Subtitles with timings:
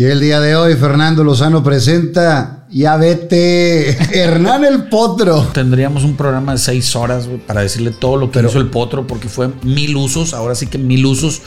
[0.00, 5.42] Y el día de hoy, Fernando Lozano presenta Ya vete, Hernán el Potro.
[5.52, 9.28] Tendríamos un programa de seis horas para decirle todo lo que hizo el Potro, porque
[9.28, 11.42] fue mil usos, ahora sí que mil usos,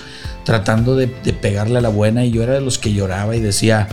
[0.46, 2.26] tratando de, de pegarle a la buena.
[2.26, 3.88] Y yo era de los que lloraba y decía,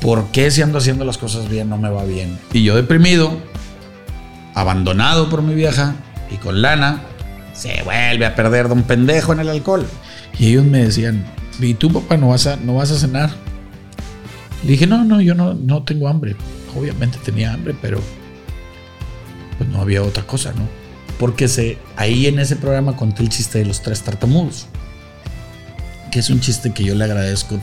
[0.00, 2.40] ¿por qué si ando haciendo las cosas bien no me va bien?
[2.52, 3.30] Y yo deprimido,
[4.54, 5.94] abandonado por mi vieja
[6.28, 7.04] y con lana,
[7.52, 9.86] se vuelve a perder don pendejo en el alcohol.
[10.40, 11.24] Y ellos me decían,
[11.60, 13.30] ¿y tú papá no vas a, no vas a cenar?
[14.62, 16.36] Le dije, no, no, yo no, no tengo hambre.
[16.78, 18.00] Obviamente tenía hambre, pero
[19.58, 20.68] pues no había otra cosa, ¿no?
[21.18, 24.66] Porque se, ahí en ese programa conté el chiste de los tres tartamudos.
[26.10, 27.58] Que es un chiste que yo le agradezco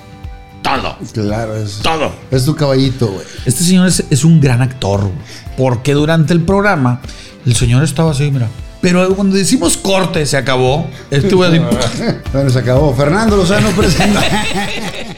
[0.62, 0.98] todo.
[1.14, 2.12] Claro, es, Todo.
[2.32, 3.26] es tu caballito, güey.
[3.46, 5.14] Este señor es, es un gran actor, güey,
[5.58, 7.02] porque durante el programa
[7.46, 8.48] el señor estaba así, mira.
[8.82, 10.88] Pero cuando decimos corte, se acabó.
[11.12, 11.60] Estuve así.
[12.34, 12.94] Bueno, se acabó.
[12.94, 14.22] Fernando Lozano presenta.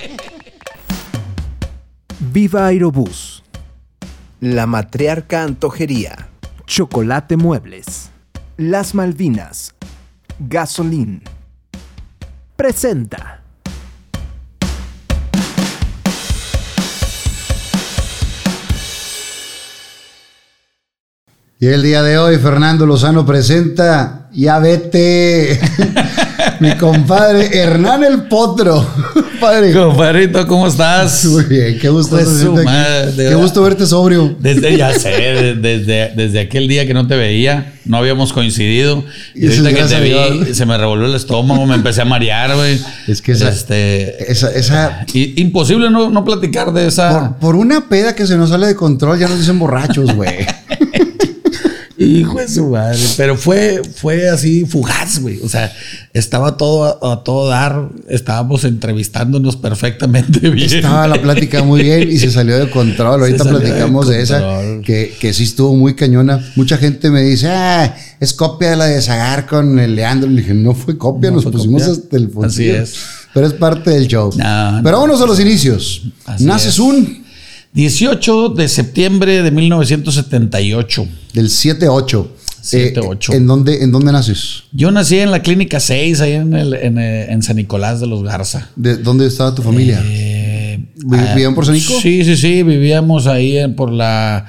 [2.34, 3.44] Viva Aerobús.
[4.40, 6.30] La Matriarca Antojería.
[6.66, 8.10] Chocolate Muebles.
[8.56, 9.76] Las Malvinas.
[10.40, 11.24] Gasolín.
[12.56, 13.42] Presenta.
[21.60, 25.60] Y el día de hoy, Fernando Lozano presenta Ya vete,
[26.60, 28.88] mi compadre Hernán el Potro.
[29.42, 29.74] Padre.
[29.74, 31.26] Compadrito, ¿cómo estás?
[31.32, 33.38] Muy bien, qué gusto, Pues madre, de Qué verdad.
[33.42, 34.36] gusto verte sobrio.
[34.40, 39.04] Desde, ya sé, desde, desde aquel día que no te veía, no habíamos coincidido.
[39.34, 42.56] Y Y ahorita que te vi, se me revolvió el estómago, me empecé a marear,
[42.56, 42.80] güey.
[43.08, 47.38] Es que esa- Este, Esa, esa, imposible no, no platicar de por, esa.
[47.40, 50.46] por una peda que se nos sale de control, ya nos dicen borrachos, güey.
[52.06, 52.98] Hijo de su madre.
[53.18, 55.40] Pero fue, fue así fugaz, güey.
[55.44, 55.72] O sea,
[56.14, 57.90] estaba todo a, a todo dar.
[58.10, 60.72] Estábamos entrevistándonos perfectamente bien.
[60.74, 63.22] Estaba la plática muy bien y se salió de control.
[63.22, 66.44] Ahorita de platicamos de, esa que, que sí estuvo muy cañona.
[66.56, 70.30] Mucha gente me dice, ah, es copia de la de Zagar con el Leandro.
[70.30, 71.94] Le dije, no fue copia, No nos fue pusimos copia.
[72.04, 72.82] hasta el Así bolsillo".
[72.82, 72.94] es.
[73.34, 74.30] Pero es parte del show.
[74.36, 75.02] No, Pero no.
[75.04, 76.02] vámonos a los inicios.
[76.26, 76.80] Así Naces es.
[76.80, 77.21] un
[77.74, 81.08] 18 de septiembre de 1978.
[81.34, 82.28] del 7-8.
[82.64, 83.34] 7-8.
[83.34, 84.64] Eh, ¿en, dónde, ¿En dónde naces?
[84.72, 88.08] Yo nací en la clínica 6, ahí en, el, en, eh, en San Nicolás de
[88.08, 88.70] los Garza.
[88.76, 90.00] ¿De dónde estaba tu familia?
[90.06, 91.94] Eh, ¿Vi- ah, ¿Vivían por Sanico?
[92.00, 92.62] Sí, sí, sí.
[92.62, 94.46] Vivíamos ahí en, por la,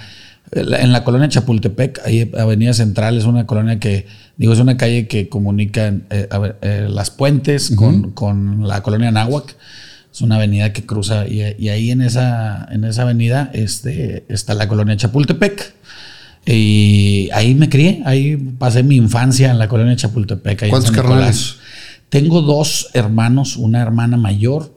[0.50, 3.16] en la colonia Chapultepec, ahí Avenida Central.
[3.16, 4.06] Es una colonia que,
[4.37, 9.11] digo, es una calle que comunica eh, ver, eh, las puentes con, con la colonia
[9.11, 9.56] Náhuac.
[10.22, 14.69] Una avenida que cruza y, y ahí en esa, en esa avenida este, está la
[14.69, 15.75] colonia Chapultepec.
[16.47, 20.65] Y ahí me crié, ahí pasé mi infancia en la colonia Chapultepec.
[20.65, 21.56] ahí ¿Cuántos carnales?
[22.09, 24.75] Tengo dos hermanos, una hermana mayor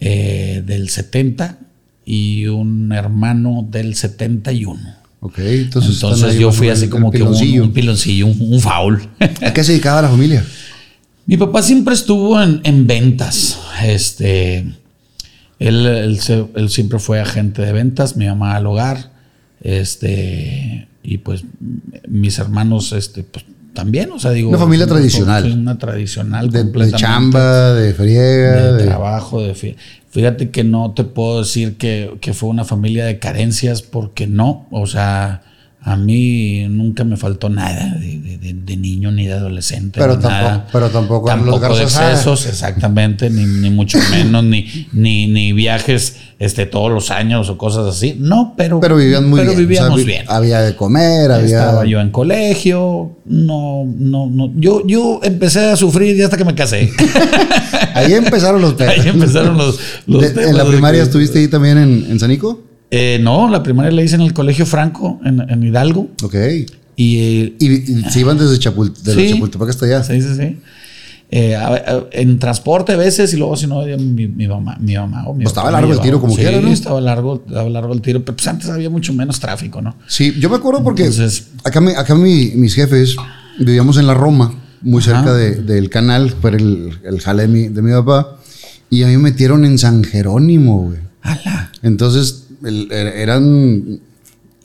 [0.00, 1.58] eh, del 70
[2.04, 4.80] y un hermano del 71.
[5.20, 5.94] Ok, entonces.
[5.94, 7.64] Entonces yo fui así como que un, piloncillo.
[7.64, 9.08] un piloncillo, un, un foul.
[9.20, 10.44] ¿A qué se dedicaba la familia?
[11.26, 13.60] Mi papá siempre estuvo en, en ventas.
[13.82, 14.58] Este,
[15.58, 16.20] él, él
[16.54, 19.12] él siempre fue agente de ventas, mi mamá al hogar.
[19.60, 21.44] Este, y pues
[22.08, 24.50] mis hermanos, este, pues también, o sea, digo.
[24.50, 25.50] Una familia tradicional.
[25.50, 26.50] Una tradicional.
[26.50, 29.76] De, chamba, de friega, de de, trabajo, de
[30.10, 34.66] fíjate que no te puedo decir que, que fue una familia de carencias porque no,
[34.70, 35.42] o sea,
[35.84, 40.00] a mí nunca me faltó nada de, de- de- niño ni de adolescente.
[40.00, 40.66] Pero ni tampoco- nada.
[40.72, 42.10] pero tampoco los tampoco de Sada.
[42.12, 47.58] excesos, exactamente, ni, ni mucho menos, ni, ni, ni viajes este, todos los años o
[47.58, 48.16] cosas así.
[48.18, 49.58] No, pero, Pero vivían muy pero bien.
[49.58, 50.24] o sea, vivíamos vi- bien.
[50.28, 51.58] Había de comer, había.
[51.60, 54.50] Estaba yo en colegio, no, no, no.
[54.56, 56.90] Yo, yo empecé a sufrir ya hasta que me casé.
[57.94, 58.94] Ahí empezaron los pedos.
[58.98, 62.18] Ahí empezaron los, los De- temas ¿En la primaria que- estuviste ahí también en, en
[62.18, 62.60] Sanico?
[62.94, 66.10] Eh, no, la primaria la hice en el Colegio Franco, en, en Hidalgo.
[66.22, 66.34] Ok.
[66.94, 67.66] Y, eh, Y,
[68.00, 69.24] y se iban desde Chapul de Sí.
[69.28, 70.02] la Chapultepec hasta allá.
[70.04, 70.58] sí, sí, sí.
[71.34, 74.94] Eh, a- a- en transporte a veces y luego si no, mi, mi mamá, mi
[74.94, 76.68] mamá o mi Pues estaba me largo el tiro como sí, quiera, ¿no?
[76.68, 79.96] estaba largo, estaba largo el tiro, pero pues antes había mucho menos tráfico, ¿no?
[80.06, 83.16] Sí, yo me acuerdo porque Entonces- acá, mi- acá mi- mis jefes
[83.58, 84.52] vivíamos en la Roma,
[84.82, 88.36] muy cerca de- del canal, por el, el jale de mi, de mi papá,
[88.90, 90.98] y a mí me metieron en San Jerónimo, güey.
[91.22, 91.72] ¡Hala!
[91.82, 94.00] Entonces el- er- eran.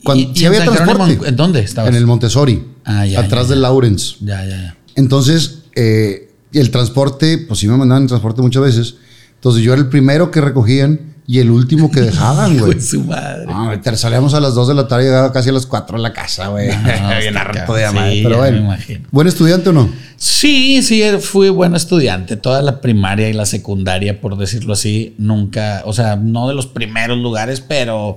[0.04, 1.28] Cuando, ¿Y- y sí en había Jerónimo, transporte.
[1.28, 1.90] ¿En dónde estabas?
[1.90, 4.16] En el Montessori, Ah, ya, atrás ya, del Lawrence.
[4.20, 4.76] Ya, ya, ya.
[4.94, 8.94] Entonces, eh, el transporte, pues sí me mandaban en transporte muchas veces.
[9.34, 12.80] Entonces yo era el primero que recogían y el último que dejaban, güey.
[12.80, 13.44] su madre.
[13.44, 15.98] No, te salíamos a las 2 de la tarde y llegaba casi a las 4
[15.98, 16.68] a la casa, güey.
[17.20, 18.56] Bien harto de sí, Pero me bueno.
[18.60, 19.06] imagino.
[19.10, 19.90] ¿Buen estudiante o no?
[20.16, 22.38] Sí, sí, fui buen estudiante.
[22.38, 26.66] Toda la primaria y la secundaria, por decirlo así, nunca, o sea, no de los
[26.66, 28.16] primeros lugares, pero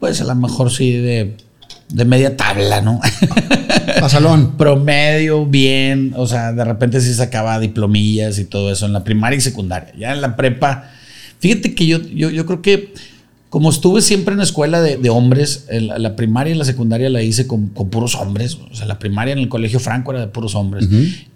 [0.00, 1.36] pues a lo mejor sí de,
[1.90, 3.02] de media tabla, ¿no?
[4.00, 4.56] Pasalón.
[4.56, 9.36] Promedio, bien, o sea, de repente sí sacaba diplomillas y todo eso en la primaria
[9.36, 9.92] y secundaria.
[9.98, 10.90] Ya en la prepa,
[11.40, 12.92] fíjate que yo, yo, yo creo que
[13.48, 17.22] como estuve siempre en escuela de, de hombres, el- la primaria y la secundaria la
[17.22, 18.58] hice con, con puros hombres.
[18.70, 20.86] O sea, la primaria en el colegio Franco era de puros hombres.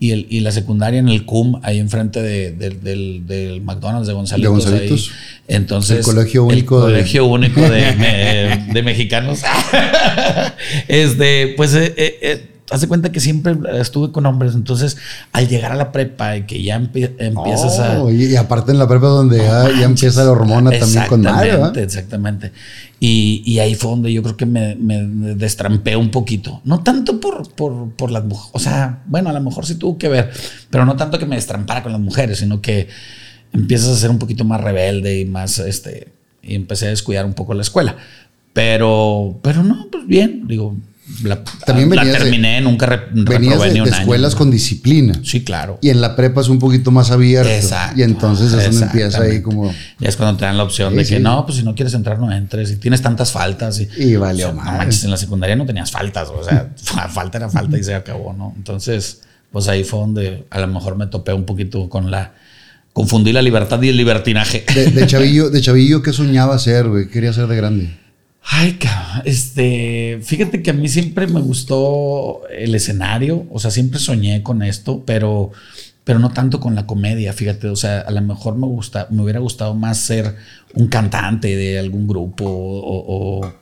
[0.01, 4.09] y, el, y la secundaria en el CUM, ahí enfrente de- de- del, del McDonald's
[4.09, 4.65] de Gonzalitos.
[4.65, 5.09] De Gonzalitos.
[5.09, 5.55] ahí.
[5.57, 9.41] Entonces, El colegio único El de- colegio único de, de mexicanos.
[10.89, 12.47] este, pues, eh, eh,
[12.79, 14.55] de cuenta que siempre estuve con hombres.
[14.55, 14.97] Entonces,
[15.33, 18.03] al llegar a la prepa y que ya empie- empiezas a.
[18.03, 21.23] Oh, y, y aparte en la prepa donde ya, ya empieza la hormona también con
[21.23, 22.53] madre, Exactamente, exactamente.
[23.01, 24.99] Y, y ahí fue donde yo creo que me, me
[25.35, 26.61] destrampé un poquito.
[26.65, 28.51] No tanto por, por, por las mujeres.
[28.53, 30.31] O sea, bueno, a lo mejor sí tuvo que ver,
[30.71, 32.89] pero no tanto que me destrampara con las mujeres, sino que
[33.53, 36.09] empiezas a ser un poquito más rebelde y más, este,
[36.43, 37.97] y empecé a descuidar un poco la escuela.
[38.53, 40.77] Pero, pero no, pues bien, digo,
[41.23, 44.01] la, También la venías de- terminé, nunca re- Venías de, ni un de año.
[44.01, 45.15] escuelas con disciplina.
[45.25, 45.79] Sí, claro.
[45.83, 47.51] Y en la prepa es un poquito más abierto.
[47.51, 49.73] Exacto, Y entonces es donde empieza ahí como...
[49.99, 51.23] Ya es cuando te dan la opción Sí, de que sí.
[51.23, 52.71] no, pues si no quieres entrar, no entres.
[52.71, 53.79] Y tienes tantas faltas.
[53.81, 56.29] Y, Y valió o sea, no manches, en la secundaria no tenías faltas.
[56.29, 58.53] O sea, fa- falta era falta y se acabó, ¿no?
[58.57, 59.23] Entonces,
[59.53, 62.33] pues ahí fue donde a lo mejor me topé un poquito con la.
[62.93, 64.65] Confundí la libertad y el libertinaje.
[64.75, 67.07] De, de chavillo, de chavillo, ¿qué soñaba ser, güey?
[67.07, 68.00] ¿Qué Quería ser de grande.
[68.43, 69.23] Ay, cabrón.
[69.25, 74.63] Este, fíjate que a mí siempre me gustó el escenario, o sea, siempre soñé con
[74.63, 75.51] esto, pero,
[76.05, 79.23] pero no tanto con la comedia, fíjate, o sea, a lo mejor me gusta, me
[79.23, 80.37] hubiera gustado más ser
[80.75, 83.53] un cantante de algún grupo o, o-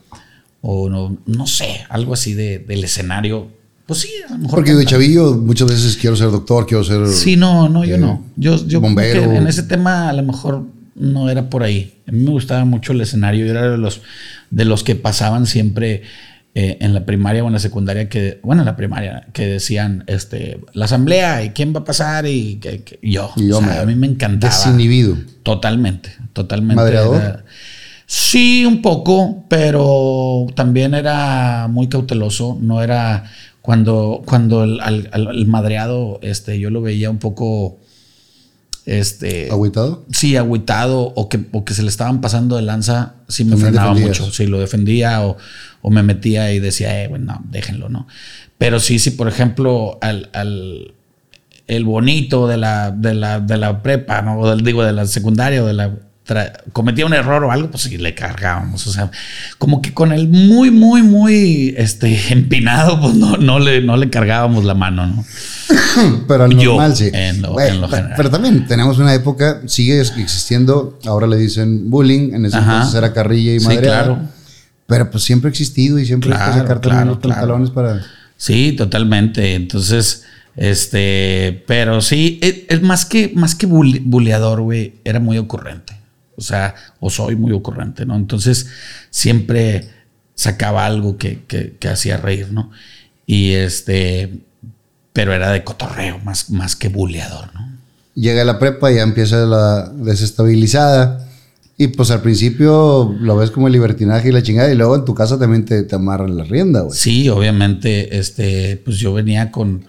[0.61, 3.49] o no, no sé, algo así de, del escenario.
[3.87, 4.57] Pues sí, a lo mejor.
[4.57, 7.07] Porque de chavillo muchas veces quiero ser doctor, quiero ser...
[7.09, 8.23] Sí, no, no, yo eh, no.
[8.37, 9.31] Yo, yo creo bombero.
[9.31, 10.65] que en ese tema a lo mejor
[10.99, 11.95] no era por ahí.
[12.07, 13.45] A mí me gustaba mucho el escenario.
[13.47, 14.01] Yo era de los,
[14.51, 16.03] de los que pasaban siempre
[16.55, 20.03] eh, en la primaria o en la secundaria, que, bueno, en la primaria, que decían,
[20.09, 23.31] este, la asamblea y quién va a pasar y, que- yo.
[23.37, 24.53] Y yo O sea, me- a mí me encantaba.
[24.53, 25.17] Desinhibido.
[25.43, 26.75] Totalmente, totalmente.
[26.83, 27.17] ¿Madreador?
[27.23, 27.45] era-
[28.07, 32.57] Sí, un poco, pero también era muy cauteloso.
[32.61, 33.25] No era
[33.61, 37.79] cuando, cuando el, al- al- el madreado, este, yo lo veía un poco,
[38.89, 40.05] este, ¿Agüitado?
[40.11, 43.69] sí, agüitado o que, o que se le estaban pasando de lanza, sí me También
[43.73, 44.21] frenaba defendías.
[44.21, 44.33] mucho.
[44.33, 45.37] Sí, lo defendía o,
[45.83, 48.07] o me metía y decía, eh, bueno, no, déjenlo, ¿no?
[48.57, 50.95] Pero sí, sí, por ejemplo, al, al-
[51.67, 54.41] el bonito de la, de la, de la prepa, ¿no?
[54.41, 55.95] O del, digo, de la secundaria o de la...
[56.73, 58.87] cometía un error o algo, pues sí, le cargábamos.
[58.87, 59.11] O sea,
[59.59, 64.11] como que con el muy, muy, muy este, empinado, pues no, no, le, no le
[64.11, 65.25] cargábamos la mano, ¿no?
[66.29, 67.11] Pero al Yo, normal sí.
[67.13, 68.13] en lo- en general.
[68.17, 72.73] Pero también tenemos una época, sigue existiendo, ahora le dicen bullying, en ese Ajá.
[72.75, 73.81] entonces era carrilla y Sí, madre.
[73.83, 74.19] claro.
[74.87, 78.03] Pero pues siempre ha existido y siempre hay Claro, que sacar claro, los pantalones para...
[78.39, 79.55] Sí, totalmente.
[79.55, 80.23] Entonces,
[80.57, 85.98] este, pero sí, es, es más que, más que bule- buleador, güey, era muy ocurrente.
[86.39, 88.17] O sea, o soy muy ocurrente, ¿no?
[88.17, 88.69] Entonces,
[89.11, 89.91] siempre
[90.35, 92.71] sacaba algo que, que, que hacía reír, ¿no?
[93.27, 94.39] Y este,
[95.13, 97.69] pero era de cotorreo, más, más que buleador, ¿no?
[98.15, 101.29] Llega la prepa y ya empieza la desestabilizada.
[101.77, 104.73] Y pues al principio lo ves como el libertinaje y la chingada.
[104.73, 106.97] Y luego en tu casa también te, te amarran la rienda, güey.
[106.97, 109.85] Sí, obviamente, este, pues yo venía con,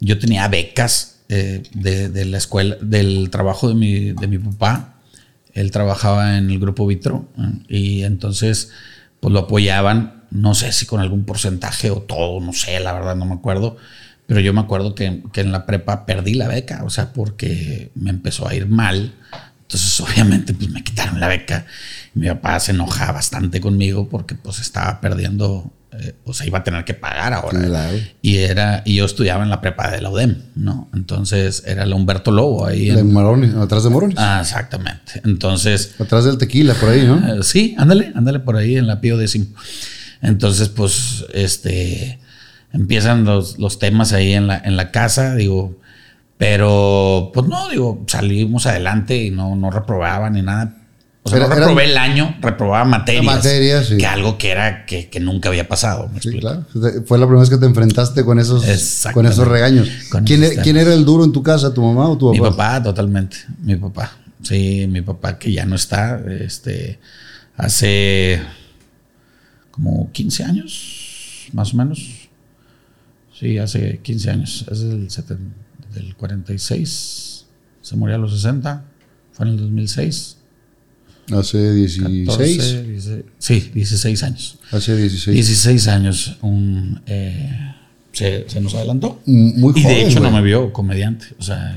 [0.00, 4.93] yo tenía becas eh, de, de la escuela, del trabajo de mi, de mi papá.
[5.54, 7.28] Él trabajaba en el grupo Vitro
[7.68, 8.70] y entonces,
[9.20, 13.16] pues lo apoyaban, no sé si con algún porcentaje o todo, no sé, la verdad
[13.16, 13.76] no me acuerdo.
[14.26, 17.90] Pero yo me acuerdo que, que en la prepa perdí la beca, o sea, porque
[17.94, 19.14] me empezó a ir mal.
[19.62, 21.66] Entonces, obviamente, pues me quitaron la beca.
[22.14, 26.64] Mi papá se enojaba bastante conmigo porque pues estaba perdiendo, eh, o sea, iba a
[26.64, 27.60] tener que pagar ahora.
[27.60, 27.96] Claro.
[28.22, 30.88] Y era, y yo estudiaba en la prepa de la UDEM, ¿no?
[30.94, 32.86] Entonces era la Humberto Lobo ahí.
[32.90, 34.16] De en- Morones, atrás de Morones.
[34.18, 35.20] Ah, exactamente.
[35.24, 37.16] Entonces, Atrás del tequila, por ahí, ¿no?
[37.40, 39.46] eh, sí, ándale, ándale por ahí en la Pío décimo.
[40.22, 42.18] Entonces, pues, este,
[42.72, 45.78] empiezan los, los temas ahí en la, en la casa, digo,
[46.36, 50.74] pero, pues no, digo, salimos adelante y no, no reprobaba ni nada.
[51.26, 53.24] O sea, no reprobé el año, reprobaba materias.
[53.24, 53.96] Materias, sí.
[53.96, 56.08] Que algo que era, que, que nunca había pasado.
[56.12, 56.66] ¿me Sí, claro.
[57.06, 58.62] Fue la primera vez que te enfrentaste con esos,
[59.14, 59.88] con esos regaños.
[60.10, 62.38] Con ¿Quién, e- quién era el duro en tu casa, tu mamá o tu Mi
[62.40, 62.50] papá?
[62.56, 63.38] papá, totalmente.
[63.62, 64.12] Mi papá.
[64.42, 66.98] Sí, mi papá que ya no está, este,
[67.56, 68.42] hace
[69.70, 72.28] como 15 años, más o menos.
[73.40, 75.08] Sí, hace 15 años, es del,
[75.94, 77.46] del 46,
[77.80, 78.84] se murió a los 60,
[79.32, 80.36] fue en el 2006.
[81.32, 82.28] Hace 16.
[83.38, 84.58] sí, 16 años.
[84.70, 85.34] Hace 16.
[85.34, 86.36] 16 años.
[86.42, 87.74] Un, eh,
[88.12, 89.20] se, nos adelantó.
[89.26, 89.82] Muy joven.
[89.82, 91.26] Y de hecho no me vio comediante.
[91.38, 91.74] O sea,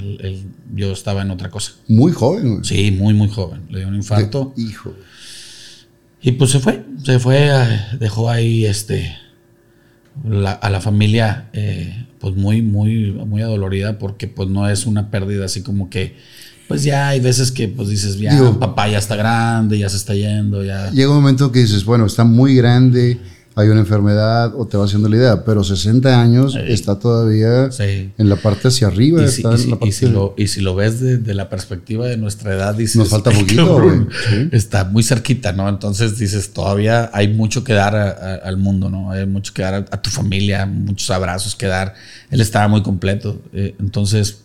[0.76, 1.74] yo estaba en otra cosa.
[1.88, 2.66] Muy joven, güey.
[2.66, 3.62] Sí, muy, muy joven.
[3.70, 4.54] Le dio un infarto.
[4.58, 4.94] hijo.
[6.22, 6.84] Y pues se fue.
[7.04, 7.50] Se fue,
[8.00, 9.16] dejó ahí este.
[10.26, 15.46] a la familia eh, pues muy, muy, muy adolorida porque pues no es una pérdida
[15.46, 16.16] así como que
[16.68, 20.14] pues ya hay veces que pues dices, ya, papá ya está grande, ya se está
[20.14, 20.92] yendo, ya.
[20.92, 23.20] Llega un momento que dices, bueno, está muy grande,
[23.56, 28.30] hay una enfermedad o te va haciendo la idea, pero 60 años está todavía en
[28.30, 29.24] la parte hacia arriba.
[29.26, 29.32] Y
[30.48, 32.98] si, lo, ves de, la perspectiva de nuestra edad, dices...
[32.98, 34.08] Nos falta poquito,
[34.52, 35.68] Está muy cerquita, ¿no?
[35.70, 39.10] Entonces dices, todavía hay mucho que dar al mundo, ¿no?
[39.12, 41.96] Hay mucho que dar a, tu familia, muchos abrazos que dar.
[42.30, 43.42] Él estaba muy completo.
[43.54, 44.42] Eh, entonces,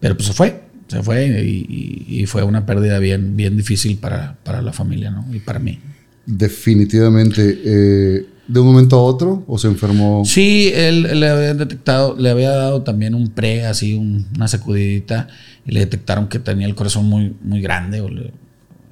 [0.00, 4.72] pero pues se fue se fue y, fue una pérdida bien, bien difícil para, la
[4.72, 5.26] familia ¿no?
[5.32, 5.80] y para mí.
[6.26, 7.60] Definitivamente.
[7.64, 10.24] Eh, ¿De un momento a otro o se enfermó?
[10.24, 15.28] Sí, él, le había detectado, le había dado también un pre, así una sacudidita,
[15.64, 18.00] y le detectaron que tenía el corazón muy, muy grande.
[18.00, 18.10] O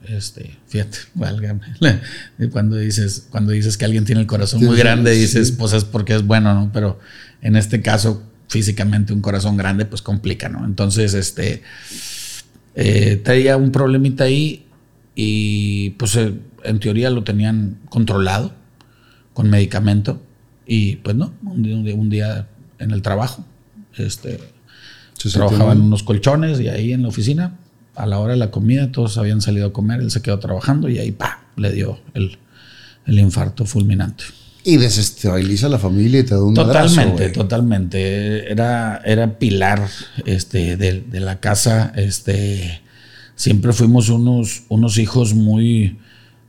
[0.09, 0.99] este, fíjate,
[2.53, 6.15] cuando dices, cuando dices que alguien tiene el corazón muy grande, dices, pues es porque
[6.15, 6.71] es bueno, ¿no?
[6.73, 6.99] Pero
[7.43, 10.67] en este caso, físicamente un corazón grande, pues complica, ¿no?
[10.67, 11.63] Entonces, este,
[12.75, 14.67] eh, traía un problemita ahí
[15.15, 18.53] y pues eh, en teoría lo tenían controlado
[19.35, 20.21] con medicamento
[20.67, 22.49] y pues no, un día,
[22.81, 23.45] en el trabajo,
[23.97, 24.41] este,
[25.33, 27.57] trabajaba en unos colchones y ahí en la oficina,
[27.95, 30.89] a la hora de la comida, todos habían salido a comer, él se quedó trabajando
[30.89, 32.37] y ahí, pa, le dio el,
[33.07, 34.25] el infarto fulminante.
[34.63, 38.51] Y desestabiliza a la familia y te da un Totalmente, totalmente.
[38.51, 39.89] Era, era pilar
[40.27, 41.93] este, de, la casa.
[41.97, 42.83] Este,
[43.37, 45.99] siempre fuimos unos, unos hijos muy,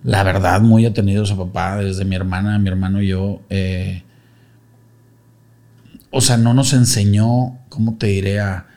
[0.03, 3.41] la verdad, muy atendidos a papá, desde mi hermana, mi hermano y yo.
[3.49, 4.03] Eh,
[6.11, 8.41] o sea, no nos enseñó, ¿cómo te diré?
[8.41, 8.67] A,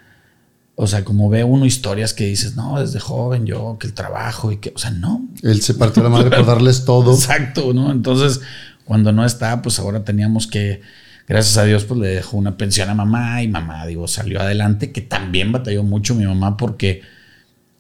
[0.76, 4.50] o sea, como ve uno historias que dices, no, desde joven yo, que el trabajo
[4.50, 5.26] y que, o sea, no.
[5.42, 7.14] Él se partió la madre por darles todo.
[7.14, 7.92] Exacto, ¿no?
[7.92, 8.40] Entonces,
[8.84, 10.82] cuando no está, pues ahora teníamos que,
[11.26, 14.92] gracias a Dios, pues le dejó una pensión a mamá y mamá, digo, salió adelante,
[14.92, 17.02] que también batalló mucho mi mamá porque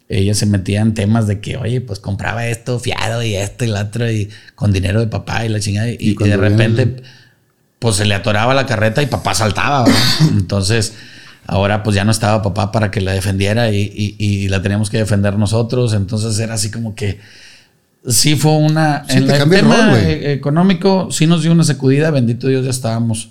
[0.08, 3.68] ella se metía en temas de que, oye, pues compraba esto fiado y esto y
[3.68, 7.02] lo otro y con dinero de papá y la chingada y, de repente,
[7.78, 9.84] pues se le atoraba la carreta y papá saltaba,
[10.32, 10.94] Entonces...
[11.46, 14.96] Ahora pues ya no estaba papá para que la defendiera y, y la teníamos que
[14.96, 15.92] defender nosotros.
[15.92, 17.20] Entonces era así como que
[18.06, 19.04] sí fue una.
[19.08, 22.10] en el tema e-, económico, sí nos dio una sacudida.
[22.10, 23.30] Bendito Dios, ya estábamos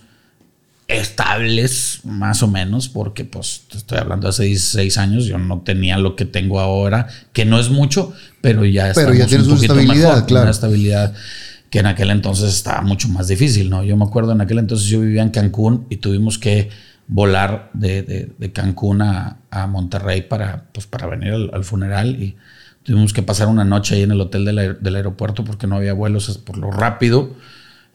[0.88, 5.62] estables, más o menos, porque pues te estoy hablando de hace 16 años, yo no
[5.62, 9.56] tenía lo que tengo ahora, que no es mucho, pero ya pero ya tienes un
[9.56, 10.44] poquito una estabilidad, mejor, claro.
[10.44, 11.14] una estabilidad
[11.70, 13.84] que en aquel entonces estaba mucho más difícil, ¿no?
[13.84, 16.70] Yo me acuerdo en aquel entonces yo vivía en Cancún y tuvimos que
[17.08, 19.38] volar de, Cancún a,
[19.68, 22.36] Monterrey para, pues, para venir al funeral y
[22.84, 26.38] Tuvimos que pasar una noche ahí en el hotel del, aeropuerto porque no había vuelos
[26.40, 27.36] por lo rápido.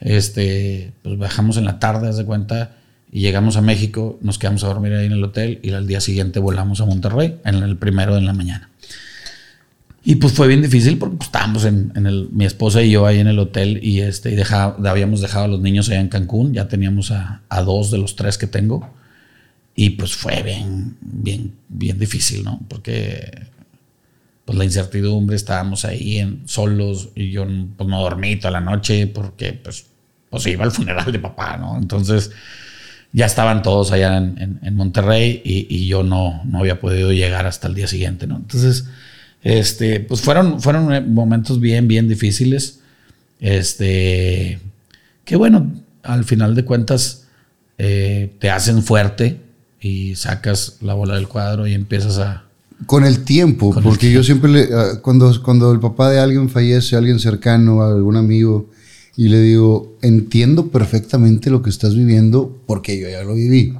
[0.00, 2.76] Este, pues bajamos en la tarde, haz de cuenta,
[3.10, 6.00] y llegamos a México, nos quedamos a dormir ahí en el hotel y al día
[6.00, 8.70] siguiente volamos a Monterrey, en el primero de la mañana.
[10.04, 13.18] Y pues fue bien difícil porque pues, estábamos en, el, mi esposa y yo ahí
[13.18, 14.38] en el hotel y, este, y
[14.86, 18.16] habíamos dejado a los niños allá en Cancún, ya teníamos a, a, dos de los
[18.16, 18.88] tres que tengo.
[19.74, 22.60] Y pues fue bien, bien, bien difícil, ¿no?
[22.68, 23.30] Porque
[24.48, 29.06] pues la incertidumbre, estábamos ahí en, solos y yo pues, no dormí toda la noche
[29.06, 29.84] porque pues,
[30.30, 31.76] pues iba al funeral de papá, ¿no?
[31.76, 32.30] Entonces
[33.12, 37.74] ya estaban todos allá en, Monterrey y, yo no, no había podido llegar hasta el
[37.74, 38.36] día siguiente, ¿no?
[38.36, 38.86] Entonces,
[39.42, 42.80] este, pues fueron, fueron momentos bien, bien difíciles.
[43.40, 44.60] Este,
[45.26, 45.70] que bueno,
[46.04, 47.26] al final de cuentas
[47.76, 49.42] eh, te hacen fuerte
[49.78, 52.47] y sacas la bola del cuadro y empiezas a,
[52.86, 56.96] con el tiempo, porque yo siempre le, ah, cuando, cuando el papá de alguien fallece,
[56.96, 58.70] alguien cercano, algún amigo,
[59.16, 63.74] y le digo, entiendo perfectamente lo que estás viviendo porque yo ya lo viví.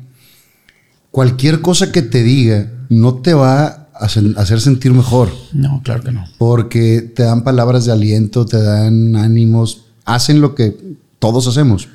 [1.12, 5.30] Cualquier cosa que te diga no te va a hacer sentir mejor.
[5.52, 6.24] No, claro que no.
[6.38, 10.76] Porque te dan palabras de aliento, te dan ánimos, hacen lo que
[11.20, 11.88] todos hacemos.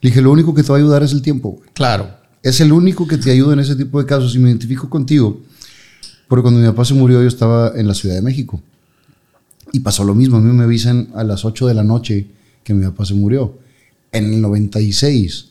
[0.00, 1.60] Le dije, lo único que te va a ayudar es el tiempo.
[1.74, 2.10] Claro.
[2.44, 4.36] Es el único que te ayuda en ese tipo de casos.
[4.36, 5.40] Y me identifico contigo
[6.28, 8.60] Porque cuando mi papá se murió, yo estaba en la Ciudad de México.
[9.72, 10.36] Y pasó lo mismo.
[10.36, 12.26] A mí me avisan a las 8 de la noche
[12.64, 13.58] que mi papá se murió.
[14.12, 15.46] En el 96.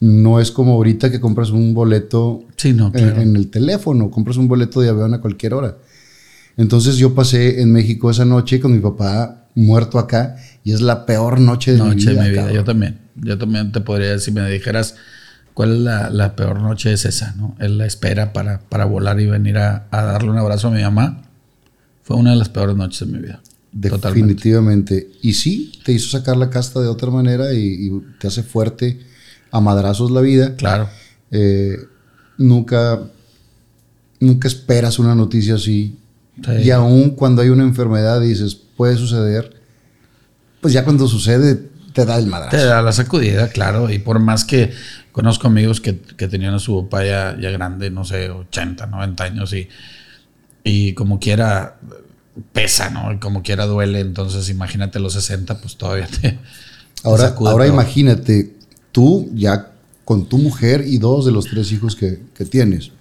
[0.00, 3.20] No es como ahorita que compras un boleto Sí, no, en, claro.
[3.20, 5.76] en el teléfono, compras un boleto de avión a cualquier hora.
[6.56, 11.06] Entonces yo pasé en México esa noche con mi papá muerto acá y es la
[11.06, 12.22] peor noche de mi noche vida.
[12.22, 12.40] de mi vida.
[12.42, 12.56] cabrón.
[12.56, 12.98] Yo también.
[13.14, 14.96] Yo también te podría decir, si me dijeras
[15.54, 17.56] cuál es la, la peor noche, es esa, ¿no?
[17.58, 20.82] Es la espera para, para volar y venir a, a darle un abrazo a mi
[20.82, 21.22] mamá.
[22.02, 23.40] Fue una de las peores noches de mi vida.
[23.72, 24.08] Totalmente.
[24.08, 25.10] Definitivamente.
[25.22, 29.00] Y sí, te hizo sacar la casta de otra manera y, y te hace fuerte
[29.50, 30.56] a madrazos la vida.
[30.56, 30.88] Claro.
[31.30, 31.78] Eh,
[32.38, 33.00] nunca,
[34.20, 35.96] nunca esperas una noticia así.
[36.44, 36.52] Sí.
[36.64, 39.54] Y aún cuando hay una enfermedad dices, puede suceder,
[40.60, 42.56] pues ya cuando sucede te da el madrazo.
[42.56, 43.90] Te da la sacudida, claro.
[43.90, 44.72] Y por más que
[45.12, 49.24] conozco amigos que, que tenían a su papá ya, ya grande, no sé, 80, 90
[49.24, 49.68] años y,
[50.64, 51.76] y como quiera
[52.52, 53.12] pesa, ¿no?
[53.12, 54.00] Y como quiera duele.
[54.00, 56.38] Entonces imagínate los 60, pues todavía te...
[57.04, 58.54] Ahora, sacude ahora imagínate,
[58.92, 59.72] tú ya
[60.04, 62.92] con tu mujer y dos de los tres hijos que, que tienes,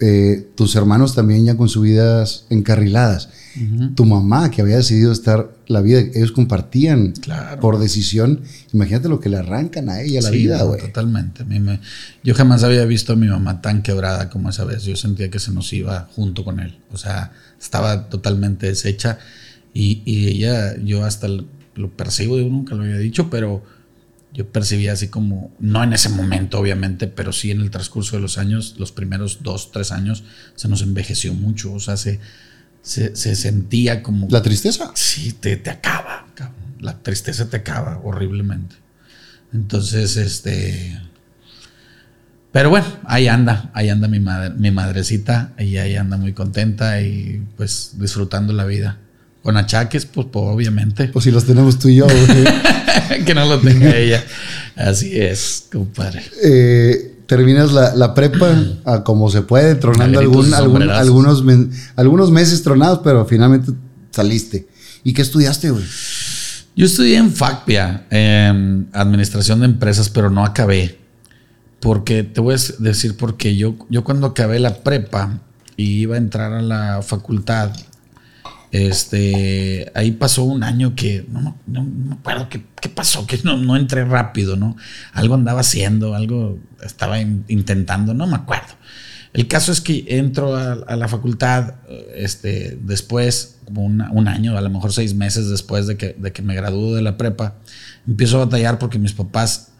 [0.00, 3.28] eh, tus hermanos también ya con sus vidas encarriladas,
[3.96, 7.60] tu mamá que había decidido estar la vida, ellos compartían Claro.
[7.60, 10.80] por decisión, imagínate lo que le arrancan a ella la Sí, vida, güey.
[10.80, 11.42] Totalmente.
[11.42, 11.80] A mí me-
[12.22, 14.84] yo jamás había visto a mi mamá tan quebrada como esa vez.
[14.84, 16.78] Yo sentía que se nos iba junto con él.
[16.92, 19.18] O sea, estaba totalmente deshecha.
[19.74, 23.64] Y, y ella, yo hasta lo percibo, yo nunca lo había dicho, pero
[24.32, 28.22] yo percibía así como, no en ese momento obviamente, pero sí en el transcurso de
[28.22, 31.72] los años, los primeros dos, tres años, se nos envejeció mucho.
[31.72, 32.20] O sea, se,
[32.82, 34.28] se, se sentía como...
[34.30, 34.92] La tristeza.
[34.94, 36.56] Sí, te, te acaba, cabrón.
[36.80, 38.76] La tristeza te acaba horriblemente.
[39.52, 41.00] Entonces, este.
[42.52, 47.00] Pero bueno, ahí anda, ahí anda mi madre, mi madrecita, y ahí anda muy contenta
[47.00, 48.98] y pues disfrutando la vida.
[49.42, 51.08] Con achaques, pues, pues, obviamente.
[51.08, 52.06] Pues si los tenemos tú y yo,
[53.26, 54.22] que no lo tenga ella.
[54.76, 56.22] Así es, compadre.
[56.42, 58.54] Eh, terminas la, la prepa
[58.84, 63.72] a como se puede, tronando algún, algún- algunos, men- algunos meses tronados, pero finalmente
[64.10, 64.66] saliste.
[65.04, 65.84] ¿Y qué estudiaste, güey?
[66.76, 70.98] Yo estudié en FACPIA, en administración de empresas, pero no acabé.
[71.80, 73.56] Porque te voy a decir por qué.
[73.56, 75.38] Yo, yo cuando acabé la prepa
[75.76, 77.70] y iba a entrar a la facultad,
[78.70, 83.76] este, ahí pasó un año que no, me- acuerdo qué, qué pasó, que no, no
[83.76, 84.76] entré rápido, ¿no?
[85.12, 88.74] Algo andaba haciendo, algo estaba in- intentando, no me acuerdo.
[89.32, 94.60] El caso es que entro a, la facultad eh, este, después, como un año, a
[94.60, 97.56] lo mejor seis meses después de que, de que me gradúo de la prepa,
[98.06, 99.72] empiezo a batallar porque mis papás,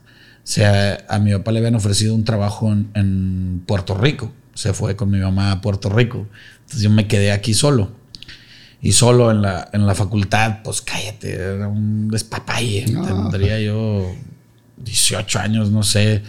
[0.45, 4.33] se, a mi papá le habían ofrecido un trabajo en, en Puerto Rico.
[4.55, 6.27] Se fue con mi mamá a Puerto Rico.
[6.61, 7.93] Entonces yo me quedé aquí solo.
[8.81, 12.87] Y solo en la, en la facultad, pues cállate, era un despapalle.
[12.93, 13.29] No.
[13.31, 14.07] Tendría yo
[14.77, 16.23] 18 años, no sé.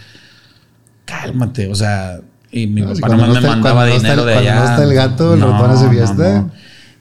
[1.04, 2.20] Cálmate, o sea,
[2.52, 4.54] y mi No, si papá nomás no me mandaba está dinero el- de allá.
[4.56, 6.50] no está el gato, hace fiesta.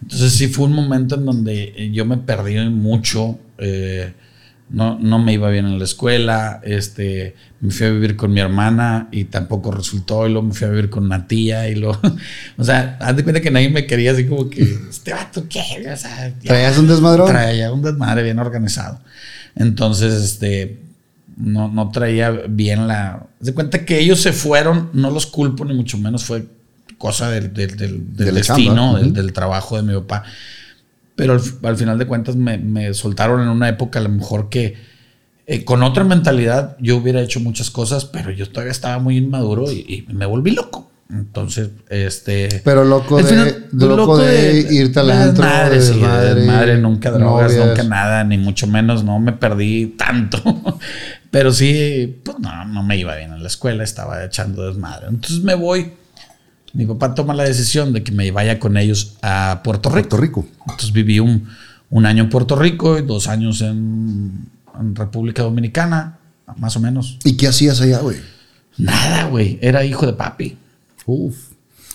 [0.02, 3.38] Entonces sí fue un momento en donde yo me perdí mucho.
[3.58, 4.14] eh,
[4.70, 6.62] no, no me iba bien en la escuela.
[6.64, 10.28] Este, me fui a vivir con mi hermana y tampoco resultó.
[10.28, 11.68] Y luego me fui a vivir con una tía.
[11.70, 12.00] Y luego,
[12.58, 15.62] o sea, haz de cuenta que nadie me quería así como que, este vato, ¿qué?
[15.92, 17.28] O sea, ya- ¿Traías un desmadrón?
[17.28, 19.00] Traía un desmadre bien organizado.
[19.56, 20.80] Entonces, este,
[21.38, 23.14] no, no traía bien la.
[23.40, 26.46] haz De cuenta que ellos se fueron, no los culpo, ni mucho menos fue
[26.98, 30.24] cosa del, del, del- destino, del trabajo de mi papá.
[31.20, 34.50] Pero al, al final de cuentas me, me soltaron en una época a lo mejor
[34.50, 34.76] que
[35.46, 39.72] eh, con otra mentalidad yo hubiera hecho muchas cosas, pero yo todavía estaba muy inmaduro
[39.72, 40.90] y, y me volví loco.
[41.12, 42.62] Entonces, este...
[42.64, 46.78] Pero loco de, final, de loco, de, irte al antro, de sí, de desmadre, desmadre,
[46.78, 47.68] nunca drogas, novias.
[47.68, 50.40] nunca nada, ni mucho menos, no me perdí tanto.
[51.32, 55.08] Pero sí, pues no, no me iba bien en la escuela, estaba echando desmadre.
[55.10, 55.94] Entonces me voy.
[56.74, 60.10] Mi papá toma la decisión de que me vaya con ellos a Puerto Rico.
[60.10, 60.46] Puerto Rico.
[60.62, 61.48] Entonces viví un,
[61.90, 66.18] un año en Puerto Rico y dos años en, en República Dominicana,
[66.58, 67.18] más o menos.
[67.24, 68.18] ¿Y qué hacías allá, güey?
[68.78, 69.58] Nada, güey.
[69.62, 70.58] Era hijo de papi.
[71.06, 71.36] Uf.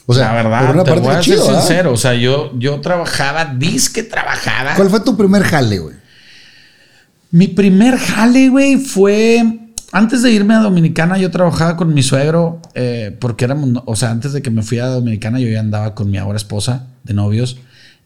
[0.06, 1.92] O sea, la verdad, por una te parte voy a ser sincero.
[1.92, 4.74] O sea, yo, yo trabajaba, disque trabajaba.
[4.74, 5.96] ¿Cuál fue tu primer jale, güey?
[7.30, 9.60] Mi primer jale, güey, fue.
[9.96, 14.10] Antes de irme a Dominicana, yo trabajaba con mi suegro, eh, porque éramos, o sea,
[14.10, 17.14] antes de que me fui a Dominicana, yo ya andaba con mi ahora esposa de
[17.14, 17.58] novios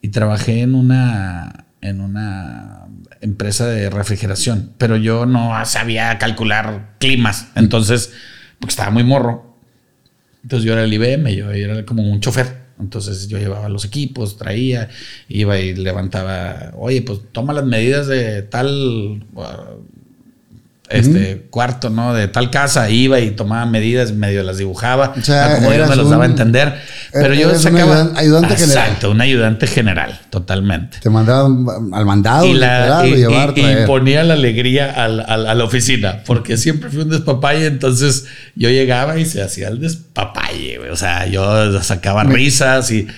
[0.03, 2.85] y trabajé en una, en una
[3.23, 8.13] empresa de refrigeración, pero yo no sabía calcular climas, entonces,
[8.61, 9.57] porque estaba muy morro.
[10.43, 14.37] Entonces yo era el IBM, yo era como un chofer Entonces yo llevaba los equipos,
[14.37, 14.91] traía,
[15.27, 19.25] iba y levantaba, oye, pues toma las medidas de tal
[20.91, 22.15] este cuarto, ¿no?
[22.15, 25.97] De tal casa, iba y tomaba medidas, medio las dibujaba, o sea, como Dios me
[25.97, 26.75] los daba a entender.
[27.13, 28.03] Pero yo sacaba.
[28.03, 28.87] Un ayudante general.
[28.87, 30.99] Exacto, un ayudante general, totalmente.
[31.01, 35.55] Te mandaban al mandado y, la, y, llevar, y, ponía la alegría al, al, a
[35.55, 40.79] la oficina, porque siempre fui un despapalle, entonces yo llegaba y se hacía el despapalle,
[40.91, 43.09] O sea, yo sacaba risas y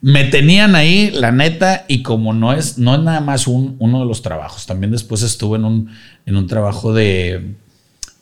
[0.00, 4.00] me tenían ahí, la neta, y como no es, no es nada más un, uno
[4.00, 5.90] de los trabajos, también después estuve en un,
[6.26, 7.54] en un trabajo de,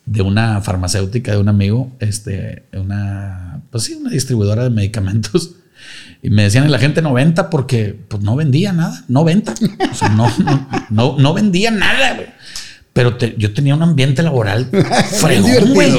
[0.06, 5.56] de una farmacéutica de un amigo, este, una, pues sí, una distribuidora de medicamentos.
[6.22, 9.54] Y me decían, la gente no venta porque pues no vendía nada, no venta.
[9.90, 10.30] O sea, no,
[10.90, 12.28] no, no, vendía nada, güey.
[12.94, 14.70] Pero yo tenía un ambiente laboral
[15.20, 15.92] fregón, güey.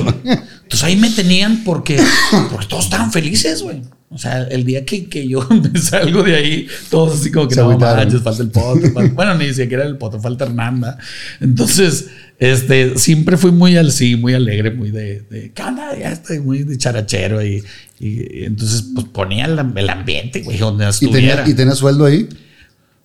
[0.66, 2.00] Entonces ahí me tenían porque,
[2.52, 3.84] porque todos estaban felices, güey.
[4.10, 7.56] O sea, el día que, que yo me salgo de ahí, todos así como que
[7.56, 8.92] no manches, falta el potro.
[9.14, 10.98] bueno, ni siquiera el potro, falta Hernanda.
[11.40, 12.08] Entonces,
[12.40, 15.98] este, siempre fui muy al sí, muy alegre, muy de, de ¿qué onda?
[15.98, 17.46] Ya estoy muy de charachero.
[17.46, 17.64] Y,
[18.00, 21.48] y, entonces, pues ponía el, el ambiente, güey, donde estuviera.
[21.48, 22.28] ¿Y tenía, ¿Y sueldo ahí?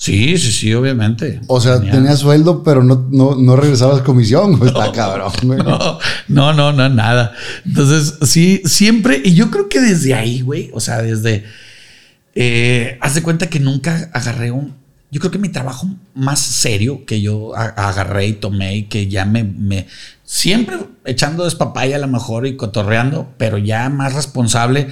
[0.00, 1.42] Sí, sí, sí, obviamente.
[1.46, 4.58] O sea, tenías sueldo, pero no, no, no regresabas comisión.
[4.66, 5.30] Está cabrón.
[5.44, 7.34] No, no, no, no, nada.
[7.66, 11.44] Entonces, sí, siempre, y yo creo que desde ahí, güey, o sea, desde,
[12.34, 14.74] eh, haz de cuenta que nunca agarré un,
[15.10, 19.26] yo creo que mi trabajo más serio que yo agarré y tomé y que ya
[19.26, 19.86] me, me
[20.24, 24.88] siempre echando despapaya a lo mejor y cotorreando, pero ya más responsable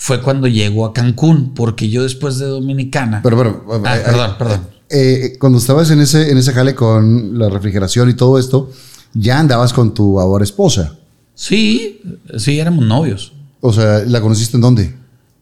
[0.00, 3.20] fue cuando llegó a Cancún, porque yo después de Dominicana.
[3.22, 4.66] Pero, pero, ah, perdón, perdón.
[4.88, 8.72] Eh, cuando estabas en ese, en ese jale con la refrigeración y todo esto,
[9.12, 10.96] ya andabas con tu ahora esposa.
[11.34, 12.00] Sí,
[12.38, 13.34] sí, éramos novios.
[13.60, 14.94] O sea, ¿la conociste en dónde?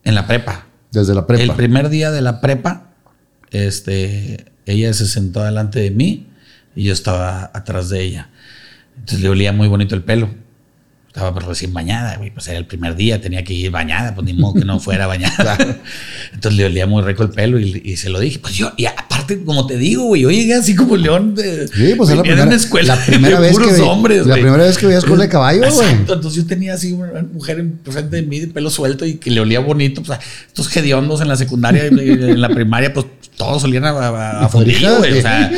[0.02, 0.66] En la prepa.
[0.90, 1.44] Desde la prepa.
[1.44, 2.94] El primer día de la prepa,
[3.52, 6.26] este, ella se sentó delante de mí
[6.74, 8.30] y yo estaba atrás de ella.
[8.96, 10.28] Entonces le olía muy bonito el pelo
[11.08, 14.26] estaba pues recién bañada, güey, pues era el primer día, tenía que ir bañada, pues
[14.26, 15.56] ni modo que no fuera bañada.
[16.32, 18.38] Entonces le olía muy rico el pelo y, se lo dije.
[18.38, 21.66] Pues yo, y aparte, como te digo, güey, yo llegué así como león de.
[21.68, 24.64] Sí, pues era la primera, una escuela la primera vez puros que, hombres, La primera
[24.64, 25.90] vez que veías con de caballo, güey.
[25.90, 29.40] Entonces yo tenía así una mujer frente de mí de pelo suelto y que le
[29.40, 30.02] olía bonito.
[30.02, 33.06] Pues, estos hediondos en la secundaria y en la primaria, pues
[33.38, 35.18] todos olían a, a, a güey.
[35.18, 35.50] O sea,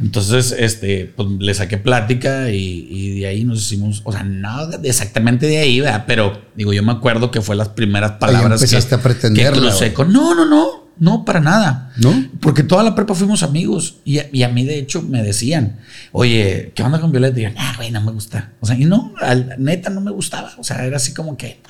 [0.00, 4.76] entonces, este, pues le saqué plática y, y, de ahí nos hicimos, o sea, nada
[4.98, 6.04] exactamente de ahí, ¿verdad?
[6.06, 9.92] Pero digo, yo me acuerdo que fue las primeras palabras empezaste que, a pretender que
[9.92, 10.12] con.
[10.12, 11.92] No, no, no, no, para nada.
[11.96, 12.28] ¿No?
[12.40, 15.78] Porque toda la prepa fuimos amigos y, y a mí, de hecho, me decían,
[16.12, 17.38] oye, ¿qué onda con Violeta?
[17.38, 18.52] Y yo, ah, güey, no me gusta.
[18.60, 20.52] O sea, y no, al, neta no me gustaba.
[20.58, 21.60] O sea, era así como que,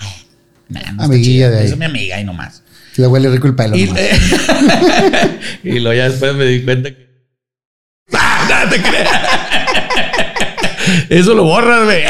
[0.68, 1.66] nah, no Amiguilla de ahí.
[1.66, 2.62] Es mi amiga y nomás.
[2.96, 3.76] Le huele rico el pelo.
[3.76, 3.82] Y,
[5.62, 7.08] y luego ya después me di cuenta que.
[8.12, 8.64] ¡Ah!
[8.64, 9.87] ¡No te creas!
[11.08, 12.02] Eso lo borras, güey.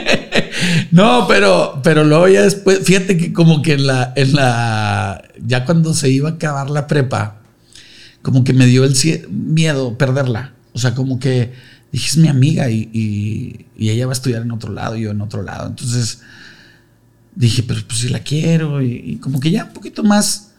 [0.90, 5.64] no, pero, pero luego ya después, fíjate que como que en la, en la, ya
[5.64, 7.40] cuando se iba a acabar la prepa,
[8.22, 8.94] como que me dio el
[9.30, 10.54] miedo perderla.
[10.72, 11.52] O sea, como que
[11.92, 15.02] dije, es mi amiga y, y, y ella va a estudiar en otro lado y
[15.02, 15.68] yo en otro lado.
[15.68, 16.20] Entonces,
[17.38, 20.50] dije, pero pues si la quiero y, como que ya un poquito más,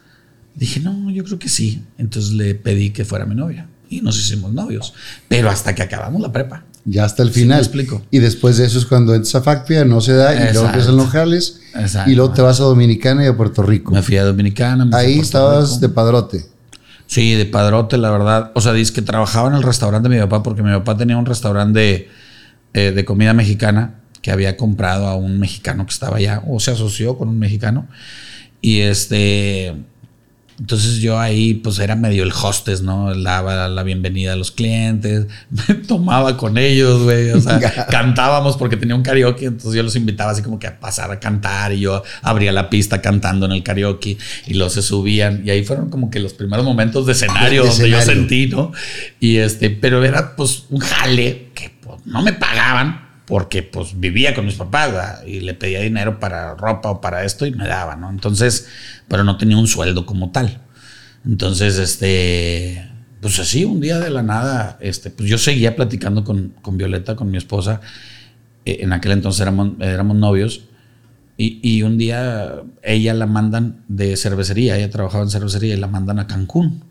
[0.56, 1.84] dije, no, yo creo que sí.
[1.98, 4.94] Entonces le pedí que fuera mi novia y nos hicimos novios,
[5.28, 6.64] pero hasta que acabamos la prepa.
[6.86, 7.60] Ya hasta el final.
[7.60, 8.02] explico.
[8.10, 10.98] Y después de eso es cuando entras a Facpia, no se da, y luego empiezan
[10.98, 11.62] los jales,
[12.08, 13.94] y luego te vas a Dominicana y a Puerto Rico.
[13.94, 14.90] Me fui a Dominicana.
[14.98, 16.46] Ahí estabas de padrote.
[17.06, 18.52] Sí, de padrote, la verdad.
[18.54, 21.18] O sea, dice que trabajaba en el restaurante de mi papá, porque mi papá tenía
[21.18, 22.10] un restaurante de,
[22.74, 26.72] eh, de comida mexicana que había comprado a un mexicano que estaba allá, o se
[26.72, 27.88] asoció con un mexicano.
[28.62, 29.76] Y este,
[30.60, 33.16] entonces yo ahí pues era medio el hostess, ¿no?
[33.16, 35.28] Daba la bienvenida a los clientes,
[35.68, 39.96] me tomaba con ellos, güey, o sea, cantábamos porque tenía un karaoke, entonces yo los
[39.96, 43.54] invitaba así como que a pasar a cantar y yo abría la pista cantando en
[43.54, 44.18] el karaoke
[44.48, 47.90] y los se subían y ahí fueron como que los primeros momentos de escenario donde
[47.90, 48.74] yo sentí, ¿no?
[49.20, 54.34] Y este, pero era pues un jale que pues, no me pagaban, porque pues vivía
[54.34, 57.96] con mis papás y le pedía dinero para ropa o para esto y me daba,
[57.96, 58.10] ¿no?
[58.10, 58.68] Entonces,
[59.08, 60.60] pero no tenía un sueldo como tal.
[61.24, 62.90] Entonces, este,
[63.22, 67.16] pues así, un día de la nada, este, pues yo seguía platicando con, con Violeta,
[67.16, 67.82] con mi esposa.
[68.66, 70.62] Eh, en aquel entonces éramos, éramos novios.
[71.38, 75.88] Y, y, un día ella la mandan de cervecería, ella trabajaba en cervecería y la
[75.88, 76.84] mandan a Cancún.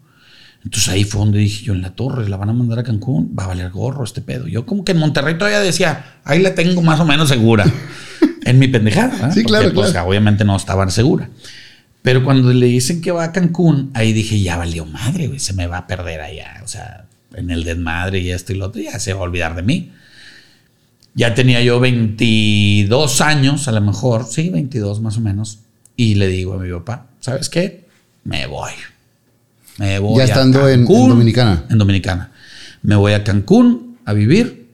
[0.65, 3.35] Entonces ahí fue donde dije yo, en la torre, la van a mandar a Cancún,
[3.39, 4.49] va a valer gorro este pedo.
[4.49, 7.65] Yo como que en Monterrey todavía decía, ahí la tengo más o menos segura.
[8.49, 9.31] en mi pendejada.
[9.33, 10.09] Sí, claro, pues, claro.
[10.09, 11.29] obviamente no estaba segura.
[12.03, 15.53] Pero cuando le dicen que va a Cancún, ahí dije, ya valió madre, güey, se
[15.53, 16.61] me va a perder allá.
[16.65, 19.55] O sea, en el desmadre y esto y lo otro, ya se va a olvidar
[19.55, 19.93] de mí.
[21.15, 25.59] Ya tenía yo 22 años, a lo mejor, sí, 22 más o menos.
[25.97, 27.85] Y le digo a mi papá, ¿sabes qué?
[28.25, 28.73] Me voy.
[29.79, 30.19] Me voy.
[30.19, 31.65] Ya estando en, Dominicana.
[31.71, 32.33] En Dominicana.
[32.83, 34.69] Me voy a Cancún a vivir.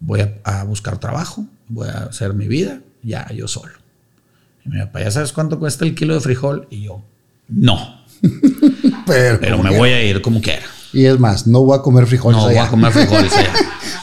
[0.00, 1.44] Voy a, buscar trabajo.
[1.68, 2.80] Voy a hacer mi vida.
[3.02, 3.74] Ya, yo solo.
[4.64, 6.66] Y mi papá, ¿ya sabes cuánto cuesta el kilo de frijol?
[6.70, 7.02] Y yo,
[7.48, 8.04] no.
[9.06, 10.64] pero, pero me voy a ir como quiera.
[10.92, 12.40] Y es más, no voy a comer frijoles.
[12.40, 13.52] No voy a comer frijoles allá.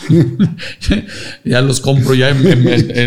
[1.43, 2.43] ya los compro ya, en,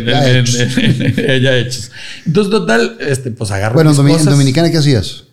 [0.03, 1.91] ya, hechos.
[2.27, 3.75] Entonces, total, este, pues agarro.
[3.75, 5.28] Bueno, en Dominicana, ¿qué hacías?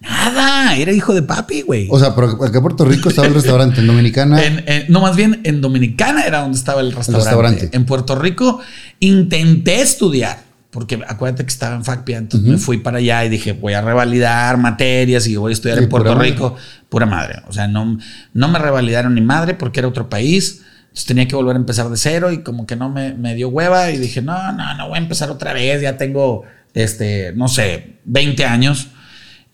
[0.00, 1.88] Nada, era hijo de papi, güey.
[1.90, 4.40] O sea, pero acá en Puerto Rico estaba el restaurante, en Dominicana.
[4.88, 7.18] no, más bien en Dominicana era donde estaba el restaurante.
[7.18, 7.76] el restaurante.
[7.76, 8.60] En Puerto Rico
[9.00, 13.52] intenté estudiar porque acuérdate que estaba en FACPIA, entonces me fui para allá y dije,
[13.52, 16.56] voy a revalidar materias y voy a estudiar en Puerto Rico.
[16.88, 17.42] Pura madre.
[17.48, 17.98] O sea, no,
[18.34, 20.62] no me revalidaron ni madre porque era otro país.
[20.82, 23.48] Entonces tenía que volver a empezar de cero y como que no me, me dio
[23.48, 25.80] hueva y dije, no, no, no voy a empezar otra vez.
[25.80, 28.88] Ya tengo, este, no sé, 20 años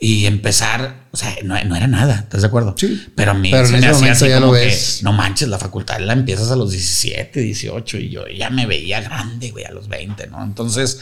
[0.05, 2.75] y empezar, o sea, no, era nada, ¿estás de acuerdo?
[2.77, 3.07] Sí.
[3.15, 6.13] Pero a mí Pero se me hacía así como que, no manches, la facultad la
[6.13, 10.27] empiezas a los 17, 18 y yo ya me veía grande, güey, a los 20,
[10.27, 10.45] ¿no?
[10.45, 11.01] Entonces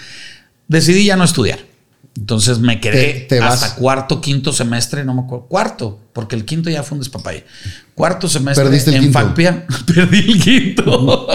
[0.68, 1.58] decidí ya no estudiar.
[2.16, 6.84] Entonces me quedé hasta cuarto, quinto semestre, no me acuerdo, cuarto, porque el quinto ya
[6.84, 7.44] fue un despapalle.
[7.96, 11.26] Cuarto semestre Perdiste en FACPIA, perdí el quinto.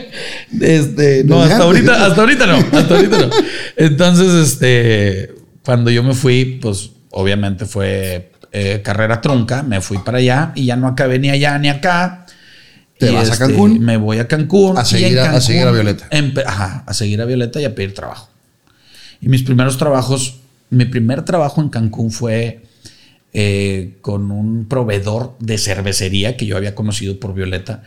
[0.60, 3.30] este, no, hasta ahorita, hasta ahorita no, hasta ahorita no.
[3.76, 10.18] Entonces, este, cuando yo me fui, pues obviamente fue eh, carrera trunca, me fui para
[10.18, 12.26] allá y ya no acabé ni allá ni acá.
[12.98, 13.80] ¿Te vas a este, Cancún?
[13.80, 14.78] Me voy a Cancún.
[14.78, 16.08] A seguir, a, seguir a Violeta.
[16.46, 18.30] Ajá, a seguir a Violeta y a pedir trabajo.
[19.20, 20.38] Y mis primeros trabajos,
[20.70, 22.62] mi primer trabajo en Cancún fue
[23.34, 27.82] eh, con un proveedor de cervecería que yo había conocido por Violeta,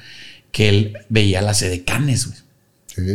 [0.51, 2.38] que él veía las edecanes, güey.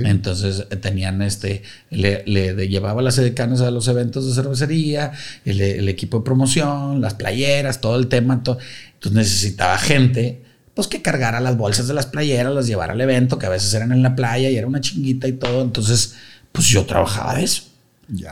[0.05, 2.25] Entonces eh, tenían este, le,
[2.69, 5.13] llevaba las edecanes a los eventos de cervecería,
[5.45, 8.43] el, equipo de promoción, las playeras, todo el tema.
[8.43, 8.59] Todo.
[8.95, 10.43] Entonces necesitaba gente,
[10.75, 13.73] pues que cargara las bolsas de las playeras, las llevara al evento, que a veces
[13.75, 15.63] eran en la playa y era una chinguita y todo.
[15.63, 16.15] Entonces,
[16.53, 17.65] pues yo trabajaba de eso.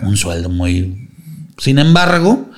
[0.02, 1.08] Un sueldo muy.
[1.58, 2.50] Sin embargo,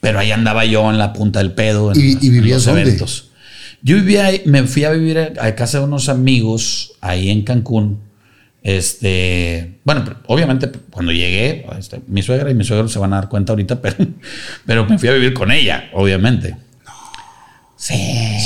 [0.00, 3.28] pero ahí andaba yo en la punta del pedo en, ¿Y, y los eventos.
[3.82, 7.98] Yo vivía ahí, me fui a vivir a casa de unos amigos ahí en Cancún
[8.62, 13.28] este, bueno, obviamente cuando llegué, este, mi suegra y mi suegro se van a dar
[13.28, 13.96] cuenta ahorita, pero,
[14.66, 16.56] pero me fui a vivir con ella, obviamente.
[17.76, 17.94] Sí.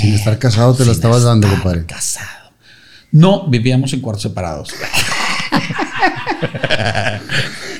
[0.00, 1.84] Sin estar casado te lo estabas dando, compadre.
[1.84, 2.52] Casado.
[3.12, 4.74] No, vivíamos en cuartos separados.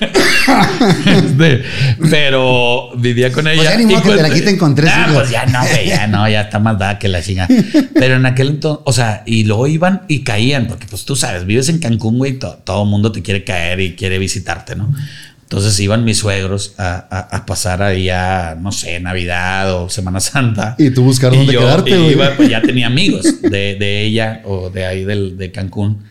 [1.06, 1.62] Este,
[2.10, 3.62] pero vivía con ella.
[3.62, 6.28] Pues ya ni que te la quiten con tres ah, Pues ya no, ya no,
[6.28, 7.48] ya está más dada que la chinga.
[7.94, 11.46] Pero en aquel entonces, o sea, y luego iban y caían, porque pues tú sabes,
[11.46, 14.92] vives en Cancún, güey, todo el mundo te quiere caer y quiere visitarte, ¿no?
[15.42, 20.74] Entonces iban mis suegros a, pasar ahí a, no sé, Navidad o Semana Santa.
[20.76, 22.16] Y tú buscar dónde quedarte, güey.
[22.36, 26.02] Pues ya tenía amigos de, de, ella o de ahí del, de Cancún.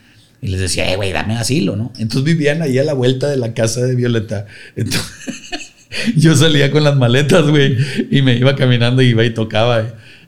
[0.45, 1.91] Y les decía, eh, güey, dame asilo, ¿no?
[1.97, 4.45] Entonces vivían ahí a la vuelta de la casa de Violeta.
[4.75, 5.11] Entonces,
[6.15, 7.75] yo salía con las maletas, güey,
[8.11, 9.85] y me iba caminando y iba y tocaba.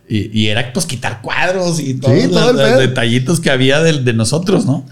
[0.09, 4.85] Y, era pues quitar cuadros y todos los, detallitos que había de, de, nosotros, ¿no?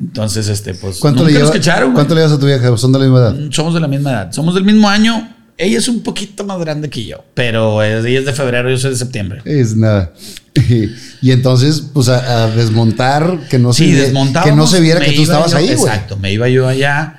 [0.00, 0.98] Entonces, este, pues.
[0.98, 1.50] ¿Cuánto, le, lleva,
[1.92, 2.74] ¿Cuánto le llevas a tu vieja?
[2.78, 3.34] ¿Son de la misma edad?
[3.34, 4.32] Mm, somos de la misma edad.
[4.32, 5.33] Somos del mismo año.
[5.56, 8.90] Ella es un poquito más grande que yo, pero ella es de febrero, yo soy
[8.90, 9.42] de septiembre.
[9.44, 10.12] Es nada.
[11.20, 14.12] Y, entonces, pues a, desmontar, que no se,
[14.44, 15.78] que no se viera que tú estabas ahí, güey.
[15.78, 17.18] Exacto, me iba yo allá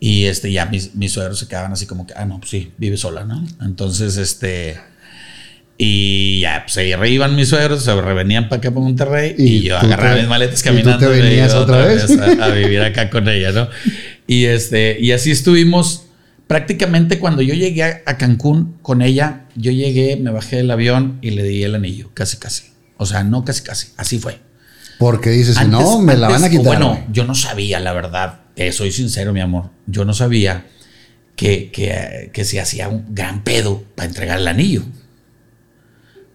[0.00, 2.72] y este, ya mis, mis suegros se quedaban así como que, ah, no, pues sí,
[2.76, 3.42] vive sola, ¿no?
[3.62, 4.78] Entonces, este.
[5.78, 9.78] Y ya, pues se iban mis suegros, se revenían para acá para Monterrey y, yo
[9.78, 11.06] agarraba mis maletas caminando.
[11.06, 13.68] ¿Y tú te venías otra, vez, a, a, vivir acá con ella, ¿no?
[14.26, 16.03] Y este, y así estuvimos
[16.46, 21.30] prácticamente cuando yo llegué a, Cancún con ella, yo llegué, me bajé del avión y
[21.30, 22.64] le di el anillo, casi casi.
[22.96, 24.40] O sea, no casi casi, así fue.
[24.98, 26.66] Porque dices, si no, me la van a quitar.
[26.66, 28.40] Bueno, yo no sabía, la verdad,
[28.72, 30.66] soy sincero, mi amor, yo no sabía
[31.36, 34.84] que, que, que se hacía un gran pedo para entregar el anillo.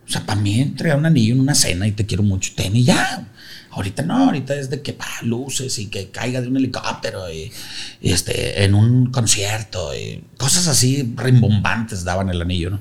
[0.06, 2.76] O sea, para mí entregar un anillo en una cena y te quiero mucho, ten
[2.76, 3.28] y ya.
[3.72, 7.52] Ahorita no, ahorita es de que va luces y que caiga de un helicóptero y,
[8.02, 12.80] este, en un concierto y cosas así rimbombantes daban el anillo, ¿no?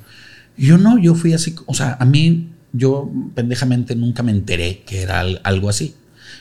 [0.58, 5.02] yo no, yo fui así, o sea, a mí, yo pendejamente nunca me enteré que
[5.02, 5.94] era algo así.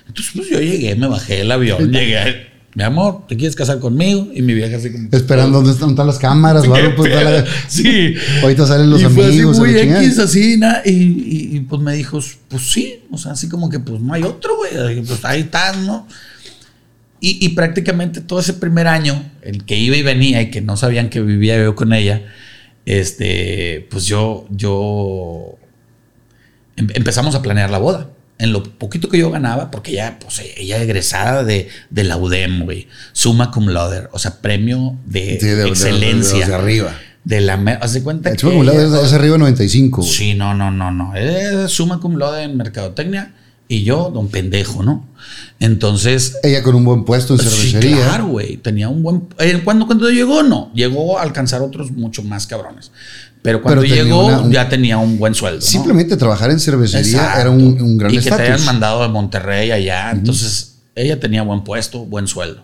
[0.07, 4.27] Entonces, pues yo llegué, me bajé del avión, llegué, mi amor, ¿te quieres casar conmigo?
[4.35, 5.09] Y mi vieja así como...
[5.11, 8.13] Esperando dónde están todas las cámaras, algo, pues, la- Sí.
[8.43, 9.57] Ahorita salen los y amigos.
[9.57, 9.95] Fue así muy.
[10.05, 13.67] X, así, na, y, y- y, pues me dijo, pues sí, o sea, así como
[13.71, 15.01] que pues no hay otro, güey.
[15.01, 16.07] Pues ahí estás, ¿no?
[17.19, 20.77] Y, y prácticamente todo ese primer año, el que iba y venía y que no
[20.77, 22.25] sabían que vivía yo con ella,
[22.85, 25.57] este, pues yo, yo
[26.75, 28.11] em- empezamos a planear la boda.
[28.39, 32.65] En lo poquito que yo ganaba, porque ella, pues ella egresada de, de la UDEM,
[32.65, 36.39] güey, summa cum laude, o sea, premio de, Sí, de- de- de- excelencia.
[36.45, 36.95] de- de arriba.
[37.23, 40.01] De la, haz de cuenta El que Chuma acumulado ella- es, arriba de 95.
[40.01, 40.13] güey.
[40.13, 41.15] Sí, no, no, no, no.
[41.15, 43.33] Es suma cum laude en mercadotecnia
[43.67, 45.05] y yo, don pendejo, ¿no?
[45.59, 47.97] Entonces, Ella con un buen puesto en sí, cervecería.
[47.97, 48.57] claro, güey.
[48.57, 49.27] Tenía un buen.
[49.39, 50.71] eh, cuando, cuando llegó, no.
[50.73, 52.91] Llegó a alcanzar otros mucho más cabrones.
[53.41, 55.59] Pero cuando Pero llegó, una- un- ya tenía un buen sueldo.
[55.59, 55.65] ¿no?
[55.65, 57.39] Simplemente trabajar en cervecería Exacto.
[57.41, 58.65] era un, un gran Y que te hayan estatus.
[58.65, 60.11] mandado de Monterrey allá.
[60.11, 62.63] Entonces, ella tenía buen puesto, buen sueldo.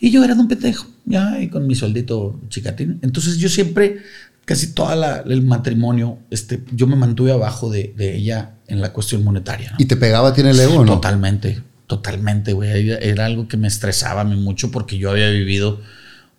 [0.00, 3.00] Y yo era de un pendejo, ya, y con mi sueldito chicatín.
[3.02, 3.98] Entonces, yo siempre,
[4.44, 4.92] casi todo
[5.26, 9.70] el matrimonio, este, yo me mantuve abajo de, de ella en la cuestión monetaria.
[9.72, 9.76] ¿no?
[9.78, 10.94] ¿Y te pegaba, tiene el ego no?
[10.94, 12.90] Totalmente, totalmente, güey.
[12.90, 15.80] Era algo que me estresaba a mí mucho porque yo había vivido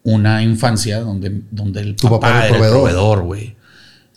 [0.04, 3.24] una infancia donde, donde el papá papá, era el proveedor.
[3.24, 3.56] güey.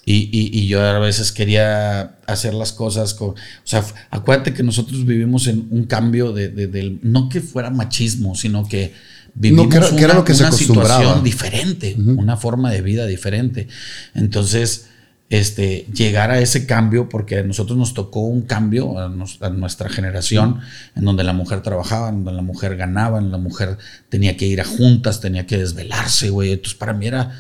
[0.05, 3.31] Y, y- y yo a veces quería hacer las cosas con...
[3.31, 6.99] O sea, acuérdate que nosotros vivimos en un cambio de.
[7.03, 8.93] No que fuera machismo, sino que
[9.35, 12.83] vivimos que era- que era una, lo que se una situación diferente, una forma de
[12.83, 13.69] vida diferente.
[14.15, 14.87] Entonces,
[15.33, 19.49] este, llegar a ese cambio, porque a nosotros nos tocó un cambio a, nos- a
[19.49, 20.61] nuestra generación,
[20.95, 23.79] en donde la mujer trabajaba, en donde la mujer ganaba, en la mujer
[24.11, 26.53] tenía que ir a juntas, tenía que desvelarse, güey.
[26.53, 27.33] Entonces, para mí era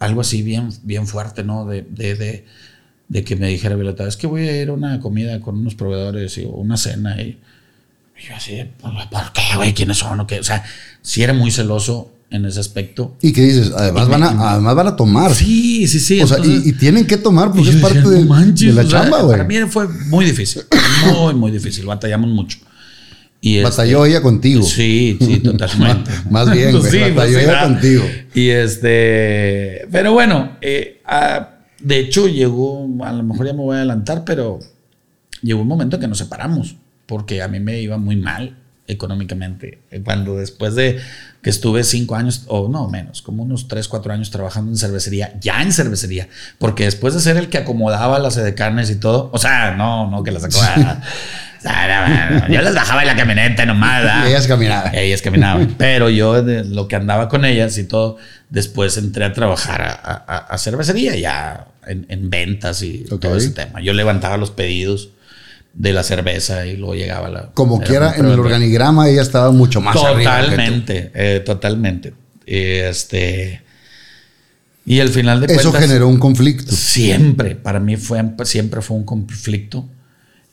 [0.00, 1.64] algo así bien, bien fuerte, ¿no?
[1.64, 2.44] De, de, de,
[3.08, 5.74] de que me dijera Violeta, es que voy a ir a una comida con unos
[5.74, 7.38] proveedores y, una cena y,
[8.18, 9.72] y yo así, "Pues, ¿por qué, güey?
[9.72, 10.20] ¿Quiénes son?
[10.20, 10.40] ¿O qué?
[10.40, 10.62] O sea,
[11.00, 13.16] sí era muy celoso en ese aspecto.
[13.20, 13.72] ¿Y qué dices?
[13.76, 15.34] Además, van a, además van a tomar.
[15.34, 16.20] Sí, sí, sí.
[16.22, 18.82] o sea, y, y tienen que tomar porque es parte decía, de, "No manches", de
[18.82, 19.32] la chamba, güey.
[19.36, 20.62] Para mí fue muy difícil,
[21.14, 21.86] muy, muy difícil.
[21.86, 22.58] Batallamos mucho.
[23.40, 24.62] Y este- Batalló ella contigo.
[24.62, 26.10] Sí, sí, totalmente.
[26.30, 27.64] Más bien, güey, batalló pues, ella ah.
[27.64, 28.04] contigo.
[28.34, 33.74] Y este, pero bueno, eh, ah, de hecho llegó, a lo mejor ya me voy
[33.74, 34.60] a adelantar, pero
[35.42, 38.59] llegó un momento que nos separamos, porque a mí me iba muy mal
[38.90, 39.80] económicamente.
[40.04, 41.00] Cuando después de
[41.42, 45.32] que estuve cinco años, o no menos, como unos tres, cuatro años trabajando en cervecería,
[45.40, 49.38] ya en cervecería, porque después de ser el que acomodaba las edecanes y todo, o
[49.38, 51.00] sea, no, no que las acomodaba.
[52.48, 54.02] yo las bajaba en la camioneta nomás.
[54.02, 54.24] ¿verdad?
[54.26, 54.94] Y ellas caminaban.
[54.94, 55.74] Ellas caminaban.
[55.78, 58.16] Pero yo, de lo que andaba con ellas y todo,
[58.48, 63.50] después entré a trabajar a, a- a cervecería, ya en, en ventas y todo ese
[63.50, 63.80] tema.
[63.80, 65.10] Yo levantaba los pedidos
[65.74, 67.50] de la cerveza y luego llegaba la.
[67.52, 69.94] Como era quiera, en el organigrama ella estaba mucho más.
[69.94, 72.14] Totalmente, eh, totalmente.
[72.46, 73.62] Este.
[74.86, 75.82] Y al final de Eso cuentas.
[75.88, 76.72] generó un conflicto.
[76.72, 79.88] Siempre, para mí fue, siempre fue un conflicto.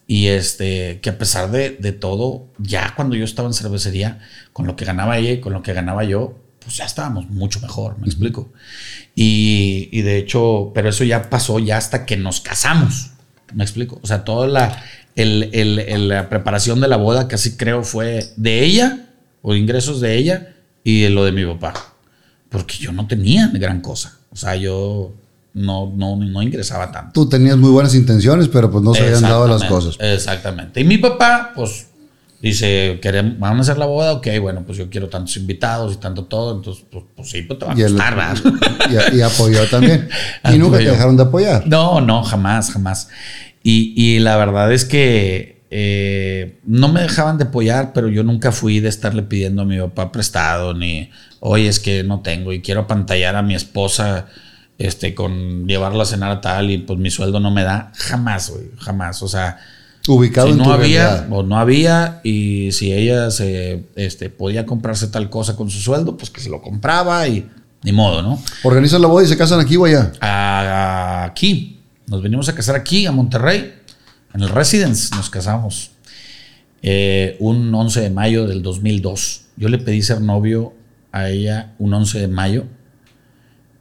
[0.06, 4.20] Y este, que a pesar de, de todo, ya cuando yo estaba en cervecería,
[4.54, 7.60] con lo que ganaba ella y con lo que ganaba yo, pues ya estábamos mucho
[7.60, 8.50] mejor, me explico.
[9.16, 13.12] Y, y de hecho, pero eso ya pasó ya hasta que nos casamos,
[13.54, 14.00] me explico.
[14.02, 14.84] O sea, toda la,
[15.16, 19.10] el- el- el- la preparación de la boda casi creo fue de ella,
[19.42, 21.74] o ingresos de ella, y de lo de mi papá.
[22.50, 24.18] Porque yo no tenía gran cosa.
[24.32, 25.14] O sea, yo
[25.54, 27.12] no, no, no ingresaba tanto.
[27.14, 29.98] Tú tenías muy buenas intenciones, pero pues no se habían dado las cosas.
[30.00, 30.80] Exactamente.
[30.80, 31.87] Y mi papá, pues,
[32.42, 34.14] dice, ¿queremos, ¿van a hacer la boda?
[34.14, 36.56] Ok, bueno, pues yo quiero tantos invitados y tanto todo.
[36.56, 38.38] Entonces, pues, pues sí, pues te va a Y, costar, ¿verdad?
[39.14, 40.08] y- y apoyó también.
[40.54, 41.68] Y nunca te dejaron de apoyar.
[41.68, 43.10] No, no, jamás, jamás.
[43.64, 48.52] Y, y la verdad es que eh, no me dejaban de apoyar, pero yo nunca
[48.52, 51.10] fui de estarle pidiendo a mi papá prestado, ni,
[51.42, 54.28] oye, es que no tengo y quiero pantallar a mi esposa
[54.78, 57.92] este, con llevarla a cenar a tal y pues mi sueldo no me da.
[57.96, 59.22] Jamás, güey, jamás.
[59.24, 59.58] O sea,
[60.08, 61.28] Ubicado si en no tu había realidad.
[61.32, 66.16] o no había y si ella se este, podía comprarse tal cosa con su sueldo,
[66.18, 67.48] pues que se lo compraba y
[67.84, 68.42] ni modo, ¿no?
[68.64, 70.12] Organizan la boda y se casan aquí o allá.
[70.22, 71.80] a- aquí.
[72.08, 73.74] Nos venimos a casar aquí, a Monterrey,
[74.34, 75.14] en el Residence.
[75.16, 75.92] Nos casamos
[76.82, 79.42] eh, un 11 de mayo del 2002.
[79.58, 80.74] Yo le pedí ser novio
[81.12, 82.66] a ella un 11 de mayo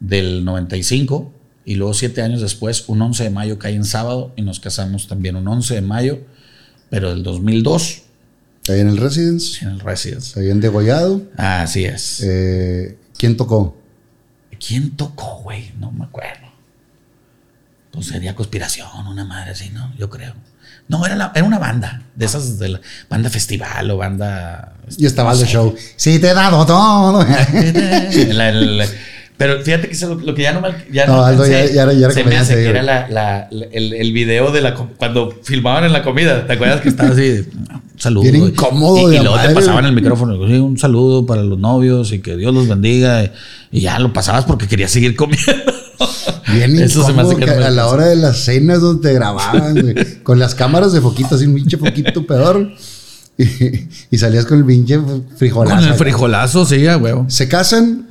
[0.00, 1.32] del 95
[1.66, 5.06] y luego siete años después, un 11 de mayo cae en sábado y nos casamos
[5.08, 6.20] también un 11 de mayo,
[6.88, 8.02] pero del 2002
[8.68, 9.62] Ahí en el Residence.
[9.64, 10.40] en el Residence.
[10.40, 11.22] Ahí en Degollado.
[11.36, 12.20] Así es.
[12.24, 13.76] Eh, ¿Quién tocó?
[14.66, 15.70] ¿Quién tocó, güey?
[15.78, 16.46] No me acuerdo.
[17.92, 19.94] Pues sería conspiración, una madre así, ¿no?
[19.96, 20.34] Yo creo.
[20.88, 24.74] No, era, la- era una banda, de esas de la banda festival o banda...
[24.98, 25.52] Y estaba el no de sé.
[25.52, 25.74] show.
[25.96, 27.24] Sí, te he dado todo.
[28.32, 28.86] La- la-
[29.36, 31.74] pero fíjate que eso es lo, lo que ya no me ya No, Aldo, alcancé.
[31.74, 34.50] ya- ya ya era Se me hace que era la, la- la- el, el video
[34.52, 36.46] de la cuando filmaban en la comida.
[36.46, 37.44] ¿Te acuerdas que estaba así?
[37.56, 38.22] Un saludo.
[38.22, 39.88] Bien incómodo Y, y luego madre, te pasaban güey.
[39.94, 40.38] el micrófono.
[40.38, 43.24] un saludo para los novios y que Dios los bendiga.
[43.24, 43.30] Y,
[43.72, 45.52] y ya lo pasabas porque querías seguir comiendo.
[46.52, 48.80] Bien Eso se me hace que que no me a la hora de las cenas
[48.80, 52.70] donde te grababan, güey, con las cámaras de foquito, así un pinche foquito peor.
[53.38, 53.44] Y,
[54.10, 54.98] y salías con el pinche
[55.36, 55.76] frijolazo.
[55.76, 57.26] Con el frijolazo, sí, a huevo.
[57.28, 58.06] Se casan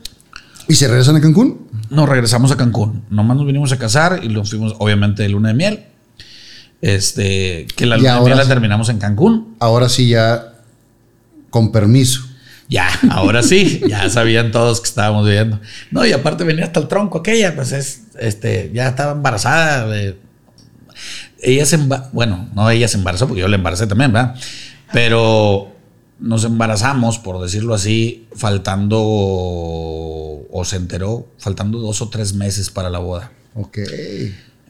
[0.68, 1.68] y se regresan a Cancún.
[1.90, 3.04] Nos regresamos a Cancún.
[3.10, 5.86] Nomás nos vinimos a casar y nos fuimos, obviamente, de luna de miel.
[6.82, 8.50] Este, que la luna de miel la sí.
[8.50, 9.56] terminamos en Cancún.
[9.60, 10.54] Ahora sí ya
[11.50, 12.22] con permiso.
[12.68, 15.60] Ya, ahora sí, ya sabían todos que estábamos viviendo.
[15.92, 19.88] No, y aparte venía hasta el tronco aquella, pues es, este, ya estaba embarazada.
[19.88, 20.18] de-
[21.42, 21.78] ella se
[22.12, 24.36] bueno, no ella se embarazó, porque yo la embaracé también, ¿verdad?
[24.92, 25.75] Pero
[26.20, 32.90] nos embarazamos, por decirlo así, faltando, o se enteró, faltando dos o tres meses para
[32.90, 33.32] la boda.
[33.56, 33.80] Ok.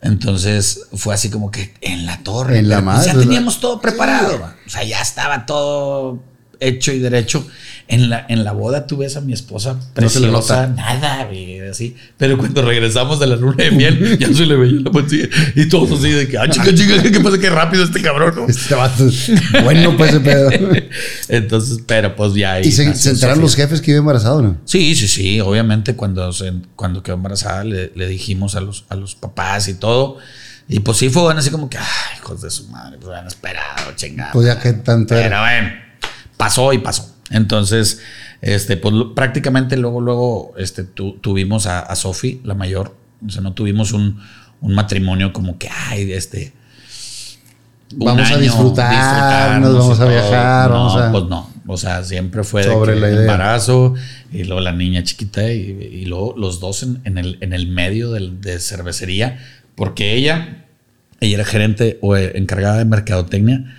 [0.01, 2.59] Entonces fue así como que en la torre.
[2.59, 4.51] En la pues, madre, Ya teníamos todo preparado.
[4.65, 6.19] O sea, ya estaba todo
[6.67, 7.47] hecho y derecho.
[7.87, 10.67] En la, en la boda tú ves a mi esposa No preciosa, nota.
[10.67, 11.95] nada, güey, así.
[12.17, 15.27] Pero cuando regresamos de la luna de miel, ya se le veía la pancilla.
[15.55, 17.37] Y todos así de que, ah, chica, chica, ¿qué pasa?
[17.37, 18.47] Qué rápido este cabrón, ¿no?
[18.47, 19.05] Este vato
[19.63, 20.49] bueno pues ese pedo.
[21.29, 22.59] Entonces, pero pues ya.
[22.59, 24.57] ¿Y se, se enteraron los jefes que iba embarazado, no?
[24.65, 25.39] Sí, sí, sí.
[25.41, 29.75] Obviamente cuando, se- cuando quedó embarazada le, le dijimos a los, a los papás y
[29.75, 30.17] todo.
[30.67, 31.85] Y pues sí fue así como que, ay,
[32.17, 34.31] hijos de su madre, pues han esperado, chingada.
[34.31, 35.69] Pues ya que tanto Pero bueno,
[36.37, 37.15] pasó y pasó.
[37.31, 38.01] Entonces,
[38.41, 42.95] este, pues prácticamente luego, luego, este, tu- tuvimos a, a Sofi, la mayor.
[43.25, 44.19] O sea, no tuvimos un,
[44.61, 46.53] un matrimonio como que, ay, este.
[47.93, 51.49] un Vamos a disfrutar, nos disfrutarnos vamos a viajar, No, vamos a- Pues no.
[51.67, 53.21] O sea, siempre fue de Sobre que la el idea.
[53.23, 53.95] embarazo
[54.31, 57.67] y luego la niña chiquita y, y luego los dos en, en el, en el
[57.67, 59.39] medio del- de cervecería,
[59.73, 60.65] porque ella,
[61.21, 63.75] ella era gerente o eh, encargada de mercadotecnia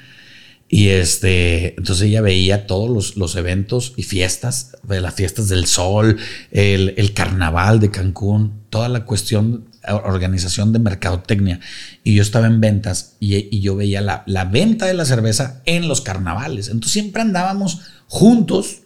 [0.69, 5.67] y este, entonces ella veía todos los, los eventos y fiestas, de las fiestas del
[5.67, 6.17] sol,
[6.51, 11.61] el, el carnaval de Cancún, toda la cuestión, organización de mercadotecnia.
[12.03, 15.63] Y yo estaba en ventas y, y yo veía la, la venta de la cerveza
[15.67, 16.67] en los carnavales.
[16.67, 18.79] Entonces siempre andábamos juntos,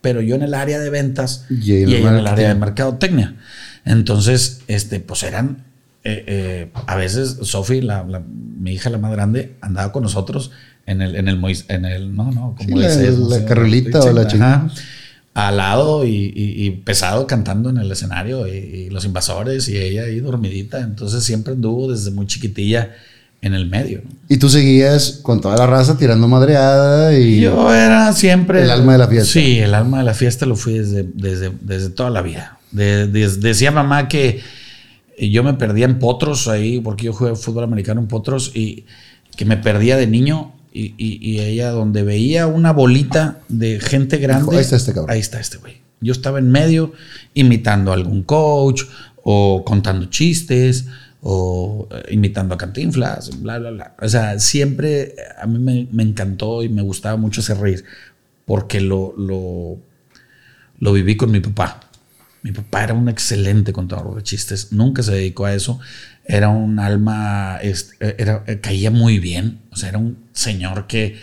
[0.00, 2.32] pero yo en el área de ventas Y y, en el ella en el marketing.
[2.32, 3.36] área de mercadotecnia.
[3.84, 5.64] Entonces, este, pues eran,
[6.04, 10.50] eh, eh, a veces Sofi, la, la- mi hija la más grande, andaba con nosotros
[10.88, 13.44] en el, en el, Mois- en el no, no, como Sí, la- no la sé,
[13.44, 14.70] carrolita o la chingada.
[15.34, 19.76] Al lado y, y- y pesado cantando en el escenario y, y los invasores y
[19.76, 20.80] ella ahí dormidita.
[20.80, 22.92] Entonces siempre anduvo desde muy chiquitilla
[23.40, 24.02] en el medio.
[24.04, 24.10] ¿no?
[24.28, 27.40] Y tú seguías con toda la raza tirando madreada y.
[27.40, 28.62] Yo era siempre.
[28.64, 29.30] El alma de la fiesta.
[29.32, 32.58] Sí, el alma de la fiesta lo fui desde, desde, desde toda la vida.
[32.72, 34.40] De- decía mamá que
[35.20, 38.86] yo me perdía en potros ahí, porque yo jugué fútbol americano en potros y
[39.36, 40.52] que me perdía de niño.
[40.80, 44.54] Y, y- y ella, donde veía una bolita de gente grande.
[44.56, 45.10] ahí está este cabrón.
[45.10, 45.78] Ahí está este güey.
[46.00, 46.92] Yo estaba en medio
[47.34, 48.82] imitando a algún coach
[49.24, 50.86] o contando chistes
[51.20, 53.94] o eh, imitando a Cantinflas, bla, bla, bla.
[54.00, 57.84] O sea, siempre a mí me, me encantó y me gustaba mucho hacer reír
[58.46, 59.78] porque lo, lo,
[60.78, 61.80] lo viví con mi papá.
[62.42, 65.80] Mi papá era un excelente contador de chistes, nunca se dedicó a eso.
[66.30, 67.58] Era un alma,
[68.00, 69.60] era, caía muy bien.
[69.70, 71.16] O sea, era un señor que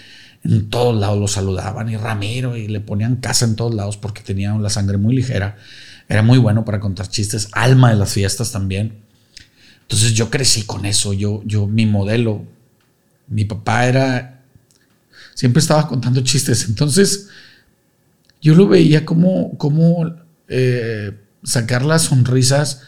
[0.44, 4.24] en todos lados lo saludaban y Ramiro y le ponían casa en todos lados porque
[4.24, 5.58] tenía la sangre muy ligera.
[6.10, 8.98] Era muy bueno para contar chistes, alma de las fiestas también.
[9.84, 11.14] Entonces yo crecí con eso.
[11.14, 12.44] Yo, yo, mi modelo,
[13.28, 14.42] mi papá era,
[15.36, 16.66] siempre estaba contando chistes.
[16.68, 17.30] Entonces
[18.42, 20.16] yo lo veía como, como
[20.48, 21.12] eh,
[21.44, 22.82] sacar las sonrisas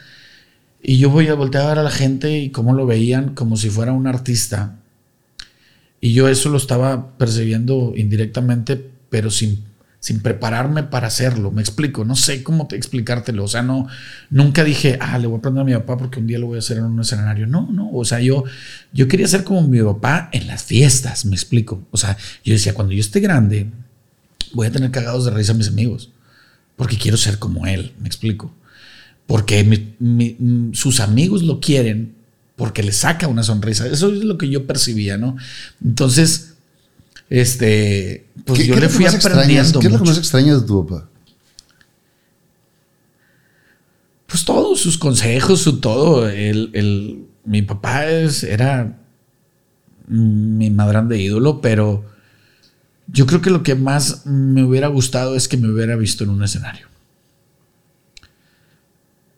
[0.82, 3.57] y yo voy a voltear a ver a la gente y cómo lo veían como
[3.57, 4.75] si fuera un artista.
[5.99, 9.63] Y yo eso lo estaba percibiendo indirectamente, pero sin,
[9.99, 11.51] sin prepararme para hacerlo.
[11.51, 13.43] Me explico, no sé cómo te explicártelo.
[13.43, 13.88] O sea, no,
[14.30, 16.57] nunca dije, ah, le voy a aprender a mi papá porque un día lo voy
[16.57, 17.47] a hacer en un escenario.
[17.47, 17.89] No, no.
[17.91, 18.43] O sea, yo,
[18.93, 21.86] yo quería ser como mi papá en las fiestas, me explico.
[21.91, 23.71] O sea, yo decía, cuando yo esté grande,
[24.53, 26.11] voy a tener cagados de risa a mis amigos.
[26.75, 28.53] Porque quiero ser como él, me explico.
[29.28, 32.15] Porque mi- mi- sus amigos lo quieren
[32.55, 33.86] porque le saca una sonrisa.
[33.88, 35.36] Eso es lo que yo percibía, ¿no?
[35.84, 36.55] Entonces,
[37.30, 39.80] este, pues ¿Qué- yo le fui aprendiendo.
[39.80, 41.09] ¿Qué es lo que más extrañas de tu papá?
[44.25, 46.28] Pues todos sus consejos, su todo.
[46.30, 48.97] El, el- mi papá es, era
[50.07, 52.05] mi madrán de ídolo, pero
[53.07, 56.30] yo creo que lo que más me hubiera gustado es que me hubiera visto en
[56.32, 56.88] un escenario.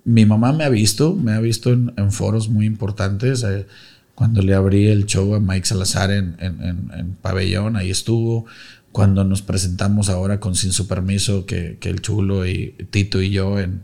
[0.09, 3.43] Mi mamá me ha visto, me ha visto en, foros muy importantes.
[3.43, 3.67] Eh,
[4.15, 8.47] cuando le abrí el show a Mike Salazar en, Pabellón, ahí estuvo.
[8.91, 13.59] Cuando nos presentamos ahora con Sin Su Permiso, que, el chulo y Tito y yo
[13.59, 13.83] en,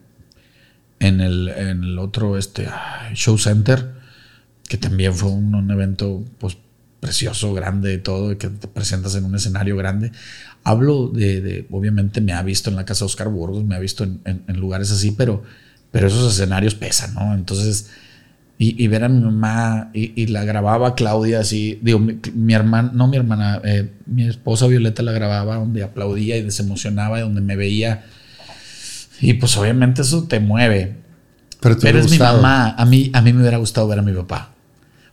[0.99, 2.67] en, el, otro este,
[3.13, 3.93] show center,
[4.67, 6.57] que también fue un, evento pues,
[7.01, 10.11] precioso, grande, todo, que te presentas en un escenario grande.
[10.63, 14.03] Hablo de, obviamente me ha visto en la casa de Oscar Burgos, me ha visto
[14.03, 15.43] en, lugares así, pero,
[15.95, 17.33] pero esos escenarios pesan, ¿no?
[17.33, 17.89] Entonces,
[18.57, 23.07] y, y ver a mi mamá, y, la grababa Claudia así, digo, mi, hermana, no
[23.07, 27.39] mi hermana, eh, mi esposa Violeta la grababa donde aplaudía y se emocionaba, y donde
[27.39, 28.03] me veía
[29.21, 30.97] y pues obviamente eso te mueve.
[31.61, 32.75] Pero, te es mi mamá.
[32.77, 34.51] A mí, a mí me hubiera gustado ver a mi papá.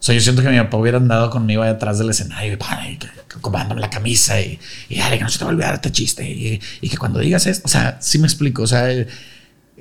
[0.01, 3.39] O sea, yo siento que mi papá hubiera andado conmigo ahí atrás del escenario, y,
[3.41, 4.59] comándome la camisa y,
[4.89, 6.29] y dale, que no se te va a olvidar este chiste.
[6.29, 8.65] Y, y, que cuando digas esto, o sea, sí me explico.
[8.65, 8.91] O sea,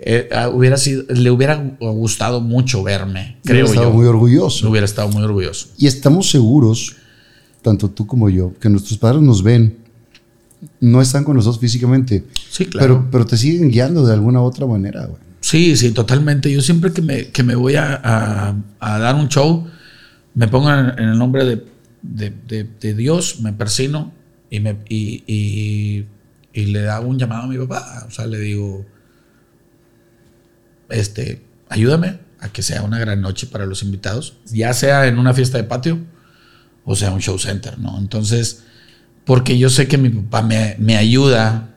[0.04, 4.70] eh, ah, hubiera sido, le hubiera gustado mucho verme, creo hubiera estado muy orgulloso.
[4.70, 5.68] Hubiera estado muy orgulloso.
[5.78, 6.95] Y estamos seguros,
[7.62, 9.78] tanto tú como yo, que nuestros padres nos ven
[10.80, 12.24] no están con nosotros físicamente.
[12.49, 12.88] Sí, claro.
[12.88, 15.22] Pero, pero te siguen guiando de alguna u otra manera, güey.
[15.41, 16.52] Sí, sí, totalmente.
[16.52, 19.68] Yo siempre que me, que me voy a, a, dar un show,
[20.36, 21.66] me pongo en, el nombre de,
[22.02, 24.12] de, de, Dios, me persino
[24.49, 26.06] y, me, y, y,
[26.54, 28.06] y, le hago un llamado a mi papá.
[28.08, 28.86] O sea, le digo,
[30.92, 35.34] este, ayúdame a que sea una gran noche para los invitados, ya sea en una
[35.34, 36.00] fiesta de patio
[36.84, 37.98] o sea un show center, ¿no?
[37.98, 38.64] Entonces
[39.26, 41.70] porque yo sé que mi papá me, ayuda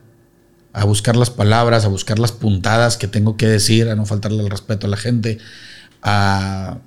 [0.73, 4.43] a buscar las palabras, a buscar las puntadas que tengo que decir, a no faltarle
[4.43, 5.39] el respeto a la gente,
[6.03, 6.79] a,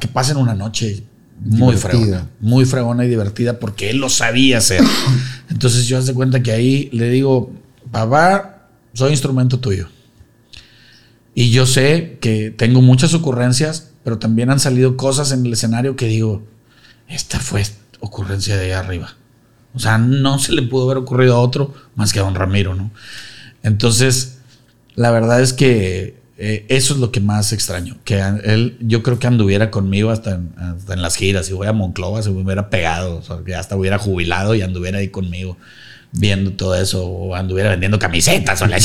[0.00, 1.04] que pasen una noche
[1.40, 4.82] muy fregona, muy fregona y divertida, porque él lo sabía hacer.
[5.50, 7.52] Entonces yo hace cuenta que ahí le digo,
[7.90, 9.88] papá, soy instrumento tuyo.
[11.34, 15.96] Y yo sé que tengo muchas ocurrencias, pero también han salido cosas en el escenario
[15.96, 16.42] que digo,
[17.08, 17.64] esta fue
[18.00, 19.16] ocurrencia de ahí arriba.
[19.74, 22.74] O sea, no se le pudo haber ocurrido a otro más que a don Ramiro,
[22.74, 22.92] ¿no?
[23.62, 24.38] Entonces,
[24.94, 27.96] la verdad es que eh, eso es lo que más extraño.
[28.04, 31.46] Que él, yo creo que anduviera conmigo hasta en, las giras.
[31.46, 33.16] Si voy a Monclova, se me hubiera pegado.
[33.16, 35.56] O sea, que hasta hubiera jubilado y anduviera ahí conmigo
[36.14, 37.06] viendo todo eso.
[37.06, 38.78] O anduviera vendiendo camisetas o la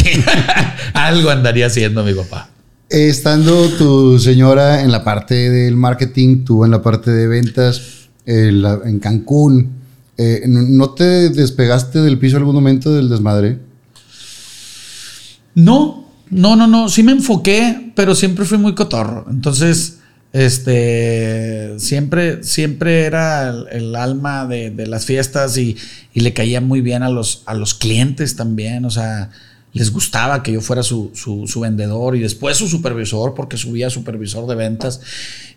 [0.93, 2.49] Algo andaría haciendo mi papá.
[2.89, 7.81] Estando tu señora en la parte del marketing, tú en la parte de ventas,
[8.25, 9.79] en Cancún,
[10.21, 13.57] eh, ¿No te despegaste del piso algún momento del desmadre?
[15.55, 16.89] No, no, no, no.
[16.89, 19.25] Sí me enfoqué, pero siempre fui muy cotorro.
[19.29, 19.98] Entonces,
[20.31, 25.77] este, siempre, siempre era el, alma de, las fiestas y,
[26.13, 28.85] le caía muy bien a los, a los clientes también.
[28.85, 29.31] O sea,
[29.73, 31.11] les gustaba que yo fuera su,
[31.61, 35.01] vendedor y después su supervisor, porque subía supervisor de ventas.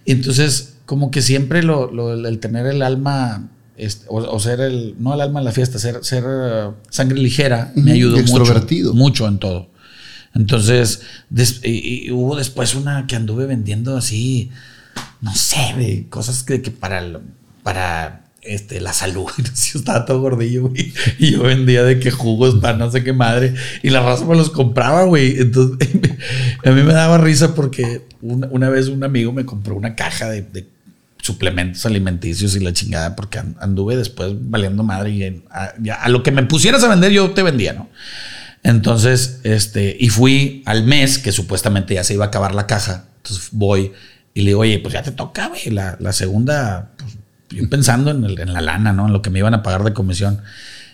[0.07, 5.41] Entonces, como que siempre el tener el alma este, o, ser el, no el alma
[5.41, 9.72] de la fiesta, ser, ser uh, sangre ligera, me ayudó mucho, mucho en todo.
[10.35, 11.03] Entonces,
[11.63, 14.51] y, hubo después una que anduve vendiendo así,
[15.21, 17.21] no sé, cosas que, que para,
[17.63, 19.29] para este, la salud.
[19.37, 20.93] Yo estaba todo gordillo, güey.
[21.19, 23.55] Y yo vendía de que jugos para no sé qué madre.
[23.83, 25.39] Y la raza me los compraba, güey.
[25.39, 25.89] Entonces,
[26.65, 30.45] a mí me daba risa porque una, vez un amigo me compró una caja de
[31.23, 35.43] suplementos alimenticios y la chingada, porque anduve después valiendo madre y
[35.89, 37.89] a, lo que me pusieras a vender yo te vendía, ¿no?
[38.63, 43.07] Entonces, este, y fui al mes que supuestamente ya se iba a acabar la caja.
[43.17, 43.93] Entonces voy
[44.35, 47.17] y le digo, oye, pues ya te toca, güey, la, la segunda, pues,
[47.51, 49.07] yo pensando en, en, la lana, ¿no?
[49.07, 50.41] En lo que me iban a pagar de comisión.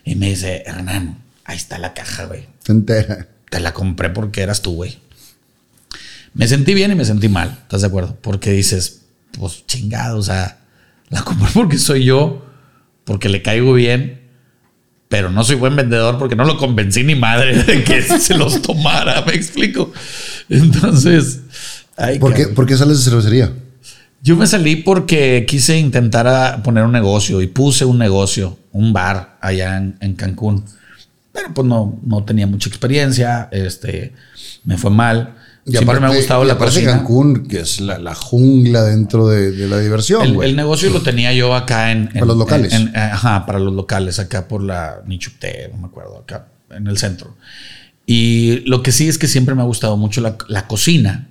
[0.05, 2.47] Y me dice, Hernán, ahí está la caja, güey.
[2.67, 3.29] Entera.
[3.51, 4.99] Te la compré porque eras tú, güey.
[6.35, 8.17] Me sentí bien y me sentí mal, ¿estás de acuerdo?
[8.21, 9.03] Porque dices,
[9.33, 10.59] pues chingado, o sea,
[11.09, 12.47] la compré porque soy yo,
[13.05, 14.18] porque le caigo bien,
[15.09, 18.63] pero no soy buen vendedor porque no lo convencí ni madre de que se los
[18.63, 19.93] tomara, me explico.
[20.49, 21.41] Entonces,
[22.21, 23.53] ¿Por, qué, ¿Por qué sales de cervecería?
[24.23, 29.39] Yo me salí porque quise intentar poner un negocio y puse un negocio, un bar
[29.41, 30.65] allá en, Cancún.
[31.33, 34.13] Pero pues no, no tenía mucha experiencia, este,
[34.65, 35.35] me fue mal.
[35.69, 36.93] Y Siempre me ha gustado la cocina.
[36.93, 40.43] Cancún, que es la, jungla dentro de, la diversión.
[40.43, 42.09] El, negocio lo tenía yo acá en.
[42.09, 42.75] para los locales.
[42.95, 47.37] ajá, para los locales, acá por la Nichupte, no me acuerdo, acá en el centro.
[48.07, 51.29] Y lo que sí es que siempre me ha gustado mucho la, cocina.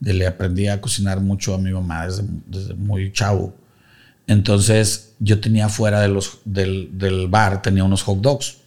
[0.00, 3.54] Le aprendí a cocinar mucho a mi mamá desde, muy chavo.
[4.26, 8.58] Entonces yo tenía fuera de los, del, del bar, tenía unos hot dogs,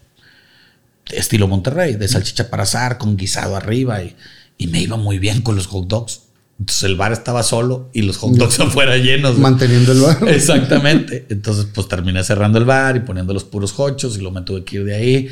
[1.12, 4.16] estilo Monterrey, de salchicha para azar, con guisado arriba, y,
[4.58, 6.22] y me iba muy bien con los hot dogs.
[6.60, 9.38] Entonces el bar estaba solo y los hot dogs afuera llenos.
[9.38, 10.28] Manteniendo el bar.
[10.30, 11.26] Exactamente.
[11.30, 14.64] Entonces, pues terminé cerrando el bar y poniendo los puros hochos y lo me tuve
[14.64, 15.30] que ir de ahí.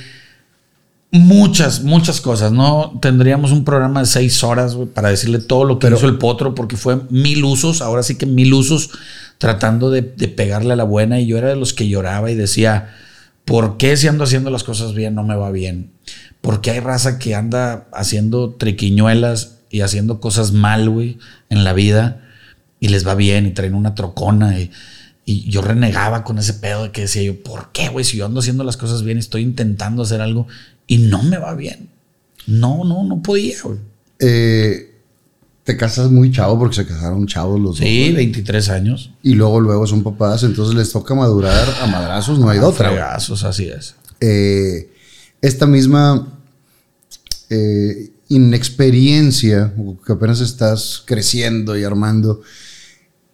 [1.11, 2.51] Muchas, muchas cosas.
[2.51, 6.17] No tendríamos un programa de seis horas güey, para decirle todo lo que hizo el
[6.17, 8.89] potro, porque fue mil usos, ahora sí que mil usos,
[9.37, 11.21] tratando de, de pegarle a la buena.
[11.21, 12.95] Y yo era de los que lloraba y decía,
[13.45, 15.91] ¿por qué si ando haciendo las cosas bien no me va bien?
[16.41, 21.17] Porque hay raza que anda haciendo triquiñuelas y haciendo cosas mal, güey,
[21.49, 22.21] en la vida
[22.79, 24.71] y les va bien y traen una trocona y,
[25.25, 28.03] y yo renegaba con ese pedo de que decía yo, ¿por qué, güey?
[28.03, 30.47] Si yo ando haciendo las cosas bien, estoy intentando hacer algo
[30.87, 31.89] y no me va bien.
[32.45, 33.79] No, no, no podía, güey.
[34.19, 34.92] Eh,
[35.63, 37.87] te casas muy chavo porque se casaron chavos los dos.
[37.87, 38.15] Sí, güey.
[38.15, 39.11] 23 años.
[39.21, 42.89] Y luego, luego son papás, entonces les toca madurar a madrazos, no hay de otra.
[42.89, 43.95] Fregazos, así es.
[44.19, 44.91] Eh,
[45.41, 46.27] esta misma
[47.49, 49.73] eh, inexperiencia,
[50.05, 52.41] que apenas estás creciendo y armando,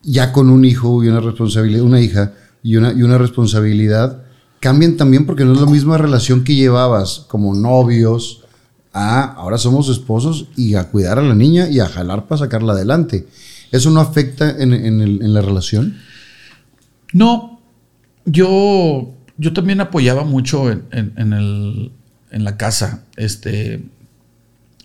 [0.04, 4.24] ya con un hijo y una responsabilidad, una hija y una, y una responsabilidad,
[4.60, 8.44] cambian también porque no es la misma relación que llevabas como novios
[8.94, 12.74] a ahora somos esposos y a cuidar a la niña y a jalar para sacarla
[12.74, 13.28] adelante.
[13.72, 15.98] ¿Eso no afecta en, en el- en la relación?
[17.14, 17.60] No,
[18.26, 21.92] yo, yo también apoyaba mucho en, en- en el,
[22.32, 23.04] en la casa.
[23.16, 23.84] Este,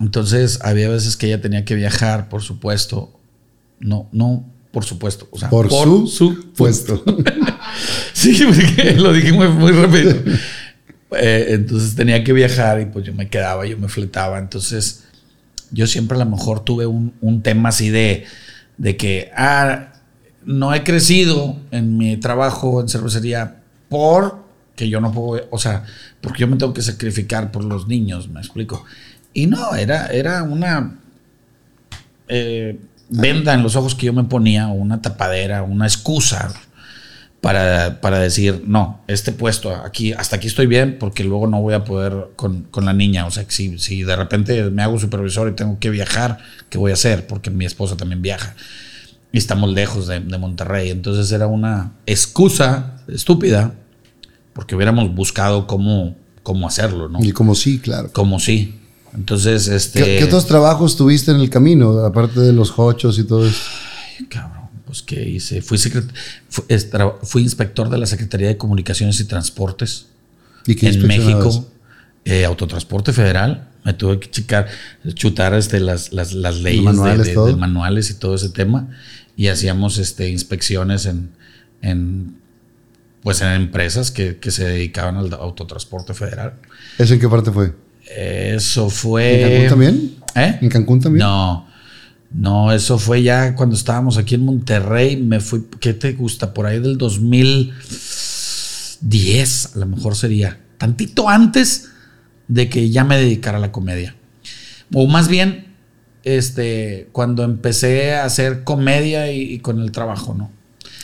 [0.00, 3.10] entonces había veces que ella tenía que viajar, por supuesto.
[3.80, 5.28] No, no, por supuesto.
[5.30, 5.70] O sea, Por,
[6.08, 7.02] su, puesto.
[8.12, 10.14] Sí, porque lo dije muy, muy rápido.
[11.16, 14.38] Eh, entonces tenía que viajar y pues yo me quedaba, yo me fletaba.
[14.38, 15.04] Entonces
[15.70, 18.24] yo siempre a lo mejor tuve un, tema así de,
[18.78, 19.92] de que, ah,
[20.44, 23.56] no he crecido en mi trabajo en cervecería
[23.88, 24.44] por
[24.76, 25.84] que yo no puedo, o sea,
[26.20, 28.84] porque yo me tengo que sacrificar por los niños, me explico.
[29.32, 30.98] Y no, era, era una
[32.28, 36.52] eh, venda en los ojos que yo me ponía, una tapadera, una excusa
[37.44, 41.74] para, para decir, no, este puesto aquí, hasta aquí estoy bien, porque luego no voy
[41.74, 43.26] a poder con, con la niña.
[43.26, 46.38] O sea, que si, si de repente me hago supervisor y tengo que viajar,
[46.70, 47.26] ¿qué voy a hacer?
[47.26, 48.56] Porque mi esposa también viaja.
[49.30, 50.88] Y estamos lejos de, de Monterrey.
[50.88, 53.74] Entonces era una excusa estúpida,
[54.54, 57.22] porque hubiéramos buscado cómo, cómo hacerlo, ¿no?
[57.22, 58.10] Y como sí, claro.
[58.14, 58.80] Como sí.
[59.14, 60.02] Entonces, este.
[60.02, 63.60] ¿Qué, qué otros trabajos tuviste en el camino, aparte de los hochos y todo eso?
[64.18, 64.63] Ay, cabrón,
[64.94, 65.60] pues qué hice.
[65.60, 70.06] Fui, inspector de la Secretaría de Comunicaciones y Transportes
[70.66, 71.06] ¿Y qué en?
[71.06, 71.68] México.
[72.24, 73.68] Eh, Autotransporte Federal.
[73.84, 74.68] Me tuve que checar,
[75.14, 78.88] chutar este, las, las, las leyes de- manuales, de, manuales y todo ese tema.
[79.36, 81.30] Y hacíamos este, inspecciones en,
[81.82, 82.36] en,
[83.22, 86.54] pues en empresas que, que se dedicaban al autotransporte federal.
[86.98, 87.74] ¿Eso en qué parte fue?
[88.16, 89.42] Eso fue.
[89.42, 90.14] ¿En Cancún también?
[90.36, 90.58] ¿Eh?
[90.62, 91.26] ¿En Cancún también?
[91.26, 91.66] No,
[92.34, 95.16] no, eso fue ya cuando estábamos aquí en Monterrey.
[95.16, 96.52] Me fui, ¿qué te gusta?
[96.52, 100.58] Por ahí del 2010, a lo mejor sería.
[100.76, 101.90] Tantito antes
[102.48, 104.16] de que ya me dedicara a la comedia.
[104.92, 105.76] O más bien,
[106.24, 110.50] este, cuando empecé a hacer comedia y, y con el trabajo, ¿no?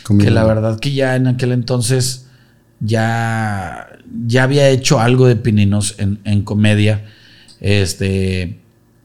[0.02, 0.26] Conmigo.
[0.26, 2.26] Que la verdad que ya en aquel entonces
[2.80, 3.88] ya,
[4.26, 7.04] ya había hecho algo de pininos en, en comedia.
[7.60, 8.58] Este,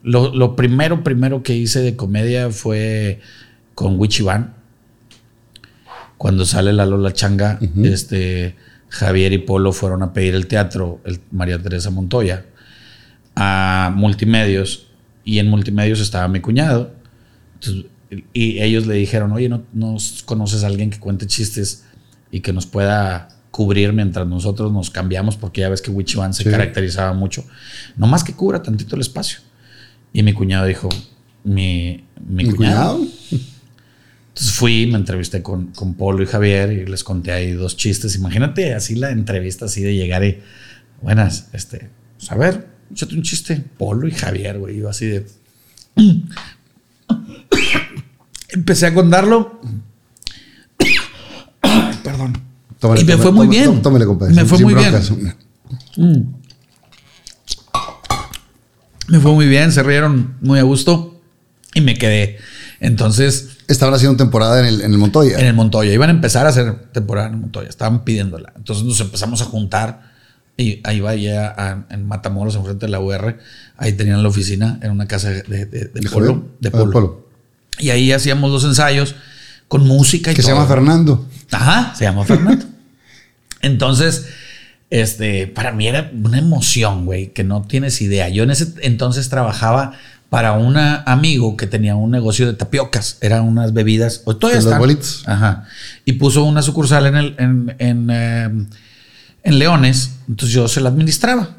[0.06, 3.20] lo, lo primero, primero que hice de comedia fue
[3.74, 4.54] con Wichiban.
[6.18, 8.56] Cuando sale la Lola Changa, este,
[8.88, 12.46] Javier y Polo fueron a pedir el teatro, el María Teresa Montoya,
[13.36, 14.88] a Multimedios.
[15.26, 16.94] Y en Multimedios estaba mi cuñado.
[17.56, 17.86] Entonces,
[18.32, 21.84] y ellos le dijeron, oye, ¿no, no conoces a alguien que cuente chistes
[22.32, 25.36] y que nos pueda cubrir mientras nosotros nos cambiamos?
[25.36, 26.50] Porque ya ves que Wichiban se Sí.
[26.50, 27.44] caracterizaba mucho.
[27.98, 29.40] No más que cubra tantito el espacio.
[30.16, 30.88] Y mi cuñado dijo,
[31.44, 33.00] mi, mi, ¿Mi cuñado.
[33.00, 33.14] cuñado?
[34.30, 38.16] Entonces fui, me entrevisté con, con Polo y Javier y les conté ahí dos chistes.
[38.16, 40.40] Imagínate así la entrevista, así de llegar y,
[41.02, 43.62] buenas, este, pues, a ver, échate un chiste.
[43.78, 45.26] Polo y Javier, güey, yo así de...
[48.52, 49.60] Empecé a contarlo.
[52.06, 52.42] Perdón.
[52.80, 53.48] Tómale, y me tómale, fue muy
[53.82, 54.34] tómale, bien.
[54.34, 54.94] Me fue sin muy bien.
[59.08, 61.22] Me fue muy bien, se rieron muy a gusto
[61.74, 62.38] y me quedé.
[62.80, 65.40] Entonces, Estaban haciendo temporada en el, en el Montoya.
[65.40, 65.92] en el Montoya.
[65.92, 67.68] Iban a empezar a hacer temporada en el Montoya.
[67.68, 68.54] Estaban pidiéndola.
[68.56, 70.14] Entonces nos empezamos a juntar.
[70.56, 73.40] Y ahí va ya a- en Matamoros, enfrente de la UR.
[73.78, 74.78] Ahí tenían la oficina.
[74.84, 76.46] Era una casa de, de- de ¿De polo.
[76.64, 77.28] Ah, polo.
[77.80, 79.16] Y ahí hacíamos los ensayos
[79.68, 81.28] con música y Que se llama Fernando.
[81.52, 82.66] Ajá, se llama Fernando.
[83.62, 84.28] Entonces,
[84.90, 88.30] este, para mí era una emoción, güey, que no tienes idea.
[88.30, 89.94] Yo en ese entonces trabajaba
[90.30, 93.18] para un amigo que tenía un negocio de tapiocas.
[93.22, 94.22] Eran unas bebidas.
[94.26, 94.80] O todavía Los están.
[94.80, 95.24] bolitos.
[95.28, 95.66] Ajá.
[96.04, 98.50] Y puso una sucursal en, el, en, en, eh,
[99.44, 100.16] en Leones.
[100.28, 101.58] Entonces yo se la administraba.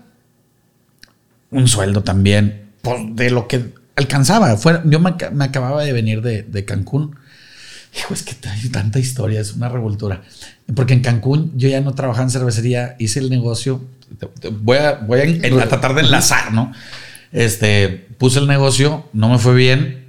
[1.51, 2.71] Un sueldo también.
[2.83, 4.57] Pues de lo que alcanzaba.
[4.57, 7.17] Fuera, yo me, me acababa de venir de, de Cancún.
[7.97, 10.23] Hijo, es que hay tanta historia, es una revoltura.
[10.75, 13.83] Porque en Cancún yo ya no trabajaba en cervecería, hice el negocio.
[14.61, 16.73] Voy a, voy a, en- a tratar de enlazar, ¿no?
[17.33, 17.89] Este,
[18.19, 20.05] puse el negocio, no me fue bien.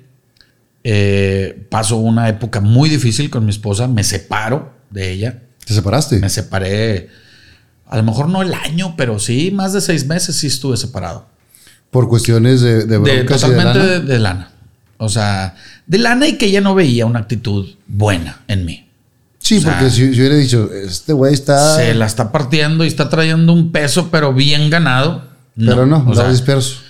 [0.83, 5.41] Eh, paso una época muy difícil con mi esposa, me separo de ella.
[5.65, 6.19] ¿Te separaste?
[6.19, 7.09] Me separé,
[7.87, 11.27] a lo mejor no el año, pero sí, más de seis meses sí estuve separado.
[11.91, 13.85] Por cuestiones de, de De, broncas y de totalmente lana.
[13.85, 14.51] de, de lana.
[14.97, 15.55] O sea,
[15.87, 18.87] de lana y que ella no veía una actitud buena en mí.
[19.39, 21.75] Sí, o sea, porque si, si hubiera dicho, este güey está...
[21.77, 25.23] Se la está partiendo y está trayendo un peso, pero bien ganado.
[25.55, 26.81] Pero no, o está sea, disperso.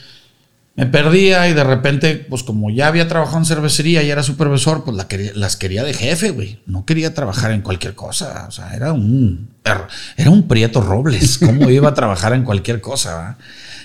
[0.76, 4.84] me perdía y de repente, pues como ya había trabajado en cervecería y era supervisor,
[4.84, 6.60] pues la quería- las quería de jefe, güey.
[6.66, 8.46] No quería trabajar en cualquier cosa.
[8.48, 9.82] O sea, era un, er,
[10.18, 11.38] era un Prieto Robles.
[11.46, 13.38] ¿Cómo iba a trabajar en cualquier cosa?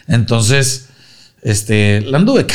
[0.09, 0.87] Entonces,
[1.43, 2.47] este, la anduve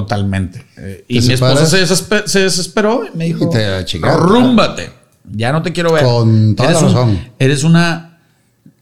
[0.00, 0.62] totalmente.
[0.76, 4.28] Eh, y ¿Te mi esposa se, desespe- se desesperó y me dijo, Y te chingaron.
[4.28, 4.90] rúmbate.
[5.32, 6.04] Ya no te quiero ver.
[6.04, 7.20] Con toda eres la un- razón.
[7.38, 8.18] eres una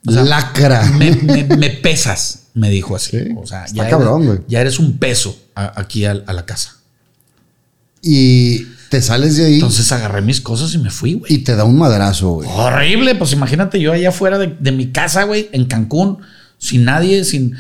[0.06, 0.82] o sea, Lacra.
[0.98, 3.18] me, me- me pesas, me dijo así.
[3.18, 4.48] Sí, O sea, está ya cabrón, eres, güey.
[4.48, 6.76] ya eres un peso a- aquí a, la casa.
[8.02, 11.32] Y te sales de ahí Entonces agarré mis cosas y me fui, güey.
[11.32, 12.48] y te da un madrazo, güey.
[12.52, 16.18] Horrible, pues imagínate yo allá afuera de, de mi casa, güey, en Cancún,
[16.58, 17.54] sin nadie, sin.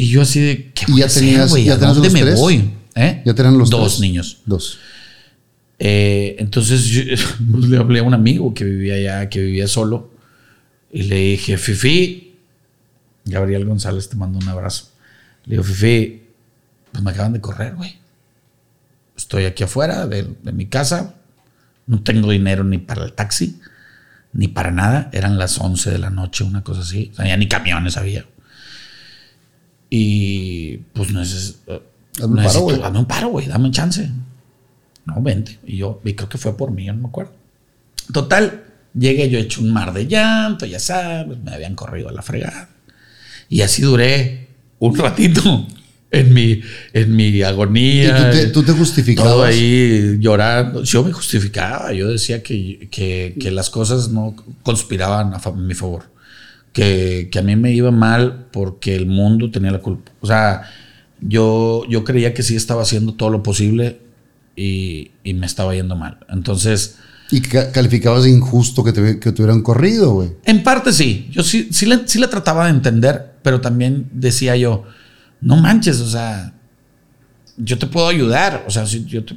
[0.00, 1.64] Y yo así de, ¿qué Y voy ya a hacer, tenías- güey?
[1.64, 2.38] ya ¿A tenías dónde me tres?
[2.38, 2.70] voy?
[2.94, 3.20] ¿Eh?
[3.26, 4.00] Ya tenían los Dos tres.
[4.00, 4.38] niños.
[4.46, 4.78] Dos.
[5.80, 7.02] Eh, entonces yo,
[7.52, 10.12] pues, le hablé a un amigo que vivía allá, que vivía solo,
[10.92, 12.36] y le dije, Fifi,
[13.24, 14.90] Gabriel González te mando un abrazo.
[15.46, 16.22] Le digo, Fifi,
[16.92, 17.96] pues me acaban de correr, güey.
[19.16, 21.16] Estoy aquí afuera de, de mi casa,
[21.88, 23.58] no tengo dinero ni para el taxi,
[24.32, 25.10] ni para nada.
[25.12, 27.10] Eran las 11 de la noche, una cosa así.
[27.12, 28.24] O sea, ya ni camiones había.
[29.90, 31.56] Y pues neces-
[32.20, 32.82] Hazme un paro, güey.
[32.82, 34.10] hazme un paro, güey, dame chance.
[35.06, 35.58] No, vente.
[35.66, 37.32] Y yo, y creo que fue por mí, yo no me acuerdo.
[38.12, 38.64] Total,
[38.94, 42.68] llegué yo hecho un mar de llanto, ya sabes, me habían corrido a la fregada.
[43.48, 45.66] Y así duré un ratito
[46.10, 46.60] en mi,
[46.92, 48.30] en mi Y agonía.
[48.30, 49.32] tú te, tú te justificabas.
[49.32, 50.82] Todo ahí llorando.
[50.82, 51.92] Yo me justificaba.
[51.92, 56.10] Yo decía que, que- que las cosas no conspiraban a mi favor.
[56.72, 60.12] Que, que a mí me iba mal porque el mundo tenía la culpa.
[60.20, 60.62] O sea,
[61.20, 64.00] yo, yo creía que sí estaba haciendo todo lo posible
[64.54, 66.18] y, y me estaba yendo mal.
[66.28, 66.96] Entonces,
[67.30, 70.30] Y ca- calificabas de injusto que te, que te hubieran corrido, güey.
[70.44, 71.28] en parte sí.
[71.32, 74.84] Yo sí, sí, le, sí le trataba de entender, pero también decía yo,
[75.40, 76.52] no manches, o sea,
[77.56, 78.64] yo te puedo ayudar.
[78.68, 79.36] O sea, yo te-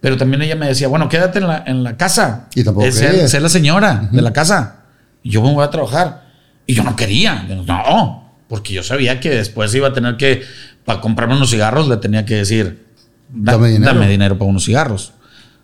[0.00, 2.48] Pero también ella me decía, bueno, quédate en la, en la casa.
[2.54, 3.30] Y tampoco querías.
[3.30, 4.82] sé la señora de la casa.
[5.22, 6.27] Y yo me voy a trabajar.
[6.68, 7.42] Y yo no quería.
[7.66, 10.42] No, porque yo sabía que después iba a tener que,
[10.84, 12.84] para comprarme unos cigarros, le tenía que decir,
[13.30, 13.94] "Da- Dame dinero".
[13.94, 15.12] dame dinero para unos cigarros.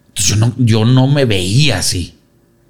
[0.08, 2.14] Entonces yo no, yo no me veía así.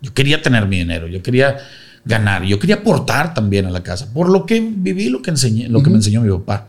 [0.02, 1.56] Yo quería tener mi dinero, yo quería
[2.04, 5.68] ganar, yo quería aportar también a la casa, por lo que viví, lo que enseñé,
[5.68, 6.66] lo que me enseñó mi papá.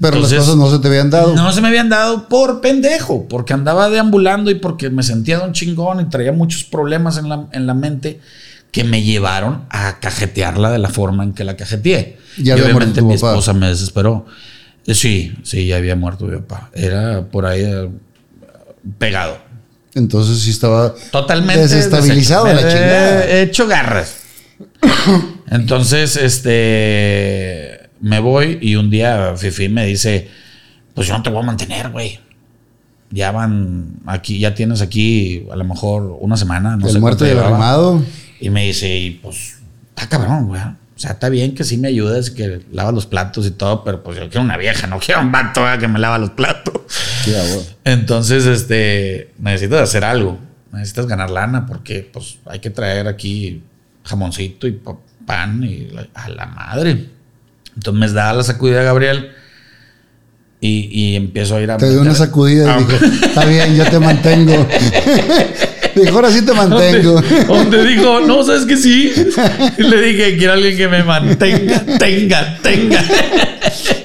[0.00, 1.34] Pero Entonces, las cosas no se te habían dado.
[1.34, 5.44] no se me habían dado por pendejo, porque andaba deambulando y porque me sentía de
[5.46, 8.20] un chingón y traía muchos problemas en la, en la mente
[8.72, 12.18] que me llevaron a cajetearla de la forma en que la cajeteé.
[12.38, 13.28] Ya y obviamente mi papá.
[13.28, 14.26] esposa me desesperó.
[14.86, 16.70] Eh, Sí, sí, ya había muerto mi papá.
[16.74, 17.88] Era por ahí eh,
[18.98, 19.38] pegado.
[19.94, 23.30] Entonces sí estaba Totalmente desestabilizado de la chingada.
[23.40, 24.16] Hecho garras.
[25.50, 30.28] Entonces, este, me voy y un día Fifi me dice,
[30.94, 32.18] pues yo no te voy a mantener, güey.
[33.10, 37.26] Ya van aquí, ya tienes aquí a lo mejor una semana, no el sé muerto
[37.26, 38.00] y el llevaba.
[38.42, 39.56] Y me dice, y pues,
[39.90, 40.60] está cabrón, güey.
[40.60, 44.02] O sea, está bien que sí me ayudes, que lavas los platos y todo, pero
[44.02, 46.74] pues yo quiero una vieja, no quiero un vato que me lava los platos.
[47.84, 50.38] Entonces, este, necesitas hacer algo.
[50.72, 53.62] Necesitas ganar lana porque, pues, hay que traer aquí
[54.04, 57.08] jamoncito y pa- pan y la- a la madre.
[57.76, 59.30] Entonces me da la sacudida Gabriel
[60.60, 61.76] y, y empiezo a ir a...
[61.76, 64.66] Te dio una sacudida y Ah, dijo, está bien, yo te mantengo.
[65.94, 67.20] dijo, ahora sí te mantengo.
[67.20, 69.12] Donde, donde dijo, no, sabes que sí.
[69.78, 73.04] Le dije, quiero alguien que me mantenga, tenga, tenga.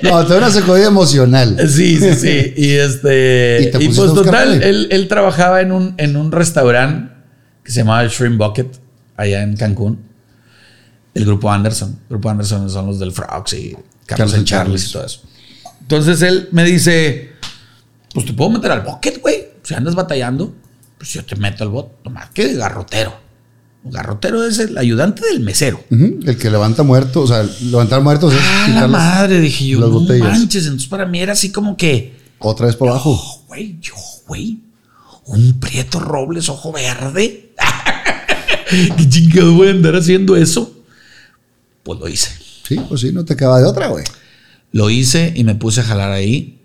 [0.02, 1.58] No, te una sacudida emocional.
[1.70, 2.54] Sí, sí, sí.
[2.56, 3.72] Y este.
[3.80, 7.14] Y Y, pues total, él, él trabajaba en un, en un restaurante
[7.64, 8.80] que se llamaba Shrimp Bucket,
[9.16, 10.00] allá en Cancún.
[11.14, 11.90] El grupo Anderson.
[11.90, 13.76] El grupo Anderson son los del Frogs y
[14.06, 15.22] Carlos and Charles y todo eso.
[15.82, 17.32] Entonces él me dice,
[18.14, 19.48] pues te puedo meter al bucket, güey.
[19.64, 20.54] Si andas batallando,
[20.98, 22.04] pues yo te meto al bot.
[22.04, 23.14] Tomás, que de garrotero.
[23.84, 25.82] Un garrotero es el ayudante del mesero.
[25.90, 29.80] El que levanta muertos, o sea, levantar muertos es Ah, la las- madre, dije yo,
[29.80, 30.28] las no botellas.
[30.40, 30.64] manches.
[30.66, 33.44] Entonces para mí era así como que, otra vez para abajo.
[33.48, 33.94] güey, yo,
[34.28, 34.60] güey,
[35.26, 37.54] un prieto robles ojo verde.
[38.70, 40.74] ¿Qué chingado voy a andar haciendo eso?
[41.84, 42.32] Pues lo hice.
[42.68, 44.04] Sí, pues sí, no te queda de otra, güey.
[44.74, 46.57] Lo hice y me puse a jalar ahí.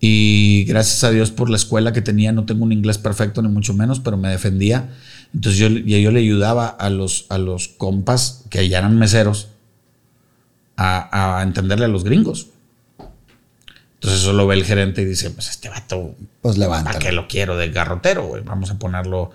[0.00, 3.48] Y gracias a Dios por la escuela que tenía, no tengo un inglés perfecto ni
[3.48, 4.90] mucho menos, pero me defendía.
[5.34, 9.48] Entonces yo, yo le ayudaba a los, a los compas que allá eran meseros
[10.76, 12.48] a, a entenderle a los gringos.
[13.94, 16.98] Entonces eso lo ve el gerente y dice, pues este vato, Pues ¿para levántalo.
[16.98, 18.26] qué lo quiero de garrotero?
[18.26, 18.42] güey?
[18.44, 19.30] Vamos a ponerlo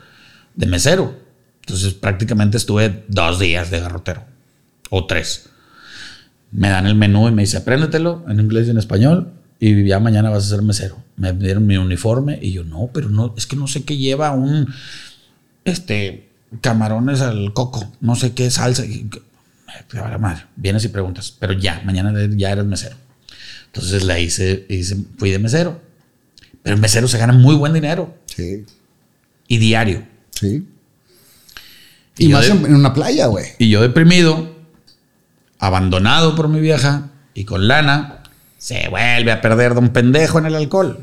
[0.56, 1.16] de mesero.
[1.62, 4.24] Entonces prácticamente estuve dos días de garrotero.
[4.92, 5.48] O tres
[6.52, 9.32] me dan el menú y me dice, apréndetelo en inglés y en español
[9.62, 10.98] y ya mañana vas a ser mesero.
[11.16, 14.32] Me dieron mi uniforme y yo, no, pero no, es que no sé qué lleva
[14.32, 14.68] un,
[15.66, 16.28] este,
[16.62, 18.84] camarones al coco, no sé qué salsa.
[20.20, 22.96] Madre, vienes y preguntas, pero ya, mañana ya eres mesero.
[23.68, 25.80] Entonces la hice, hice, fui de mesero.
[26.64, 28.66] Pero el mesero se gana muy buen dinero Sí,
[29.48, 30.04] y diario.
[30.32, 30.68] sí.
[32.18, 33.46] Y más de- en una playa, güey.
[33.60, 34.56] Y yo deprimido,
[35.60, 38.21] abandonado por mi vieja y con lana,
[38.62, 41.00] se vuelve a perder de un pendejo en el alcohol.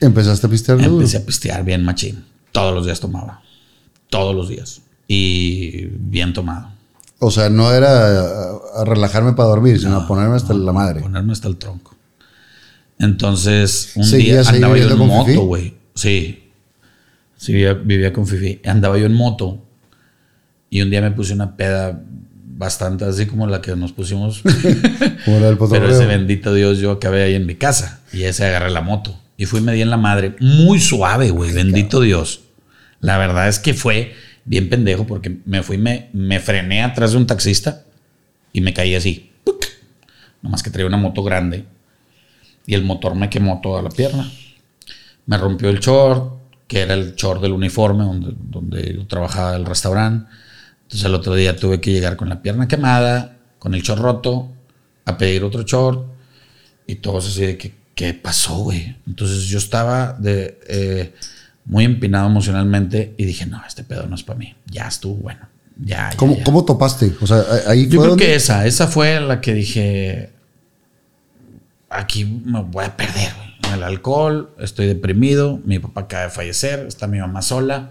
[0.00, 0.92] Empezaste a pistear duro.
[0.92, 2.24] Empecé a pistear bien machín.
[2.52, 3.42] Todos los días tomaba.
[4.08, 4.80] Todos los días.
[5.06, 6.70] Y bien tomado.
[7.18, 8.30] O sea, no era
[8.76, 11.02] a, relajarme para dormir, sino a ponerme hasta la madre.
[11.02, 11.94] Ponerme hasta el tronco.
[12.98, 15.74] Entonces, un día ¿Seguías ahí andaba yo en con moto, güey.
[15.94, 16.50] Sí.
[17.36, 18.62] Sí, vivía, vivía con Fifi.
[18.64, 19.58] Andaba yo en moto.
[20.70, 22.02] Y un día me puse una peda
[22.60, 24.42] bastante así como la que nos pusimos.
[25.24, 28.02] Pero ese bendito Dios, yo acabé ahí en mi casa.
[28.12, 29.18] Y ese agarré la moto.
[29.38, 30.36] Y fui me di en la madre.
[30.40, 31.52] Muy suave, güey.
[31.52, 32.42] Bendito Dios.
[33.00, 34.12] La verdad es que fue
[34.44, 37.84] bien pendejo porque me fui, me, me frené atrás de un taxista
[38.52, 39.32] y me caí así.
[39.42, 39.64] ¡Puc!
[40.42, 41.64] Nomás que traía una moto grande.
[42.66, 44.30] Y el motor me quemó toda la pierna.
[45.24, 46.34] Me rompió el short,
[46.66, 50.30] que era el short del uniforme donde, donde yo trabajaba el restaurante.
[50.90, 54.48] Entonces el otro día tuve que llegar con la pierna quemada, con el short roto,
[55.04, 56.04] a pedir otro short.
[56.88, 58.96] Y todos así de que, ¿qué pasó, güey?
[59.06, 61.14] Entonces yo estaba de, eh,
[61.64, 64.56] muy empinado emocionalmente y dije, no, este pedo no es para mí.
[64.66, 65.48] Ya estuvo bueno.
[65.82, 66.42] Ya, ¿Cómo, ya.
[66.42, 67.12] ¿Cómo topaste?
[67.20, 70.30] O sea, ahí Yo fue creo donde- que esa, esa fue la que dije,
[71.88, 73.50] aquí me voy a perder, güey.
[73.74, 77.90] El alcohol, estoy deprimido, mi papá acaba de fallecer, está mi mamá sola,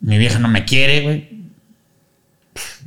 [0.00, 1.41] mi vieja no me quiere, güey.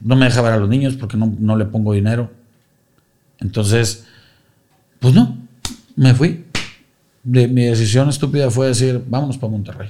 [0.04, 2.32] No me deja ver a los niños porque no, no le pongo dinero.
[3.39, 4.06] Entonces,
[5.00, 5.38] pues no,
[5.96, 6.46] me fui.
[7.24, 9.89] De, mi decisión estúpida fue decir, vámonos para Monterrey.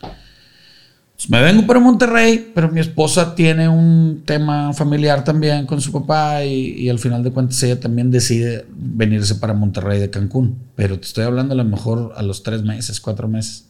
[0.00, 5.92] Pues me vengo para Monterrey, pero mi esposa tiene un tema familiar también con su
[5.92, 10.58] papá y, y al final de cuentas ella también decide venirse para Monterrey de Cancún.
[10.74, 13.66] Pero te estoy hablando a lo mejor a los tres meses, cuatro meses.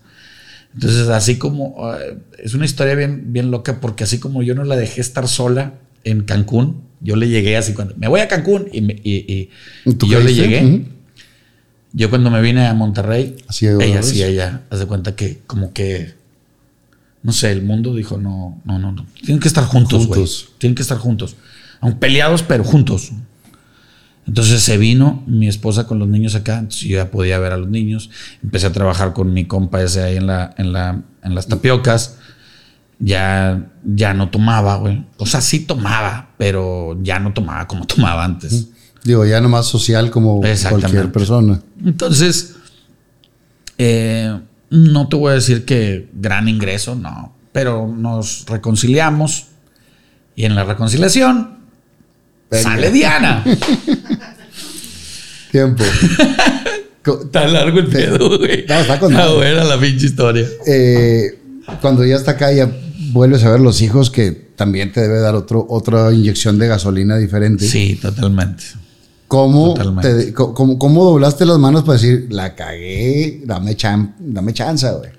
[0.75, 4.65] Entonces, así como eh, es una historia bien, bien loca, porque así como yo no
[4.65, 8.67] la dejé estar sola en Cancún, yo le llegué así cuando me voy a Cancún
[8.73, 9.51] y, me- y- y-
[9.85, 10.87] ¿Y tú y yo le llegué.
[11.93, 15.73] Yo cuando me vine a Monterrey, Así ella sí, ella, haz de cuenta que como
[15.73, 16.15] que,
[17.23, 19.07] no sé, el mundo dijo, no, no, no, no.
[19.23, 20.21] Tienen que estar juntos, güey.
[20.21, 20.49] Juntos.
[20.59, 21.37] Tienen que estar juntos.
[21.81, 23.13] Aunque peleados, pero juntos.
[24.27, 27.57] Entonces se vino mi esposa con los niños acá, entonces yo ya podía ver a
[27.57, 28.11] los niños.
[28.43, 32.17] Empecé a trabajar con mi compa ese ahí en, la, en, la, en las tapiocas.
[32.99, 35.05] Ya, ya no tomaba, güey.
[35.19, 38.69] O sea, sí tomaba, pero ya no tomaba como tomaba antes.
[39.03, 41.61] Digo, ya nomás social como cualquier persona.
[41.85, 42.57] Entonces,
[43.77, 49.49] eh, no te voy a decir que gran ingreso, no, pero nos reconciliamos
[50.35, 51.64] y en la reconciliación.
[52.63, 53.45] Sale Diana.
[55.51, 55.85] Tiempo.
[57.25, 58.65] Está largo el pedo, güey.
[58.69, 60.47] No, está con Está buena la pinche historia.
[60.67, 61.39] eh,
[61.81, 62.71] cuando ya está acá, ya
[63.13, 67.17] vuelves a ver los hijos que también te debe dar otro, otra inyección de gasolina
[67.19, 67.67] diferente.
[67.69, 68.65] Sí, totalmente.
[69.29, 74.89] ¿Cómo, te- cómo, cómo doblaste las manos para decir, la cagué, dame, chan, dame chance,
[74.91, 75.11] güey?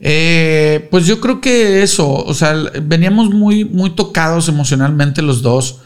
[0.00, 5.78] Eh, pues yo creo que eso, o sea, veníamos muy, muy tocados emocionalmente los dos.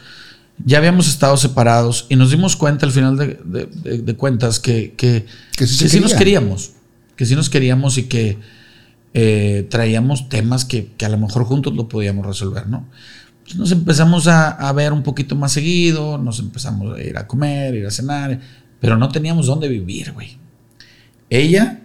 [0.64, 4.58] Ya habíamos estado separados y nos dimos cuenta al final de, de- de- de cuentas
[4.58, 5.26] que, que,
[5.56, 6.72] Que sí que se sí nos queríamos.
[7.14, 8.38] Que sí nos queríamos y que
[9.14, 12.86] eh, traíamos temas que, a lo mejor juntos lo podíamos resolver, ¿no?
[13.54, 17.76] nos empezamos a, a, ver un poquito más seguido, nos empezamos a ir a comer,
[17.76, 18.40] ir a cenar,
[18.80, 20.36] pero no teníamos dónde vivir, güey.
[21.30, 21.80] Ella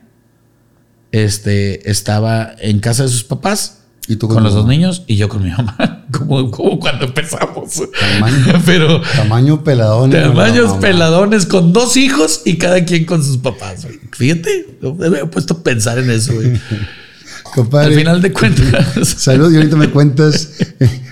[1.11, 5.29] este, estaba en casa de sus papás ¿Y tú con, los dos niños y yo
[5.29, 7.83] con mi mamá, como, cuando empezamos.
[7.99, 10.23] Tamaño, Pero, tamaño peladones.
[10.23, 13.87] Tamaños peladones con dos hijos y cada quien con sus papás.
[14.11, 16.33] Fíjate, me he puesto a pensar en eso.
[17.73, 19.07] Al final de cuentas.
[19.17, 20.51] Salud y ahorita me cuentas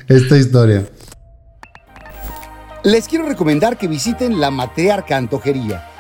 [0.07, 0.85] esta historia.
[2.83, 5.88] Les quiero recomendar que visiten la Matriarca Antojería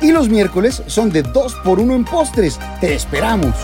[0.00, 2.58] Y los miércoles son de 2 por 1 en postres.
[2.80, 3.54] ¡Te esperamos!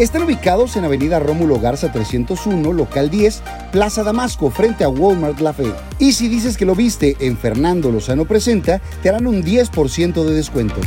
[0.00, 5.52] Están ubicados en Avenida Rómulo Garza 301, local 10, Plaza Damasco, frente a Walmart La
[5.52, 5.74] Fe.
[5.98, 10.34] Y si dices que lo viste en Fernando Lozano Presenta, te harán un 10% de
[10.34, 10.80] descuento.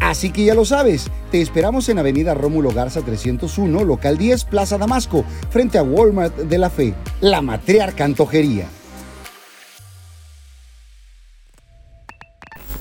[0.00, 4.78] Así que ya lo sabes, te esperamos en Avenida Rómulo Garza 301, local 10, Plaza
[4.78, 8.66] Damasco, frente a Walmart de la Fe, la matriarca antojería.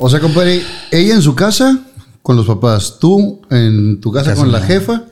[0.03, 1.77] O sea, compadre, ella en su casa
[2.23, 5.03] con los papás, tú en tu casa con la jefa,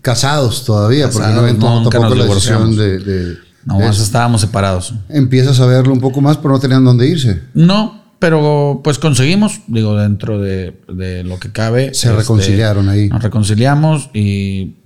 [0.00, 4.94] casados todavía, porque no tomado tampoco la decisión de, no, más estábamos separados.
[5.10, 7.42] Empiezas a verlo un poco más, pero no tenían dónde irse.
[7.52, 10.74] No, pero pues conseguimos, digo, dentro de,
[11.26, 11.92] lo que cabe.
[11.92, 13.10] Se este, reconciliaron ahí.
[13.10, 14.76] Nos reconciliamos y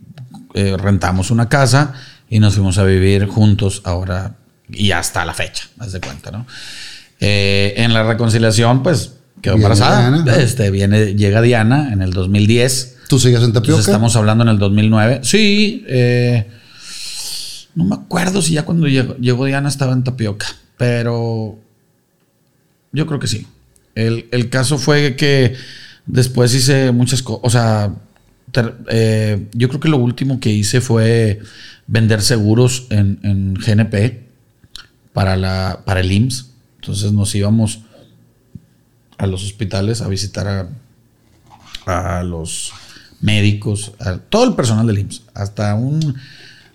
[0.55, 1.93] eh, rentamos una casa
[2.29, 4.35] y nos fuimos a vivir juntos ahora
[4.69, 6.45] y hasta la fecha, haz de cuenta, ¿no?
[7.21, 10.25] Eh, en la reconciliación, pues quedó embarazada.
[10.37, 12.97] este, viene, llega Diana en el 2010.
[13.09, 13.81] ¿Tú sigues en Tapioca?
[13.81, 15.21] estamos hablando en el 2009.
[15.23, 16.47] Sí, eh,
[17.75, 21.59] no me acuerdo si ya cuando llegó, Diana estaba en Tapioca, pero
[22.93, 23.47] yo creo que sí.
[23.95, 25.55] El, caso fue que
[26.07, 27.95] después hice muchas cosas, o sea,
[28.91, 31.41] eh, yo creo que lo último que hice fue
[31.87, 34.23] vender seguros en, en GNP
[35.13, 36.51] para, la, para el IMSS.
[36.81, 37.81] Entonces nos íbamos
[39.19, 40.69] a los hospitales a visitar
[41.87, 42.73] a, los
[43.21, 46.17] médicos, a todo el personal del IMSS, hasta un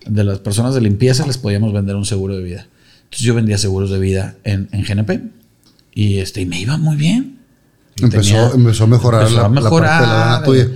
[0.06, 2.68] de las personas de limpieza les podíamos vender un seguro de vida.
[3.06, 5.22] Entonces yo vendía seguros de vida en, GNP
[5.94, 7.40] y, este, y me iba muy bien.
[7.96, 10.76] Empezó, empezó, a mejorar, la, parte de tuya.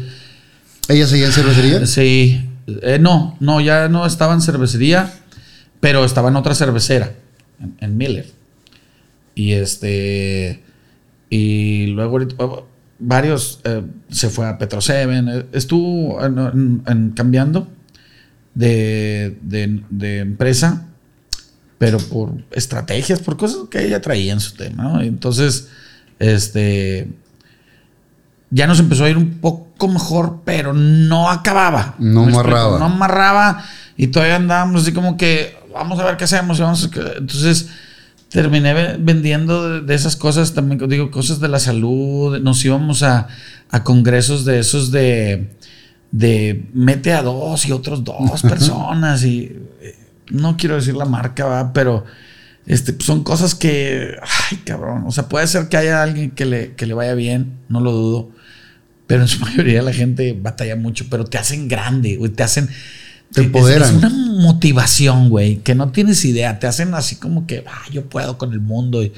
[0.87, 1.85] ¿Ella seguía en cervecería?
[1.87, 2.45] Sí.
[2.83, 5.11] Eh, no, no, ya no estaba en cervecería,
[5.79, 7.15] pero estaba en otra cervecera,
[7.59, 8.31] en, en Miller.
[9.33, 10.63] Y este
[11.29, 12.19] y luego
[12.99, 15.29] varios eh, se fue a Petro Seven.
[15.29, 16.17] Eh, estuvo
[17.15, 17.67] cambiando
[18.53, 19.37] de,
[20.01, 20.87] empresa,
[21.77, 25.03] pero por estrategias, por cosas que ella traía en su tema.
[25.03, 25.69] Entonces,
[26.19, 27.07] este
[28.49, 31.95] ya nos empezó a ir un poco mejor, pero no acababa.
[31.99, 32.79] No amarraba.
[32.79, 33.63] No amarraba
[33.97, 36.59] y todavía andábamos así como que vamos a ver qué hacemos.
[36.59, 37.69] Vamos Entonces
[38.29, 42.39] terminé vendiendo de esas cosas también, digo, cosas de la salud.
[42.39, 43.27] Nos íbamos a,
[43.83, 45.49] congresos de esos de,
[46.11, 49.23] de mete a dos y otros dos personas.
[49.23, 49.95] Y eh,
[50.31, 51.73] no quiero decir la marca, ¿va?
[51.73, 52.05] pero
[52.65, 55.03] este, son cosas que, ay, cabrón.
[55.07, 57.91] O sea, puede ser que haya alguien que le, que le vaya bien, no lo
[57.91, 58.31] dudo.
[59.07, 62.69] Pero en su mayoría la gente batalla mucho, pero te hacen grande, te hacen
[63.33, 63.89] te empoderan.
[63.89, 66.59] Es, una motivación, güey, que no tienes idea.
[66.59, 69.03] Te hacen así como que, ah, yo puedo con el mundo.
[69.03, 69.13] Y,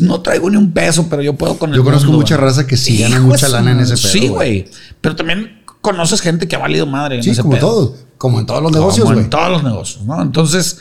[0.00, 1.90] no traigo ni un peso, pero yo puedo con el mundo.
[1.90, 4.08] Yo conozco mucha raza que sí gana mucha lana en ese pedo.
[4.08, 4.68] Sí, güey.
[5.00, 8.04] Pero también conoces gente que ha valido madre en sí, como todos.
[8.18, 9.18] Como en todos los negocios, güey.
[9.18, 10.22] en todos los negocios, ¿no?
[10.22, 10.78] Entonces,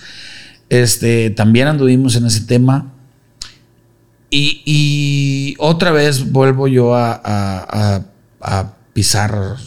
[0.69, 2.91] este, también anduvimos en ese tema.
[4.34, 8.01] Y, otra vez vuelvo yo a,
[8.41, 9.57] a pisar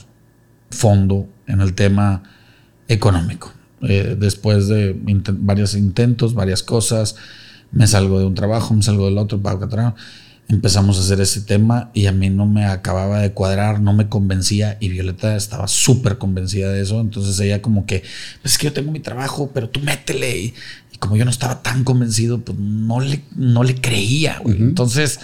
[0.70, 2.22] fondo en el tema
[2.88, 3.52] económico.
[3.82, 4.96] Eh, después de
[5.32, 7.16] varios intentos, varias cosas,
[7.72, 9.40] me salgo de un trabajo, me salgo del otro,
[10.48, 14.08] empezamos a hacer ese tema y a mí no me acababa de cuadrar, no me
[14.08, 18.02] convencía y Violeta estaba súper convencida de eso, entonces ella como que,
[18.42, 20.54] pues es que yo tengo mi trabajo, pero tú métele y,
[20.98, 25.20] como yo no estaba tan convencido, pues no le, no le creía, Entonces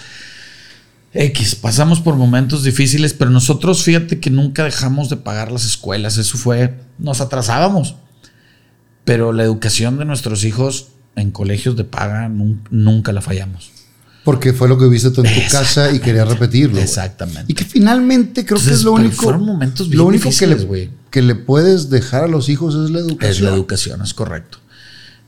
[1.13, 6.17] X, pasamos por momentos difíciles, pero nosotros fíjate que nunca dejamos de pagar las escuelas,
[6.17, 7.95] eso fue, nos atrasábamos,
[9.03, 13.71] pero la educación de nuestros hijos en colegios de paga nunca la fallamos.
[14.23, 16.79] Porque fue lo que viste tú en tu casa y querías repetirlo.
[16.79, 17.45] Exactamente.
[17.47, 19.23] Y que finalmente creo que es lo único.
[19.23, 22.91] Fueron momentos bien Lo único que, le, que le puedes dejar a los hijos es
[22.91, 23.31] la educación.
[23.31, 24.59] Es la educación, es correcto.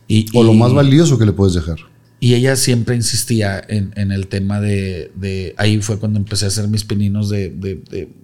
[0.07, 1.77] Y, o lo más valioso que le puedes dejar.
[2.24, 6.86] Y ella siempre insistía en, el tema de, Ahí fue cuando empecé a hacer mis
[6.86, 7.49] pininos de,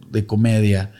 [0.09, 0.93] de comedia.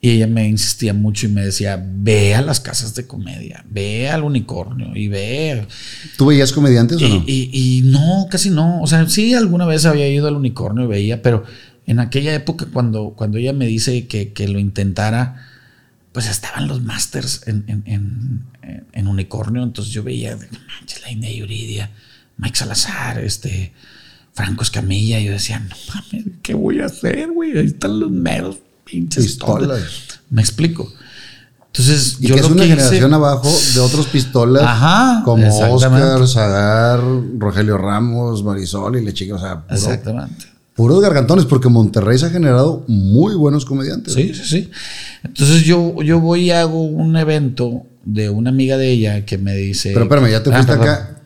[0.00, 4.10] Y ella me insistía mucho y me decía, ve a las casas de comedia, ve
[4.10, 5.68] al unicornio y ve.
[6.16, 7.22] ¿Tú veías comediantes o no?
[7.28, 8.82] Y, no, casi no.
[8.82, 11.44] O sea, sí, alguna vez había ido al unicornio y veía, pero
[11.86, 15.46] en aquella época cuando, cuando ella me dice que, lo intentara,
[16.10, 18.42] pues estaban los masters en,
[18.92, 19.62] en, unicornio.
[19.62, 21.90] Entonces yo veía, manches, la India Yuridia,
[22.36, 23.72] Mike Salazar, este,
[24.32, 25.20] Franco Escamilla.
[25.20, 27.56] Y yo decía, no mames, ¿qué voy a hacer, güey?
[27.56, 29.82] Ahí están los meros pistolas.
[30.30, 30.92] Me explico.
[31.66, 37.00] Entonces, y yo que es una generación abajo de otros pistolas como Oscar, Zagar,
[37.38, 39.32] Rogelio Ramos, Marisol y Lechique.
[39.32, 40.52] O sea, exactamente.
[40.74, 44.12] Puros gargantones, porque Monterrey se ha generado muy buenos comediantes.
[44.12, 44.70] Sí, sí, sí.
[45.22, 49.54] Entonces yo, yo voy y hago un evento de una amiga de ella que me
[49.54, 49.92] dice.
[49.92, 51.21] Pero espérame, ya te ah, fuiste acá.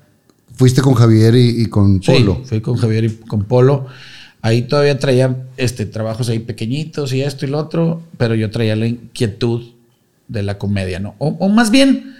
[0.57, 2.38] Fuiste con Javier y, y con Polo.
[2.42, 3.86] Sí, fui con Javier y con Polo.
[4.40, 8.74] Ahí todavía traía este, trabajos ahí pequeñitos y esto y lo otro, pero yo traía
[8.74, 9.72] la inquietud
[10.28, 11.14] de la comedia, ¿no?
[11.18, 12.16] O, más bien,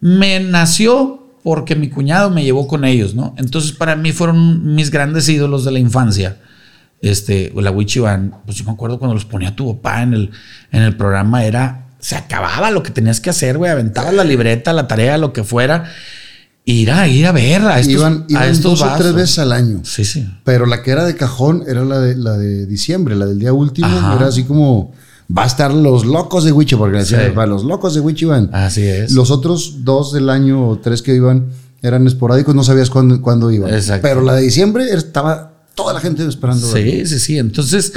[0.00, 3.34] me nació porque mi cuñado me llevó con ellos, ¿no?
[3.36, 6.38] Entonces para mí fueron mis grandes ídolos de la infancia.
[7.02, 10.30] Este, la Wichiban, pues yo me acuerdo cuando los ponía tu papá en el,
[10.72, 14.72] en el programa, era, se acababa lo que tenías que hacer, güey, aventaba la libreta,
[14.72, 15.84] la tarea, lo que fuera
[16.66, 18.26] ir a, ir a ver a estos, iban,
[18.60, 19.80] dos o tres veces al año.
[19.84, 20.28] Sí, sí.
[20.44, 23.52] Pero la que era de cajón era la de, la de diciembre, la del día
[23.52, 23.88] último.
[23.88, 24.92] Era así como,
[25.36, 28.50] va a estar los locos de Wichi, porque decían, los locos de Wichi van.
[28.52, 29.12] Así es.
[29.12, 31.46] Los otros dos del año o tres que iban
[31.82, 33.72] eran esporádicos, no sabías cuándo, cuándo iban.
[33.72, 34.02] Exacto.
[34.02, 36.66] Pero la de diciembre estaba toda la gente esperando.
[36.66, 37.38] Sí, sí, sí.
[37.38, 37.92] Entonces,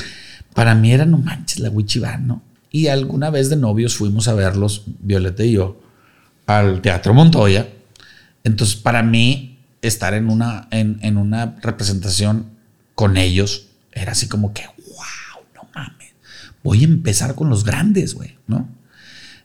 [0.54, 2.44] para mí era, no manches, la Wichi van, ¿no?
[2.70, 5.82] Y alguna vez de novios fuimos a verlos, Violeta y yo,
[6.46, 7.68] al Teatro Montoya
[8.44, 12.48] entonces, para mí, estar en una, en, una representación
[12.96, 16.10] con ellos era así como que, wow, no mames,
[16.64, 18.68] voy a empezar con los grandes, güey, ¿no?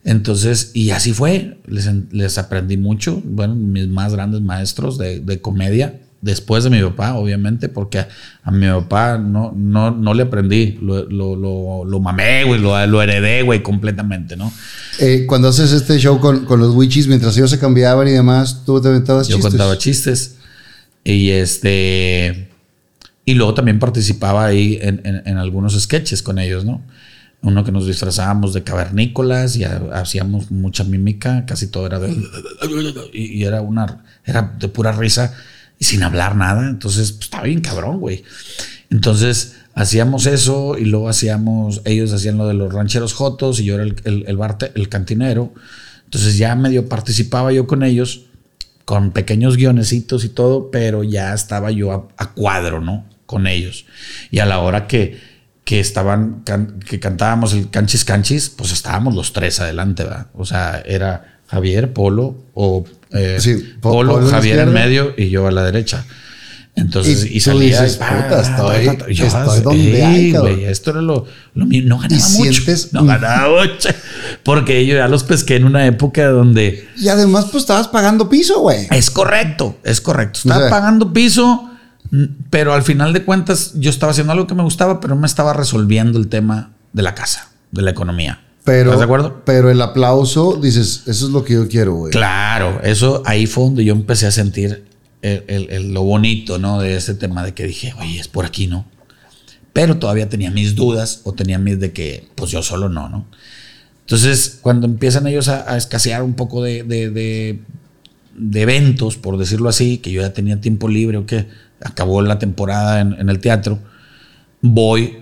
[0.03, 6.01] Entonces, y así fue, les, aprendí mucho, bueno, mis más grandes maestros de, de comedia
[6.25, 8.07] después de mi papá, obviamente, porque
[8.43, 13.03] a, mi papá no, no, no le aprendí, lo, lo, lo, mamé, güey, lo, lo,
[13.03, 14.51] heredé, güey, completamente, ¿no?
[15.01, 18.63] Eh, cuando haces este show con, con los witches, mientras ellos se cambiaban y demás,
[18.65, 19.45] tú te aventabas chistes.
[19.45, 20.37] Yo contaba chistes.
[21.05, 22.49] Y este.
[23.27, 26.83] Y luego también participaba ahí en, en, algunos sketches con ellos, ¿no?
[27.43, 32.17] Uno que nos disfrazábamos de cavernícolas y hacíamos mucha mímica, casi todo era de.
[33.13, 34.05] Y, y era una.
[34.25, 35.35] Era de pura risa
[35.79, 36.69] y sin hablar nada.
[36.69, 38.25] Entonces, pues, estaba bien cabrón, güey.
[38.91, 43.75] Entonces, hacíamos eso y luego hacíamos, ellos hacían lo de los rancheros jotos y yo
[43.75, 44.39] era el, el,
[44.75, 45.53] el, cantinero.
[46.05, 48.27] Entonces, ya medio participaba yo con ellos,
[48.85, 53.07] con pequeños guionecitos y todo, pero ya estaba yo a, cuadro, ¿no?
[53.27, 53.87] Con ellos.
[54.31, 55.19] Y a la hora que,
[55.65, 56.45] que estaban,
[56.87, 60.27] que cantábamos el canchis canchis, pues estábamos los tres adelante, ¿verdad?
[60.35, 62.85] O sea, era Javier, Polo o
[63.15, 63.39] eh,
[63.81, 66.05] Polo, Javier en medio y yo a la derecha.
[66.77, 67.83] Entonces, y, salía.
[67.83, 71.85] Dices, puta, estoy, yo, estoy donde hay, güey, esto era lo, lo mío.
[71.87, 72.63] No ganaba mucho.
[72.91, 73.91] no ganaba mucho.
[74.43, 76.89] Porque yo ya los pesqué en una época donde.
[76.97, 78.89] Y además, pues estabas pagando piso, güey.
[78.91, 80.41] Es correcto, es correcto.
[80.45, 81.71] Estaba pagando piso,
[82.51, 85.53] pero al final de cuentas, yo estaba haciendo algo que me gustaba, pero me estaba
[85.53, 88.41] resolviendo el tema de la casa, de la economía.
[88.65, 89.43] Pero, ¿Estás de acuerdo?
[89.45, 92.13] Pero el aplauso, dices, eso es lo que yo quiero, güey.
[92.13, 94.85] Claro, eso ahí fue donde yo empecé a sentir
[95.21, 96.81] el, lo bonito, ¿no?
[96.81, 98.87] De ese tema de que dije, oye, es por aquí, ¿no?
[99.73, 103.27] Pero todavía tenía mis dudas o tenía mis de que, pues yo solo no, ¿no?
[104.01, 110.13] Entonces, cuando empiezan ellos a, escasear un poco de, de, eventos, por decirlo así, que
[110.13, 111.49] yo ya tenía tiempo libre o que
[111.83, 113.79] acabó la temporada en, el teatro,
[114.61, 115.19] voy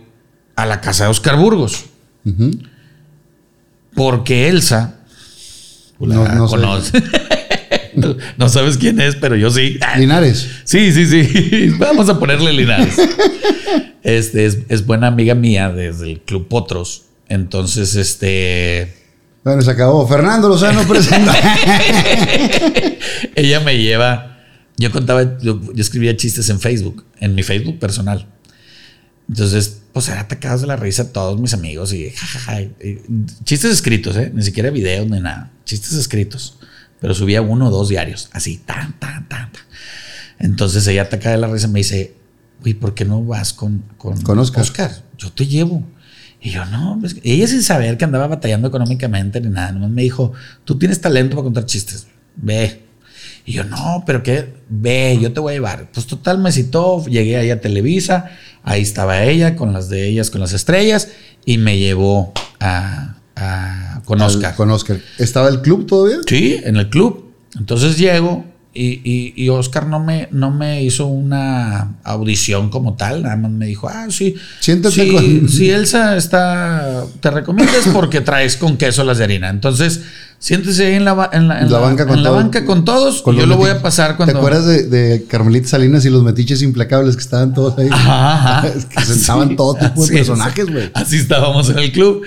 [0.57, 1.87] a la casa de Oscar Burgos.
[3.95, 4.97] Porque Elsa
[5.99, 7.03] no, no conoce.
[8.37, 9.79] no, sabes quién es, pero yo sí.
[9.99, 10.49] Linares.
[10.65, 11.69] Sí, sí, sí.
[11.79, 12.97] Vamos a ponerle Linares.
[14.03, 17.05] Este es, buena amiga mía desde el Club Potros.
[17.29, 18.97] Entonces, este.
[19.45, 20.07] Bueno, se acabó.
[20.07, 21.35] Fernando Lozano presenta.
[23.35, 24.29] Ella me lleva.
[24.77, 28.27] Yo contaba, yo, escribía chistes en Facebook, en mi Facebook personal.
[29.29, 32.63] Entonces, pues era atacados de la risa todos mis amigos y, jajaja,
[33.45, 34.31] chistes escritos, ¿eh?
[34.35, 35.51] Ni siquiera videos ni nada.
[35.65, 36.59] Chistes escritos.
[37.01, 39.63] Pero subía uno o dos diarios, así, tan, tan, tan, tan.
[40.39, 42.15] Entonces ella ataca de la risa me dice,
[42.65, 44.63] uy, ¿por qué no vas con, con, Con Oscar.
[44.63, 44.91] Oscar?
[45.19, 45.85] Yo te llevo.
[46.41, 50.03] Y yo, no, pues, ella sin saber que andaba batallando económicamente ni nada, nomás me
[50.03, 50.33] dijo,
[50.65, 52.82] tú tienes talento para contar chistes, ve.
[53.45, 55.89] Y yo, no, pero qué, ve, yo te voy a llevar.
[55.93, 58.31] Pues total, me citó, llegué ahí a Televisa,
[58.63, 61.09] ahí estaba ella con las de ellas, con las estrellas,
[61.45, 64.55] y me llevó a, a- con Al- Oscar.
[64.55, 64.99] Con Oscar.
[65.19, 66.19] ¿Estaba el club todavía?
[66.27, 67.33] Sí, en el club.
[67.59, 68.45] Entonces llego
[68.75, 73.51] y, y, y Oscar no me, no me hizo una audición como tal, nada más
[73.51, 74.35] me dijo, ah, sí.
[74.61, 79.51] Siéntate sí, con- Si Elsa está, te recomiendas porque traes con queso las de harina.
[79.51, 80.01] Entonces,
[80.39, 82.35] siéntese ahí en la, en la, en La la- banca con en todo.
[82.35, 84.33] banca con todos Con y yo lo voy a pasar cuando...
[84.33, 87.89] ¿Te acuerdas de, de Carmelita Salinas y los metiches implacables que estaban todos ahí?
[87.91, 88.73] Ajá, ajá.
[88.89, 90.73] Que sentaban Sí, todo tipo de personajes, es.
[90.73, 90.91] güey.
[90.95, 92.23] Así estábamos en el club.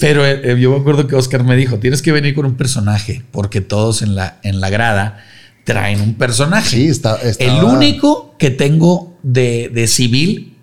[0.00, 2.54] Pero eh, eh, yo me acuerdo que Oscar me dijo, tienes que venir con un
[2.54, 5.22] personaje, porque todos en la, en la grada
[5.64, 6.68] traen un personaje.
[6.70, 10.56] Sí, está, El único que tengo de, de civil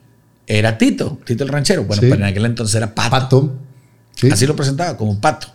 [0.48, 1.84] era Tito, Tito el ranchero.
[1.86, 2.08] Bueno, Sí.
[2.10, 3.10] pero en aquel entonces era Pato.
[3.10, 3.56] Pato.
[4.16, 4.30] Sí.
[4.32, 5.48] Así lo presentaba, como Pato.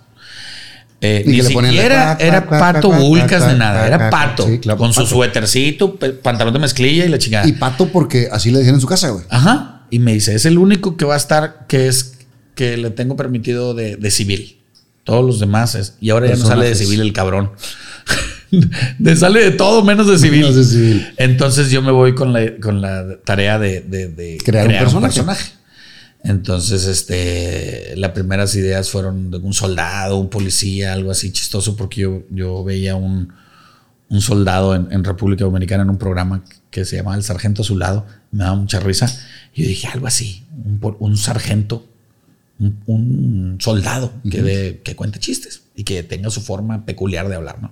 [1.01, 4.47] Eh, Y ni la siquiera era Pato cuac, ni nada, era Pato.
[4.47, 7.47] sí, claro, con su suétercito, pantalón de mezclilla y la chingada.
[7.47, 9.25] Y Pato porque así le decían en su casa, güey.
[9.29, 9.83] Ajá.
[9.91, 12.15] Y me dice, es el único que va a estar, que es
[12.55, 14.61] que le tengo permitido de, de civil.
[15.03, 15.97] Todos los demás es.
[16.01, 17.51] Y ahora ya no sale de civil el cabrón.
[18.99, 20.41] de, sale de todo menos de civil.
[20.41, 21.07] Menos de civil.
[21.17, 24.73] Entonces yo me voy con la, con la tarea de, de- de Crear un
[25.05, 25.53] personaje.
[26.23, 32.01] Entonces, este, las primeras ideas fueron de un soldado, un policía, algo así chistoso, porque
[32.01, 33.33] yo, yo veía un,
[34.09, 37.65] un soldado en, en República Dominicana en un programa que se llamaba El Sargento a
[37.67, 38.07] su lado.
[38.33, 39.07] Me daba mucha risa.
[39.55, 41.87] Y yo dije algo así, un, un sargento,
[42.59, 47.35] un, un soldado que, de- que cuente chistes y que tenga su forma peculiar de
[47.35, 47.71] hablar, ¿no?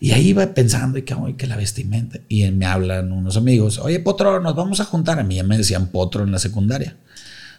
[0.00, 2.20] Y ahí iba pensando y que, "Ay, que la vestimenta.
[2.28, 5.18] Y me hablan unos amigos, oye, Potro, nos vamos a juntar.
[5.18, 6.96] A mí ya me decían Potro en la secundaria.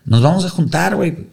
[0.06, 1.28] Nos vamos a juntar, güey.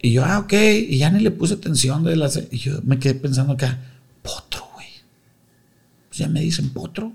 [0.00, 0.52] Y yo, ah, ok.
[0.52, 2.40] Y ya ni le puse atención de las...
[2.50, 3.78] Y yo me quedé pensando acá,
[4.22, 4.86] Potro, güey.
[6.08, 7.12] Pues ya me dicen Potro.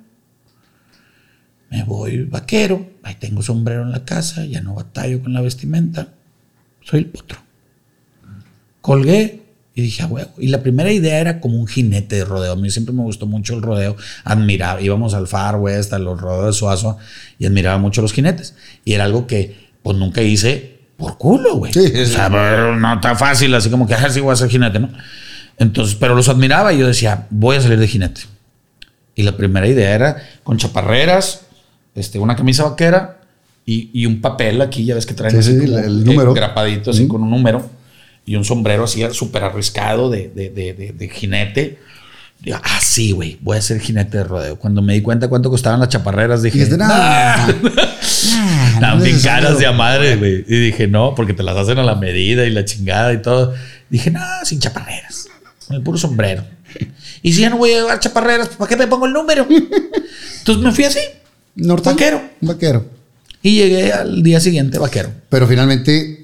[1.72, 2.92] Me voy vaquero.
[3.02, 4.46] Ahí tengo sombrero en la casa.
[4.46, 6.14] Ya no batallo con la vestimenta.
[6.82, 7.40] Soy el Potro.
[8.82, 9.43] Colgué
[9.76, 10.30] y dije, a huevo.
[10.38, 12.54] Y la primera idea era como un jinete de rodeo.
[12.54, 13.96] A mí siempre me gustó mucho el rodeo.
[14.24, 16.98] Admiraba, íbamos al Far West, a los rodeos de Suazo
[17.40, 18.54] y admiraba mucho los jinetes.
[18.86, 21.74] Y era algo que pues nunca hice por culo, güey.
[21.74, 24.50] Sí, sí, o sea, no tan fácil, así como que, ah, sí voy a ser
[24.50, 24.90] jinete, ¿no?
[25.58, 28.22] Entonces, pero los admiraba y yo decía, voy a salir de jinete.
[29.16, 31.42] Y la primera idea era con chaparreras,
[31.96, 33.22] este, una camisa vaquera
[33.66, 36.34] y, y un papel aquí, ya ves que traen Sí, así como, el número.
[36.34, 37.70] grapadito así con un número
[38.26, 41.80] y un sombrero así súper arriscado de, de, de, de- de jinete.
[42.40, 44.58] Digo, ah, sí, güey, voy a ser jinete de rodeo.
[44.60, 47.48] Cuando me di cuenta cuánto costaban las chaparreras, dije, Y dijiste, no, "Nah".
[48.82, 50.44] Ah, no caras de a madre, güey.
[50.48, 53.54] Y dije, no, porque te las hacen a la medida y la chingada y todo.
[53.90, 55.28] Dije, no, sin chaparreras.
[55.68, 56.44] Con el puro sombrero.
[57.22, 59.48] Y si ya no voy a llevar chaparreras, ¿para qué me pongo el número?
[59.50, 61.00] Entonces me fui así.
[61.56, 61.94] Norteño.
[61.96, 62.22] Vaquero.
[62.42, 62.86] Vaquero.
[63.42, 65.12] Y llegué al día siguiente vaquero.
[65.30, 66.23] Pero finalmente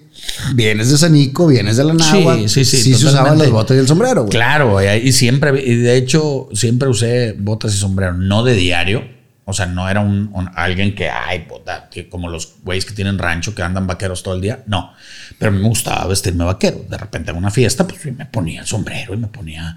[0.56, 2.36] vienes de Sanico, vienes de la Nahua.
[2.38, 4.32] Sí, sí, sí, Sí se usaban las botas y el sombrero, güey.
[4.32, 9.04] Claro, y siempre, y de hecho, siempre usé botas y sombrero, no de diario.
[9.46, 11.48] O sea, no era un, un- alguien que, ay,
[11.90, 14.64] que como los güeyes que tienen rancho que andan vaqueros todo el día.
[14.68, 14.92] No.
[15.40, 16.86] Pero me gustaba vestirme vaquero.
[16.88, 19.76] De repente en una fiesta, pues me ponía el sombrero y me ponía.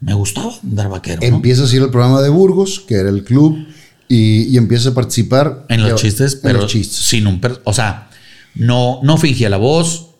[0.00, 1.20] Me gustaba andar vaquero.
[1.20, 1.26] ¿no?
[1.36, 3.66] Empiezas a ir al programa de Burgos, que era el club,
[4.08, 5.66] y, y empiezas a participar.
[5.68, 6.96] En los Ya- chistes, pero los chistes.
[6.96, 7.40] sin un...
[7.42, 8.08] per- o sea,
[8.54, 10.10] no, no fingía la voz,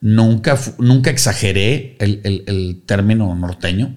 [0.00, 3.94] nunca, nunca exageré el, término norteño,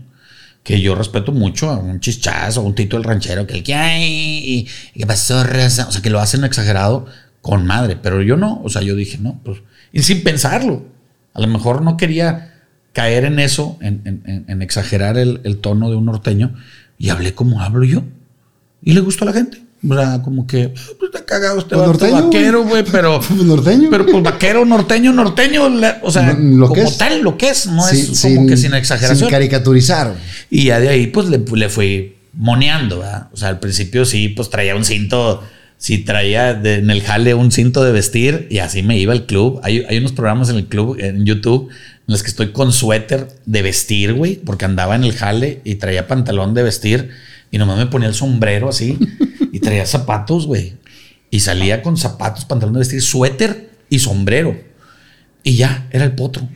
[0.63, 3.73] que yo respeto mucho a un chichazo, a un tito del ranchero, que el que
[3.73, 7.07] hay, qué pasó, raza?", o sea, que lo hacen exagerado
[7.41, 9.59] con madre, pero yo no, o sea, yo dije, no, pues,
[9.91, 10.85] y sin pensarlo,
[11.33, 12.53] a lo mejor no quería
[12.93, 16.55] caer en eso, en exagerar el, el tono de un norteño,
[17.01, 18.03] y hablé como hablo yo.
[18.83, 19.63] Y le gustó a la gente.
[19.89, 23.19] O sea, como que, "Ah, pues está cagado este Pues norteño, vaquero, güey, pero.
[23.27, 23.89] Pues norteño.
[23.89, 25.69] Pero pues vaquero, norteño, norteño,
[26.03, 26.97] o sea, lo como es.
[26.97, 29.17] tal, lo que es, no Sí, es como que sin exageración.
[29.17, 30.13] Sin caricaturizar.
[30.51, 33.29] Y ya de ahí, pues le, le fui moneando, ¿verdad?
[33.33, 35.43] O sea, al principio sí, pues traía un cinto,
[35.77, 39.25] sí traía de- en el jale un cinto de vestir y así me iba al
[39.25, 39.59] club.
[39.63, 43.27] Hay, hay unos programas en el club, en YouTube, en los que estoy con suéter
[43.47, 47.09] de vestir, güey, porque andaba en el jale y traía pantalón de vestir
[47.51, 48.97] y nomás me ponía el sombrero así
[49.61, 50.77] traía zapatos, güey.
[51.29, 54.59] Y salía con zapatos, pantalón de vestir, suéter y sombrero.
[55.43, 56.47] Y ya, era el potro.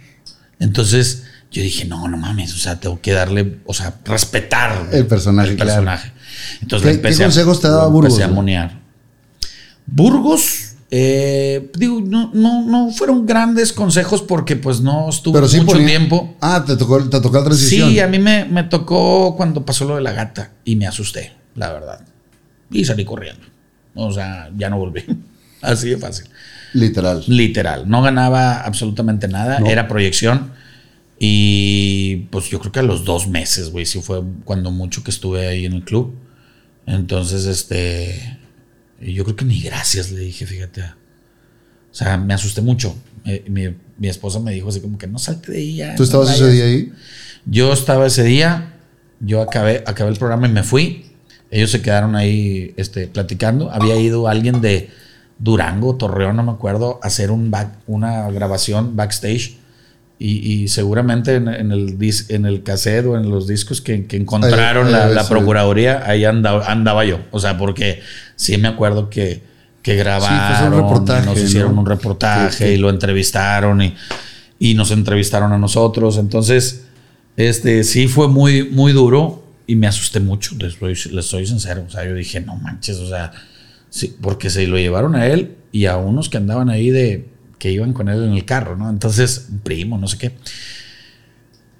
[0.60, 1.24] Entonces
[1.56, 5.52] yo dije, no, no mames, o sea, tengo que darle, o sea, respetar el personaje.
[5.52, 6.12] El personaje.
[6.62, 8.14] Entonces, ¿Qué, consejos te daba Burgos?
[8.14, 8.82] Empecé a monear.
[9.86, 16.36] Burgos, eh, digo, no, no, no fueron grandes consejos porque pues no estuve mucho tiempo.
[16.42, 17.90] Ah, te tocó, te tocó la transición.
[17.90, 21.34] Sí, a mí me, me tocó cuando pasó lo de la gata y me asusté,
[21.56, 22.02] la verdad.
[22.76, 23.46] Y salí corriendo.
[23.94, 25.04] O sea, ya no volví.
[25.62, 26.28] Así de fácil.
[26.74, 27.24] Literal.
[27.28, 27.90] Literal.
[27.90, 29.60] No ganaba absolutamente nada.
[29.66, 30.52] Era proyección.
[31.18, 35.12] Y pues yo creo que a los dos meses, güey, sí fue cuando mucho que
[35.12, 36.14] estuve ahí en el club.
[36.86, 38.38] Entonces, este.
[39.00, 40.82] Yo creo que ni gracias le dije, fíjate.
[40.82, 42.98] O sea, me asusté mucho.
[43.48, 43.74] Mi,
[44.08, 45.96] esposa me dijo así como que no salte de ahí.
[45.96, 46.92] ¿Tú estabas ese día ahí?
[47.46, 48.74] Yo estaba ese día.
[49.22, 51.06] Yo acabé, acabé el programa y me fui.
[51.56, 53.72] Ellos se quedaron ahí este, platicando.
[53.72, 54.90] Había ido alguien de
[55.40, 59.56] Durango, Torreón, no me acuerdo, a hacer un back, una grabación backstage
[60.20, 66.04] y, seguramente en, el en el cassette o en los discos que, encontraron la, procuraduría,
[66.06, 67.20] ahí andaba, andaba, yo.
[67.32, 68.02] O sea, porque
[68.36, 69.42] sí me acuerdo que,
[69.82, 73.96] que grabaron, nos hicieron un reportaje y lo entrevistaron y,
[74.60, 76.18] y, nos entrevistaron a nosotros.
[76.18, 76.84] Entonces,
[77.38, 81.86] este sí fue muy, muy duro y me asusté mucho, les les soy sincero.
[81.88, 83.32] O sea, yo dije, no manches, o sea,
[83.90, 87.72] sí, porque se lo llevaron a él y a unos que andaban ahí de que
[87.72, 88.90] iban con él en el carro, ¿no?
[88.90, 90.34] Entonces, un primo, no sé qué.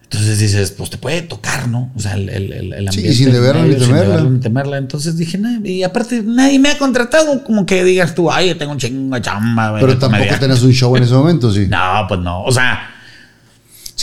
[0.04, 1.92] Entonces dices, pues te puede tocar, ¿no?
[1.96, 3.14] O sea, el, el, el ambiente.
[3.14, 4.22] Sí, sin deberlo ni temerla.
[4.22, 4.78] Sin temerla.
[4.78, 8.72] Entonces dije, y aparte nadie me ha contratado como que digas tú, ay, yo tengo
[8.72, 9.78] un chingo de chamba.
[9.80, 11.68] Pero tampoco tenías un show en ese momento, sí.
[11.68, 12.44] No, pues no.
[12.44, 12.95] O sea.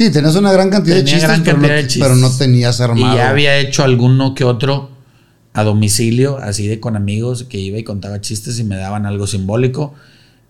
[0.02, 3.14] Sí, tenías una gran cantidad, de chistes, pero, no, pero no tenías armado.
[3.14, 4.90] Y ya había hecho alguno que otro
[5.52, 9.28] a domicilio, así de con amigos, que iba y contaba chistes y me daban algo
[9.28, 9.94] simbólico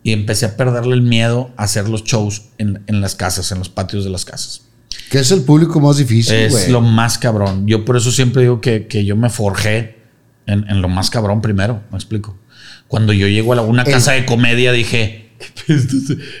[0.01, 3.69] y empecé a perderle el miedo a hacer los shows en, las casas, en los
[3.69, 4.63] patios de las casas.
[5.11, 7.67] Que es el público más difícil, Es lo más cabrón.
[7.67, 9.97] Yo por eso siempre digo que, yo me forjé
[10.47, 12.37] en, lo más cabrón primero, me explico.
[12.87, 15.31] Cuando yo llego a una casa de comedia dije,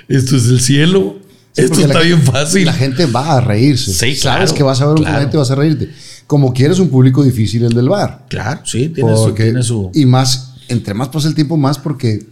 [0.07, 1.19] esto es, el cielo.
[1.55, 2.65] Esto está bien fácil.
[2.65, 3.93] La gente va a reírse.
[3.93, 5.89] Sí, Sabes que vas a ver un un y vas a reírte.
[6.27, 8.25] Como quieres un público difícil el del bar.
[8.29, 9.91] Claro, sí, tiene, su, tiene su...
[9.93, 12.25] Y más, entre más pasa el tiempo, más porque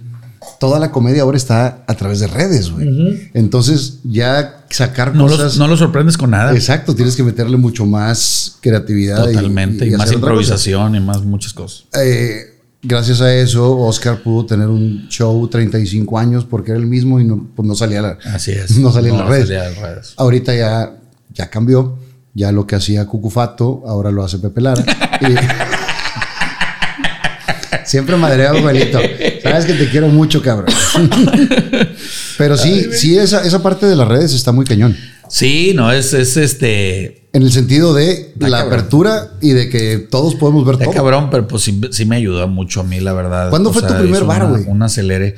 [0.60, 3.30] toda la comedia ahora está a través de redes, güey.
[3.34, 5.57] Entonces, ya sacar cosas.
[5.57, 6.53] no lo sorprendes con nada.
[6.53, 9.26] Exacto, tienes que meterle mucho más creatividad.
[9.26, 11.85] Totalmente, y, más improvisación y más muchas cosas.
[12.02, 12.50] Eh,
[12.81, 17.23] gracias a eso, Oscar pudo tener un show 35 años porque era el mismo y
[17.23, 18.71] no, pues no salía, la, Así es.
[18.77, 20.13] no salía en las redes.
[20.17, 20.95] Ahorita ya,
[21.33, 21.97] ya cambió.
[22.33, 24.85] Ya lo que hacía Cucufato, ahora lo hace Pepe Lara.
[25.19, 25.25] y,
[27.85, 28.99] Siempre madreado, abuelito.
[29.43, 30.73] Sabes que te quiero mucho, cabrón.
[32.37, 34.95] Pero sí, sí, esa, esa parte de las redes está muy cañón.
[35.31, 37.29] Sí, no, es, es este.
[37.31, 40.91] En el sentido de la apertura y de que todos podemos ver todo.
[40.91, 43.49] cabrón, pero pues sí, me ayudó mucho a mí, la verdad.
[43.49, 44.65] ¿Cuándo fue tu primer bar, güey?
[44.67, 45.35] Un acelere.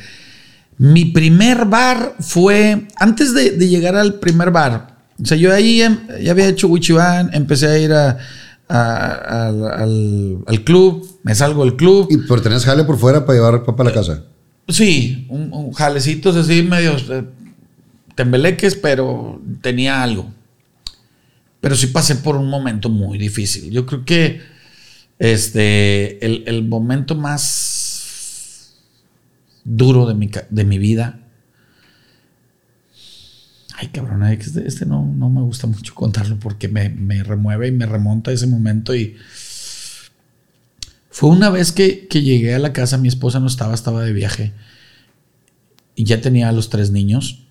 [0.79, 4.97] Mi primer bar fue antes de, llegar al primer bar.
[5.21, 8.17] O sea, yo ahí em, ya había hecho Wichiban, empecé a ir a,
[8.67, 12.07] al, al, club, me salgo del club.
[12.09, 14.23] ¿Y por tener jale por fuera para llevar papá a la casa?
[14.67, 17.23] Sí, un, jalecitos así medios eh,
[18.15, 20.31] tembeleques, pero tenía algo.
[21.61, 23.71] Pero sí pasé por un momento muy difícil.
[23.71, 24.41] Yo creo que
[25.19, 28.75] este, el, el momento más
[29.63, 31.23] duro de mi, de mi vida
[33.75, 37.85] Ay, cabrón, este, este no, no, me gusta mucho contarlo porque me, remueve y me
[37.85, 38.95] remonta ese momento.
[38.95, 39.17] Y
[41.09, 44.53] fue una vez que, llegué a la casa, mi esposa no estaba, estaba de viaje.
[45.95, 47.42] Y ya tenía a los tres niños.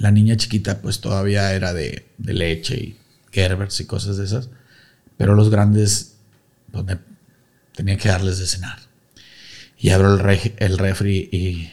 [0.00, 2.98] La niña chiquita, pues todavía era de, leche y
[3.32, 4.48] Gerbers y cosas de esas.
[5.18, 6.16] Pero los grandes,
[6.72, 6.86] pues
[7.74, 8.78] tenía que darles de cenar.
[9.76, 11.70] Y abro el, refri y,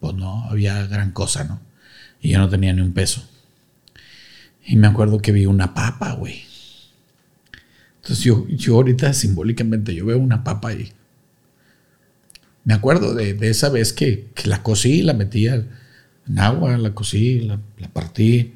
[0.00, 1.60] pues no, había gran cosa, ¿no?
[2.20, 3.24] Y yo no tenía ni un peso.
[4.66, 6.42] Y me acuerdo que vi una papa, güey.
[8.02, 10.92] Entonces yo, yo ahorita simbólicamente yo veo una papa y
[12.64, 15.64] me acuerdo de, esa vez que, la cocí, la metía
[16.28, 17.58] en agua, la cocí, la,
[17.92, 18.54] partí.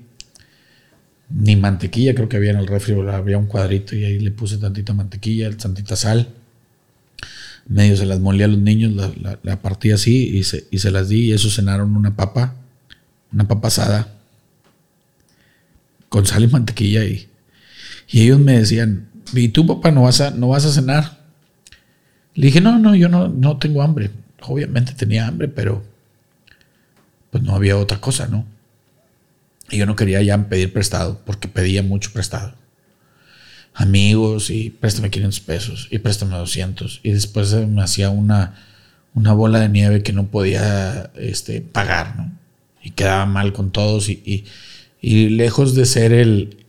[1.31, 4.59] Ni mantequilla creo que había en el refri, había un cuadrito y ahí le puse
[4.59, 6.28] tantita mantequilla, tantita sal.
[7.66, 8.93] Medio se las molía a los niños,
[9.43, 12.57] la, partí así y se, y se las di y eso cenaron una papa
[13.35, 14.09] una papa asada
[16.09, 17.28] con sal y mantequilla y,
[18.09, 21.24] y ellos me decían, ¿y tú papá no vas a, no vas a cenar?
[22.35, 24.11] Le dije, no, no, yo no, no tengo hambre.
[24.43, 25.85] Obviamente tenía hambre, pero
[27.35, 28.47] pues no había otra cosa, ¿no?
[29.69, 32.55] Y yo no quería ya pedir prestado, porque pedía mucho prestado.
[33.74, 37.01] Amigos, y préstame 500 pesos, y préstame 200.
[37.02, 38.55] Y después me hacía una,
[39.15, 42.31] una bola de nieve que no podía este, pagar, ¿no?
[42.85, 44.09] Y quedaba mal con todos.
[44.09, 44.44] Y,
[45.01, 46.65] y, lejos de ser el,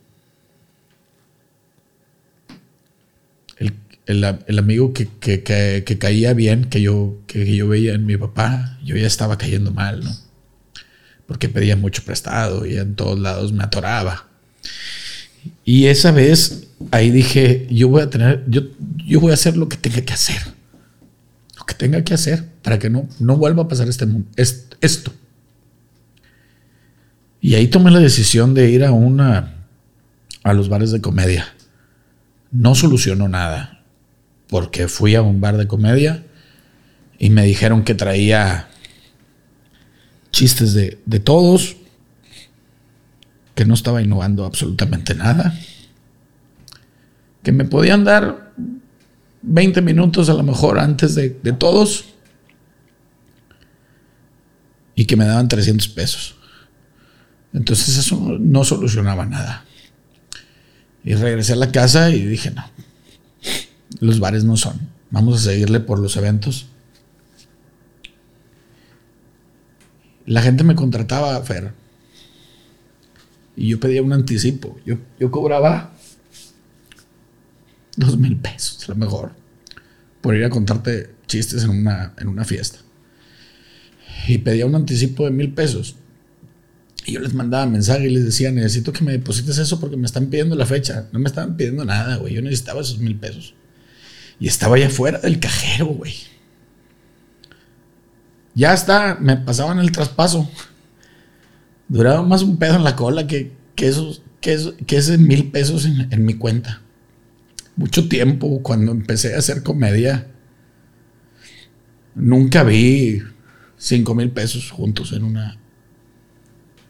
[4.07, 8.79] el, amigo que, que, que, caía bien, que yo, que yo veía en mi papá,
[8.83, 10.24] yo ya estaba cayendo mal, ¿no?
[11.27, 14.27] Porque pedía mucho prestado y en todos lados me atoraba.
[15.63, 18.61] Y esa vez ahí dije, yo voy a tener, yo,
[19.05, 20.41] yo voy a hacer lo que tenga que hacer.
[21.57, 24.07] Lo que tenga que hacer para que no, no vuelva a pasar este,
[24.81, 25.13] esto.
[27.41, 29.65] Y ahí tomé la decisión de ir a una
[30.43, 31.47] a los bares de comedia.
[32.51, 33.83] No solucionó nada
[34.47, 36.23] porque fui a un bar de comedia
[37.17, 38.67] y me dijeron que traía
[40.35, 41.77] chistes de, todos,
[43.55, 45.57] que no estaba innovando absolutamente nada,
[47.41, 48.51] que me podían dar
[49.43, 52.03] 20 minutos a lo mejor antes de, de todos
[54.93, 56.35] y que me daban 300 pesos.
[57.53, 59.63] Entonces eso no solucionaba nada.
[61.05, 62.65] Y regresé a la casa y dije, no,
[64.01, 64.81] los bares no son.
[65.11, 66.67] Vamos a seguirle por los eventos.
[70.25, 71.71] La gente me contrataba, Fer.
[73.55, 74.77] Y yo pedía un anticipo.
[74.85, 75.93] Yo, yo cobraba
[77.95, 79.31] dos mil pesos, a lo mejor,
[80.21, 82.79] por ir a contarte chistes en una, en una fiesta.
[84.27, 85.95] Y pedía un anticipo de mil pesos.
[87.05, 90.07] Y yo les mandaba mensaje y les decía, necesito que me deposites eso porque me
[90.07, 91.07] están pidiendo la fecha.
[91.11, 92.33] No me estaban pidiendo nada, güey.
[92.33, 93.53] Yo necesitaba esos mil pesos.
[94.39, 96.13] Y estaba allá afuera del cajero, güey.
[98.55, 100.49] Ya está, me pasaban el traspaso.
[101.89, 104.55] Duraba más un pedo en la cola que, esos, que,
[104.87, 106.81] ese mil pesos en, mi cuenta.
[107.75, 110.27] Mucho tiempo cuando empecé a hacer comedia.
[112.15, 113.21] Nunca vi
[113.77, 115.57] cinco mil pesos juntos en una.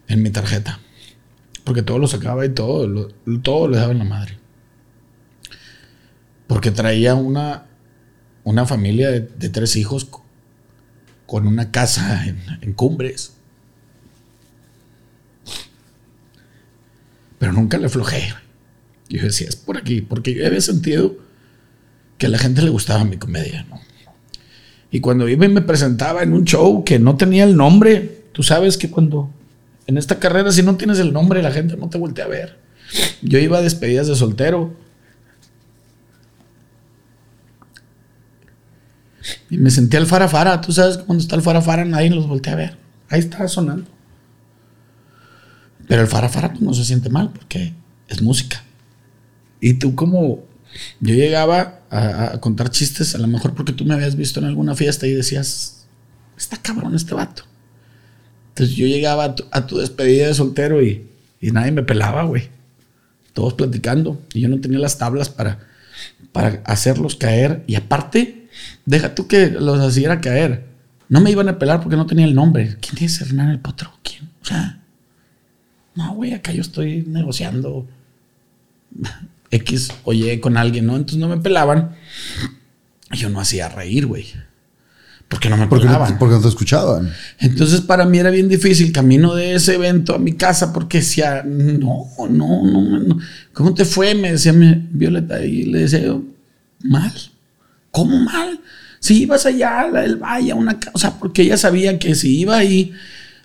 [0.06, 0.78] en mi tarjeta.
[1.64, 3.08] Porque todo lo sacaba y todo,
[3.42, 4.38] todo le daba en la madre.
[6.46, 7.66] Porque traía una,
[8.44, 10.08] una familia de, tres hijos
[11.26, 13.32] con una casa en, Cumbres.
[17.38, 18.32] Pero nunca le flojé.
[19.08, 21.16] Yo decía, es por aquí, porque yo había sentido
[22.18, 23.66] que a la gente le gustaba mi comedia.
[24.90, 28.42] Y cuando iba y me presentaba en un show que no tenía el nombre, tú
[28.42, 29.30] sabes que cuando
[29.86, 32.58] en esta carrera si no tienes el nombre la gente no te voltea a ver.
[33.22, 34.74] Yo iba a despedidas de soltero
[39.50, 40.60] Y me sentía el farafara.
[40.60, 42.78] Tú sabes cuando está el farafara nadie los voltea a ver.
[43.08, 43.90] Ahí está sonando.
[45.88, 47.74] Pero el farafara pues, no se siente mal porque
[48.08, 48.62] es música.
[49.60, 50.44] Y tú como
[51.00, 54.74] yo llegaba a, contar chistes, a lo mejor porque tú me habías visto en alguna
[54.74, 55.86] fiesta y decías,
[56.36, 57.44] está cabrón este vato.
[58.48, 61.08] Entonces yo llegaba a tu, despedida de soltero y,
[61.40, 62.48] y nadie me pelaba, güey.
[63.32, 64.20] Todos platicando.
[64.32, 65.60] Y yo no tenía las tablas para,
[66.32, 67.64] para hacerlos caer.
[67.66, 68.35] Y aparte,
[68.86, 70.64] Deja tú que los hiciera caer.
[71.08, 72.76] No me iban a pelar porque no tenía el nombre.
[72.80, 73.92] ¿Quién es Hernán el Potro?
[74.02, 74.30] ¿Quién?
[74.40, 74.80] O sea,
[75.94, 77.86] no, güey, acá yo estoy negociando
[79.50, 80.96] X o Y con alguien, ¿no?
[80.96, 81.96] Entonces no me pelaban.
[83.12, 84.26] Yo no hacía reír, güey.
[85.28, 86.18] Porque no me pelaban.
[86.18, 87.12] porque no te escuchaban.
[87.40, 91.42] Entonces para mí era bien difícil camino de ese evento a mi casa porque decía,
[91.44, 93.18] no, no, no, no.
[93.52, 94.14] ¿Cómo te fue?
[94.14, 96.22] Me decía mi Violeta y le decía yo,
[96.84, 97.12] mal.
[97.96, 98.60] ¿Cómo mal?
[99.00, 102.40] Si ibas allá a la del Valle, a una casa, porque ella sabía que si
[102.40, 102.92] iba ahí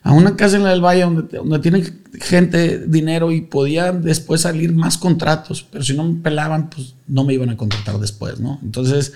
[0.03, 1.83] a una casa en la del Valle donde, donde tiene
[2.19, 7.23] gente dinero y podían después salir más contratos, pero si no me pelaban, pues no
[7.23, 8.59] me iban a contratar después, ¿no?
[8.61, 9.13] Entonces,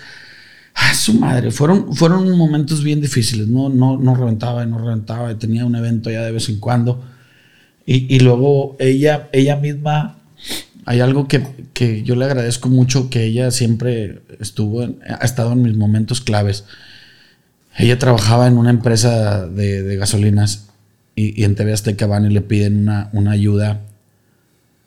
[0.72, 5.38] a su madre, fueron, fueron momentos bien difíciles, no, no, no reventaba y no reventaba,
[5.38, 7.04] tenía un evento ya de vez en cuando.
[7.84, 10.16] Y, y luego ella, ella misma
[10.86, 15.76] hay algo que, yo le agradezco mucho, que ella siempre estuvo, ha estado en mis
[15.76, 16.64] momentos claves.
[17.76, 20.68] Ella trabajaba en una empresa de, gasolinas
[21.16, 23.80] y, en TV Azteca van y le piden una, una, ayuda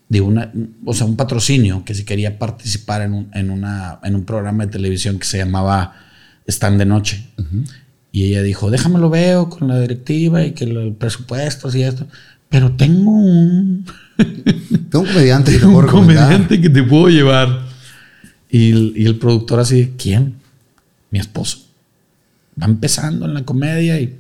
[0.08, 0.54] de una,
[0.86, 4.66] o sea, un patrocinio, que si quería participar en un, en, una, en un programa
[4.66, 5.96] de televisión que se llamaba
[6.48, 7.28] Stand de Noche.
[8.14, 12.08] Y ella dijo, déjame lo veo con la directiva y que el presupuesto y esto.
[12.48, 13.86] Pero tengo un
[14.90, 17.68] tengo un comediante que te puedo Un comediante que te puedo llevar.
[18.50, 20.40] Y el, productor así, ¿quién?
[21.12, 21.60] mi esposo.
[22.62, 24.18] Va empezando en la comedia y.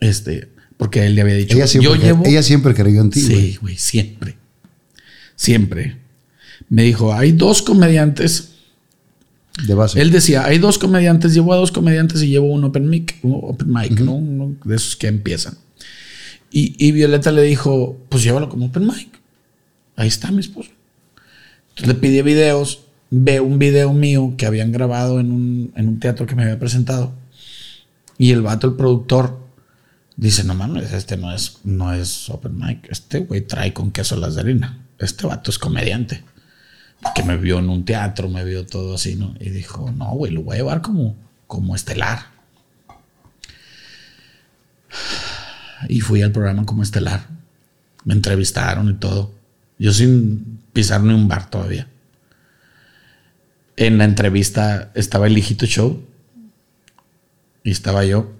[0.00, 0.48] Este.
[0.76, 1.56] Porque él le había dicho.
[1.56, 2.24] Ella siempre, yo llevo.
[2.24, 3.20] ella siempre creyó en ti.
[3.20, 4.36] Sí, güey, siempre.
[5.36, 5.96] Siempre.
[6.68, 8.50] Me dijo: hay dos comediantes.
[9.66, 10.00] De base.
[10.00, 13.40] Él decía: hay dos comediantes, llevo a dos comediantes y llevo un open mic, un
[13.42, 14.14] open mic, ¿no?
[14.14, 15.56] Uno de esos que empiezan.
[16.50, 19.20] Y, Violeta le dijo: pues llévalo como open mic.
[19.96, 20.70] Ahí está mi esposo.
[21.70, 26.00] Entonces le pide videos, ve un video mío que habían grabado en un, en un
[26.00, 27.12] teatro que me había presentado.
[28.16, 29.38] Y el vato, el productor,
[30.16, 32.88] dice, no mames, este no es, no es open mic.
[32.90, 34.60] Este güey trae con queso las de.
[34.98, 36.24] Este vato es comediante.
[37.00, 39.34] Porque me vio en un teatro, me vio todo así, ¿no?
[39.38, 41.14] Y dijo, no, güey, lo voy a llevar como,
[41.46, 42.26] como estelar.
[45.88, 47.26] Y fui al programa como estelar.
[48.04, 49.34] Me entrevistaron y todo.
[49.78, 51.88] Yo sin pisar ni un bar todavía.
[53.76, 56.02] En la entrevista estaba el hijito show
[57.62, 58.32] y estaba yo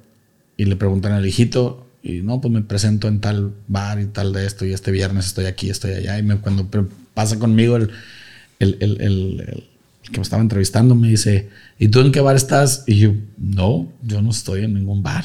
[0.56, 4.32] y le preguntan al hijito y no, pues me presento en tal bar y tal
[4.32, 6.68] de esto y este viernes estoy aquí, estoy allá y me, cuando
[7.14, 7.90] pasa conmigo el,
[8.58, 9.64] el, el, el,
[10.10, 11.48] que me estaba entrevistando me dice,
[11.78, 12.84] ¿y tú en qué bar estás?
[12.86, 15.24] Y yo, no, yo no estoy en ningún bar.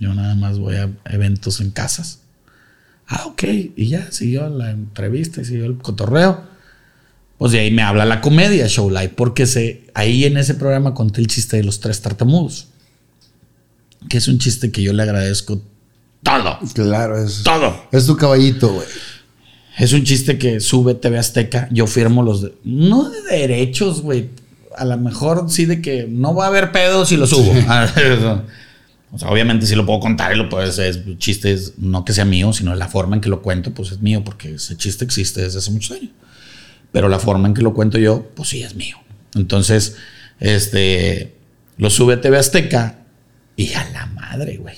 [0.00, 2.20] Yo nada más voy a eventos en casas.
[3.06, 3.44] Ah, ok.
[3.76, 6.40] Y ya siguió la entrevista y siguió el cotorreo.
[7.36, 10.94] Pues de ahí me habla la comedia Show Live, porque se, ahí en ese programa
[10.94, 12.68] conté el chiste de los tres tartamudos.
[14.08, 15.60] Que es un chiste que yo le agradezco
[16.22, 16.58] todo.
[16.74, 17.42] Claro, es.
[17.42, 17.86] Todo.
[17.92, 18.86] Es tu caballito, güey.
[19.78, 21.68] Es un chiste que sube TV Azteca.
[21.70, 22.42] Yo firmo los.
[22.42, 24.30] De, no de derechos, güey.
[24.76, 27.52] A lo mejor sí de que no va a haber pedos y lo subo.
[29.12, 32.24] O sea, obviamente sí lo puedo contar y lo puedes, es chistes, no que sea
[32.24, 35.42] mío, sino la forma en que lo cuento, pues es mío, porque ese chiste existe
[35.42, 36.10] desde hace muchos años.
[36.92, 38.96] Pero la forma en que lo cuento yo, pues sí es mío.
[39.34, 39.96] Entonces,
[40.38, 41.34] este,
[41.76, 42.98] lo sube a TV Azteca
[43.56, 44.76] y a la madre, güey.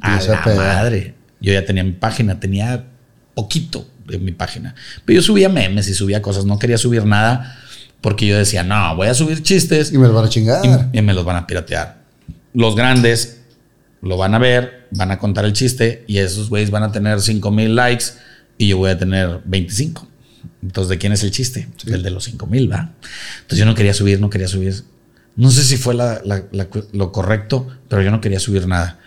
[0.00, 1.14] A la madre.
[1.40, 2.86] Yo ya tenía mi página, tenía
[3.34, 4.74] poquito de mi página.
[5.04, 7.56] Pero yo subía memes y subía cosas, no quería subir nada
[8.00, 9.92] porque yo decía, no, voy a subir chistes.
[9.92, 10.90] Y me los van a chingar.
[10.92, 12.00] Y, y me los van a piratear.
[12.52, 13.39] Los grandes
[14.02, 17.20] lo van a ver, van a contar el chiste y esos güeyes van a tener
[17.20, 18.06] 5 mil likes
[18.56, 20.08] y yo voy a tener 25.
[20.62, 21.68] Entonces, ¿de quién es el chiste?
[21.86, 22.92] El de los 5 mil, ¿va?
[23.42, 24.74] Entonces yo no quería subir, no quería subir.
[25.36, 28.98] No sé si fue lo correcto, pero yo no quería subir nada.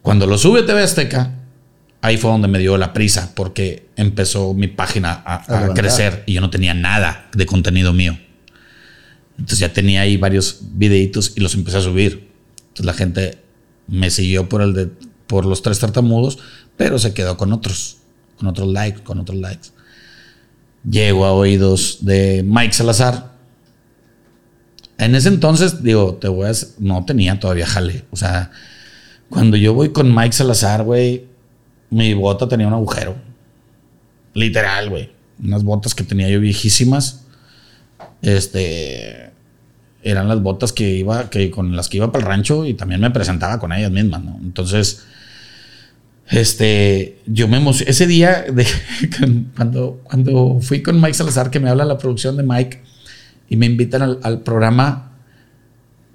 [0.00, 1.32] Cuando lo sube TV Azteca,
[2.00, 6.34] ahí fue donde me dio la prisa, porque empezó mi página a, a crecer y
[6.34, 8.18] yo no tenía nada de contenido mío.
[9.38, 12.28] Entonces ya tenía ahí varios videitos y los empecé a subir.
[12.68, 13.38] Entonces la gente
[13.86, 14.90] me siguió por el de
[15.26, 16.38] por los tres tartamudos,
[16.76, 17.98] pero se quedó con otros,
[18.38, 19.68] con otros likes, con otros likes.
[20.88, 23.32] Llego a oídos de Mike Salazar.
[24.98, 28.04] En ese entonces, digo, te voy a no tenía todavía jale.
[28.10, 28.50] O sea,
[29.30, 31.26] cuando yo voy con Mike Salazar, güey,
[31.88, 33.16] mi bota tenía un agujero.
[34.34, 35.12] Literal, güey.
[35.42, 37.24] Unas botas que tenía yo viejísimas.
[38.20, 39.31] Este
[40.02, 43.00] eran las botas que iba, que con las que iba para el rancho y también
[43.00, 44.38] me presentaba con ellas mismas, ¿no?
[44.42, 45.04] Entonces,
[46.28, 47.90] este, yo me emocioné.
[47.90, 48.66] Ese día, de,
[49.56, 52.82] cuando, cuando fui con Mike Salazar, que me habla la producción de Mike
[53.48, 55.12] y me invitan al, programa,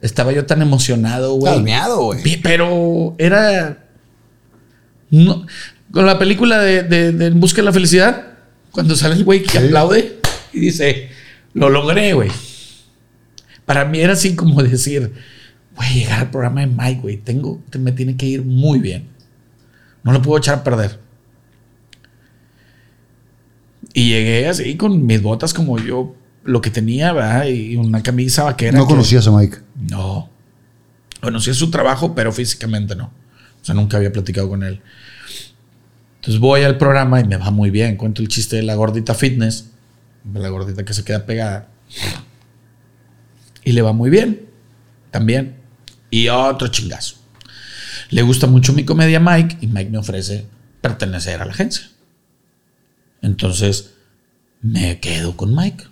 [0.02, 1.54] estaba yo tan emocionado, güey.
[1.54, 2.42] Calmeado, güey.
[2.42, 3.86] Pero era.
[5.10, 5.46] No,
[5.92, 8.26] con la película de, de, En Busca de la Felicidad,
[8.72, 10.20] cuando sale el güey que aplaude
[10.52, 11.10] y dice:
[11.54, 12.30] Lo logré, güey.
[13.68, 15.11] Para mí era así como decir,
[15.76, 19.10] voy a llegar al programa de Mike, güey, tengo, me tiene que ir muy bien.
[20.03, 20.98] No lo puedo echar a perder.
[23.94, 26.15] Y llegué así con mis botas como yo,
[26.45, 27.48] lo que tenía, ¿verdad?
[27.48, 28.77] Y una camisa vaquera.
[28.77, 29.57] ¿No conocías a Mike?
[29.76, 30.30] No.
[31.19, 33.11] Conocía su trabajo, pero físicamente no.
[33.61, 34.80] O sea, nunca había platicado con él.
[36.22, 37.98] Entonces voy al programa y me va muy bien.
[37.98, 39.72] Cuento el chiste de la gordita fitness,
[40.34, 41.68] la gordita que se queda pegada.
[43.68, 44.48] Y le va muy bien.
[45.11, 45.57] También.
[46.10, 47.18] Y otro chingazo.
[48.11, 50.45] Le gusta mucho mi comedia Mike y Mike me ofrece
[50.80, 51.89] pertenecer a la agencia.
[53.22, 53.95] Entonces
[54.61, 55.84] me quedo con Mike.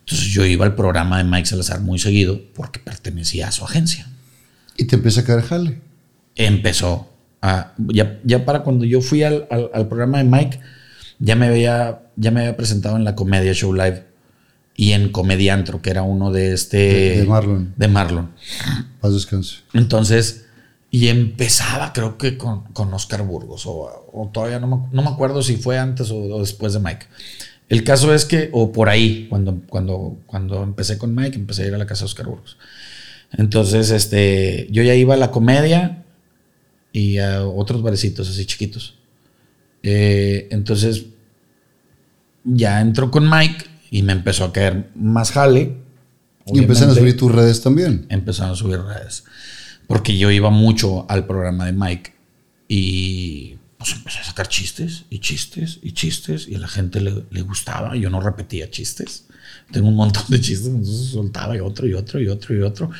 [0.00, 4.06] Entonces yo iba al programa de Mike Salazar muy seguido porque pertenecía a su agencia.
[4.78, 5.82] ¿Y te empieza a caer jale?
[6.34, 7.10] Empezó.
[7.42, 10.60] A, ya, ya para cuando yo fui al, al, programa de Mike,
[11.18, 14.13] ya me, había, ya me había presentado en la Comedia Show Live
[14.76, 17.18] y en Comediantro, que era uno de este...
[17.18, 17.74] De, Marlon.
[17.76, 18.30] De Marlon.
[19.00, 19.58] Paz descanse.
[19.72, 20.46] Entonces,
[20.90, 25.42] y empezaba creo que con, con Oscar Burgos, o, todavía no me, no me, acuerdo
[25.42, 27.06] si fue antes o, después de Mike.
[27.68, 31.66] El caso es que, o por ahí, cuando, cuando, cuando empecé con Mike, empecé a
[31.66, 32.58] ir a la casa de Oscar Burgos.
[33.32, 36.04] Entonces, este, yo ya iba a la comedia
[36.92, 38.96] y a otros barecitos así chiquitos.
[39.82, 41.06] Eh, entonces,
[42.44, 45.76] ya entró con Mike y me empezó a caer más jale.
[46.46, 48.06] Y empezaron a subir tus redes también.
[48.08, 49.22] Empezaron a subir redes.
[49.86, 52.12] Porque yo iba mucho al programa de Mike
[52.66, 57.22] y pues empecé a sacar chistes y chistes y chistes y a la gente le,
[57.30, 57.94] le gustaba.
[57.94, 59.26] Yo no repetía chistes.
[59.70, 62.90] Tengo un montón de chistes, entonces soltaba y otro y otro y otro y otro.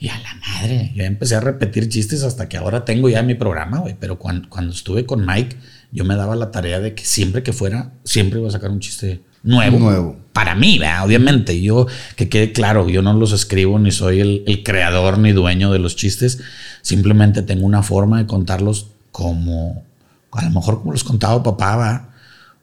[0.00, 3.34] Y a la madre, yo empecé a repetir chistes hasta que ahora tengo ya mi
[3.34, 3.96] programa, güey.
[3.98, 5.56] Pero cuando, cuando estuve con Mike,
[5.90, 8.78] yo me daba la tarea de que siempre que fuera, siempre iba a sacar un
[8.78, 9.78] chiste nuevo.
[9.78, 10.16] Nuevo.
[10.32, 11.04] Para mí, ¿verdad?
[11.04, 11.60] obviamente.
[11.60, 15.72] Yo, que quede claro, yo no los escribo ni soy el, el, creador ni dueño
[15.72, 16.38] de los chistes.
[16.82, 19.82] Simplemente tengo una forma de contarlos como,
[20.30, 22.10] a lo mejor como los contaba papá, ¿va?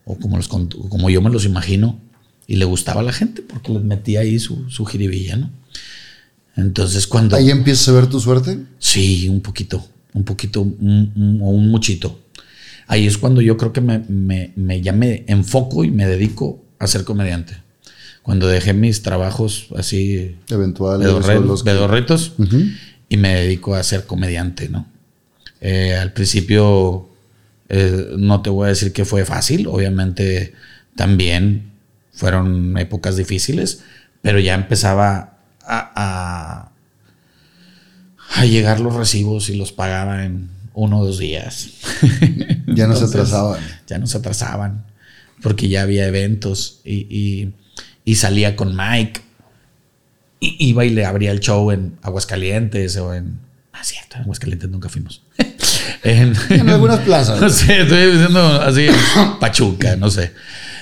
[0.06, 1.99] o como, los, como yo me los imagino.
[2.48, 5.49] Y le gustaba a la gente porque les metía ahí su, su jiribilla, ¿no?
[6.56, 7.36] Entonces cuando...
[7.36, 8.60] ¿Ahí empiezas a ver tu suerte?
[8.80, 12.19] Sí, un poquito, un poquito, un, un, o un muchito.
[12.88, 16.64] Ahí es cuando yo creo que me, me, me, ya me enfoco y me dedico
[16.80, 17.57] a ser comediante.
[18.22, 20.36] Cuando dejé mis trabajos así...
[20.49, 21.07] Eventuales.
[21.07, 22.34] Pedorre, pedorritos.
[22.38, 22.77] Uh -huh.
[23.10, 24.88] Y me dedico a ser comediante, ¿no?
[25.61, 27.07] Eh, al principio
[27.69, 30.53] eh, no te voy a decir que fue fácil, obviamente
[30.95, 31.72] también
[32.14, 33.82] fueron épocas difíciles,
[34.22, 35.35] pero ya empezaba
[35.66, 36.72] a, a,
[38.42, 41.70] a, llegar los recibos y los pagaba en uno o dos días.
[42.68, 43.60] ya no Entonces, se atrasaban.
[43.88, 44.86] Ya no se atrasaban,
[45.42, 47.54] porque ya había eventos y, y,
[48.04, 49.22] y salía con Mike.
[50.40, 53.40] Y iba y le abría el show en Aguascalientes o en...
[53.72, 55.22] Ah, cierto, en Aguascalientes nunca fuimos.
[56.04, 57.40] en, en, algunas plazas.
[57.40, 58.88] No sé, estoy diciendo así,
[59.40, 60.34] Pachuca, no sé.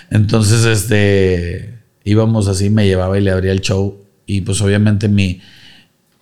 [0.10, 1.74] Entonces, este,
[2.04, 4.03] íbamos así, me llevaba y le abría el show.
[4.26, 5.42] Y pues obviamente mi,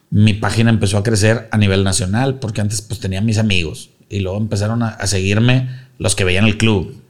[0.10, 3.92] mi página empezó a crecer a nivel nacional, porque antes pues tenía mis amigos.
[4.10, 7.02] Y luego empezaron a, a seguirme los que veían el club.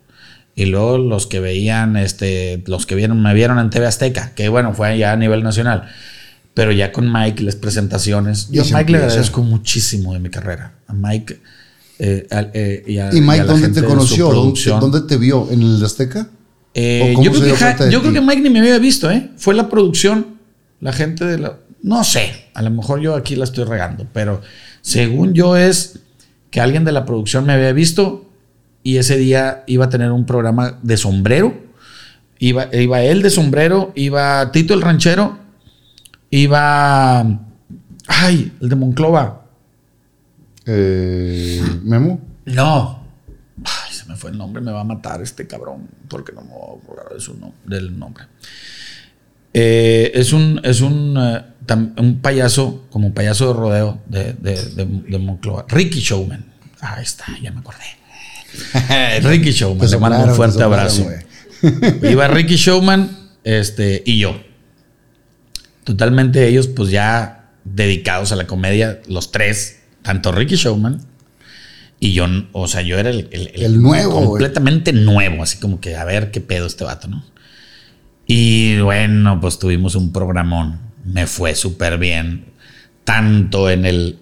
[0.55, 4.49] Y luego los que veían, este, los que vieron, me vieron en TV Azteca, que
[4.49, 5.89] bueno, fue ya a nivel nacional.
[6.53, 8.49] Pero ya con Mike, las presentaciones.
[8.51, 10.73] Yo a Mike le agradezco muchísimo de mi carrera.
[10.87, 11.39] A Mike.
[11.99, 14.31] Eh, eh, y, a, ¿Y Mike y dónde te conoció?
[14.31, 15.47] ¿Dónde, ¿Dónde, te vio?
[15.49, 16.27] ¿En el Azteca?
[16.73, 19.29] Eh, yo, creo que, yo creo que Mike ni me había visto, ¿eh?
[19.37, 20.37] Fue la producción,
[20.81, 21.57] la gente de la.
[21.81, 24.41] No sé, a lo mejor yo aquí la estoy regando, pero
[24.81, 25.99] según yo es
[26.51, 28.29] que alguien de la producción me había visto
[28.83, 31.71] y ese día iba a tener un programa de sombrero.
[32.37, 35.41] Iba, iba él de sombrero, iba Tito el ranchero
[36.31, 37.21] Iba.
[38.07, 39.45] Ay, el de Monclova.
[40.65, 42.21] Eh, ¿Memo?
[42.45, 43.03] No.
[43.63, 46.49] Ay, se me fue el nombre, me va a matar este cabrón, porque no me
[46.49, 48.25] voy a acordar de su no, del nombre.
[49.53, 54.33] Eh, es un, es un, uh, tam, un payaso, como un payaso de rodeo de,
[54.33, 55.65] de, de, de Monclova.
[55.67, 56.45] Ricky Showman.
[56.79, 57.83] Ahí está, ya me acordé.
[59.21, 61.07] Ricky Showman, le mando un fuerte abrazo.
[62.01, 64.35] Iba Ricky Showman este, y yo
[65.83, 71.01] totalmente ellos pues ya dedicados a la comedia, los tres, tanto Ricky Showman
[71.99, 74.25] y yo, o sea, yo era el, el, el, el nuevo.
[74.25, 75.01] Completamente wey.
[75.01, 77.23] nuevo, así como que a ver qué pedo este vato, ¿no?
[78.33, 82.45] Y bueno, pues tuvimos un programón, me fue súper bien,
[83.03, 84.19] tanto en el...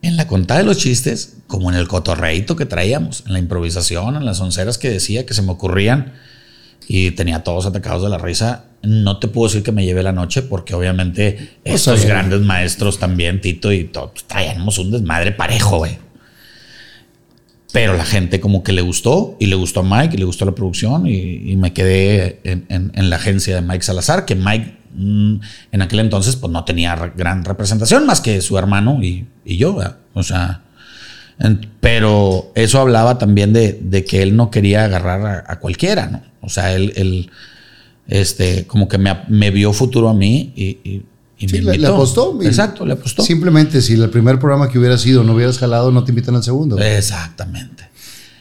[0.00, 4.16] En la contada de los chistes, como en el cotorreito que traíamos, en la improvisación,
[4.16, 6.14] en las onceras que decía que se me ocurrían
[6.86, 8.64] y tenía todos atacados de la risa.
[8.82, 12.08] No te puedo decir que me llevé la noche porque obviamente pues estos bien.
[12.08, 15.98] grandes maestros también, Tito y todo, pues, traíamos un desmadre parejo, güey.
[17.72, 20.44] Pero la gente como que le gustó y le gustó a Mike y le gustó
[20.46, 25.36] la producción y, me quedé en, la agencia de Mike Salazar, que Mike mmm,
[25.72, 29.78] en aquel entonces pues no tenía gran representación más que su hermano y, yo,
[30.14, 30.62] o sea,
[31.80, 36.22] pero eso hablaba también de, que él no quería agarrar a, cualquiera, ¿no?
[36.40, 37.30] O sea, él, él
[38.08, 41.02] este, como que me, vio futuro a mí y,
[41.38, 42.38] y sí, le, apostó.
[42.42, 43.22] Exacto, le apostó.
[43.22, 46.42] Simplemente, si el primer programa que hubiera sido no hubieras jalado, no te invitan al
[46.42, 46.78] segundo.
[46.78, 47.88] Exactamente.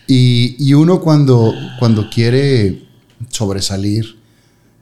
[0.08, 2.88] Y, y uno cuando, cuando quiere
[3.30, 4.18] sobresalir,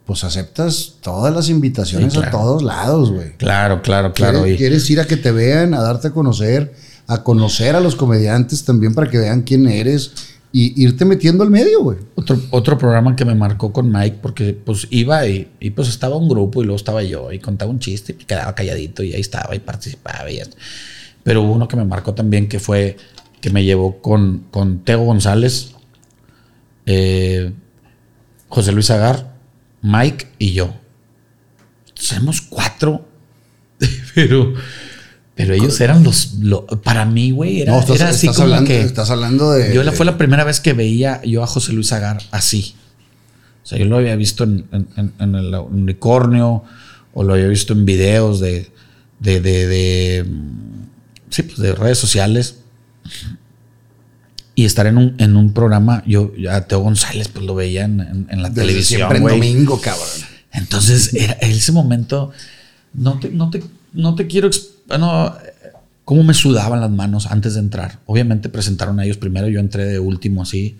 [0.06, 2.38] pues aceptas todas las invitaciones sí, claro.
[2.38, 3.36] a todos lados, güey.
[3.36, 4.42] Claro, claro, claro.
[4.42, 6.72] ¿Quieres, quieres ir a que te vean, a darte a conocer,
[7.08, 10.12] a conocer a los comediantes también para que vean quién eres
[10.58, 11.98] y irte metiendo al medio, güey.
[12.14, 16.16] Otro, otro programa que me marcó con Mike, porque pues iba y, y, pues estaba
[16.16, 19.20] un grupo y luego estaba yo y contaba un chiste y quedaba calladito y ahí
[19.20, 20.56] estaba y participaba y esto.
[21.22, 22.96] Pero hubo uno que me marcó también que fue
[23.42, 25.72] que me llevó con, con Teo González,
[26.86, 27.52] eh,
[28.48, 29.36] José Luis Agar,
[29.82, 30.74] Mike y yo.
[31.92, 33.06] Somos cuatro,
[34.14, 34.54] pero,
[35.36, 36.38] pero ellos eran los,
[36.82, 39.74] para mí, güey, era, así como hablando, que estás hablando de.
[39.74, 42.74] Yo fue la primera vez que veía yo a José Luis Agar así.
[43.62, 44.64] O sea, yo lo había visto en,
[45.18, 46.64] el unicornio
[47.12, 48.70] o lo había visto en videos de,
[49.20, 50.24] de, de,
[51.28, 52.60] sí, pues de redes sociales.
[54.54, 58.26] Y estar en un, en un programa, yo a Teo González, pues lo veía en,
[58.30, 59.00] la televisión.
[59.00, 60.08] Siempre en domingo, cabrón.
[60.52, 62.30] Entonces, era ese momento,
[62.94, 64.48] no te, no te, no te quiero.
[64.86, 65.36] Bueno,
[66.04, 67.98] cómo me sudaban las manos antes de entrar.
[68.06, 70.78] Obviamente presentaron a ellos primero, yo entré de último así.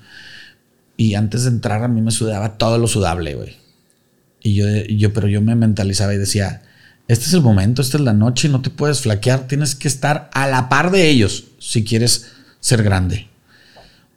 [0.97, 3.57] Y antes de entrar a mí me sudaba todo lo sudable, güey.
[4.43, 6.63] Y yo, yo, pero yo me mentalizaba y decía,
[7.09, 10.31] este es el momento, esta es la noche, no te puedes flaquear, tienes que estar
[10.33, 13.29] a la par de ellos si quieres ser grande.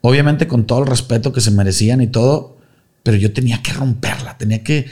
[0.01, 2.57] Obviamente con todo el respeto que se merecían y todo,
[3.03, 4.89] pero yo tenía que romperla, tenía que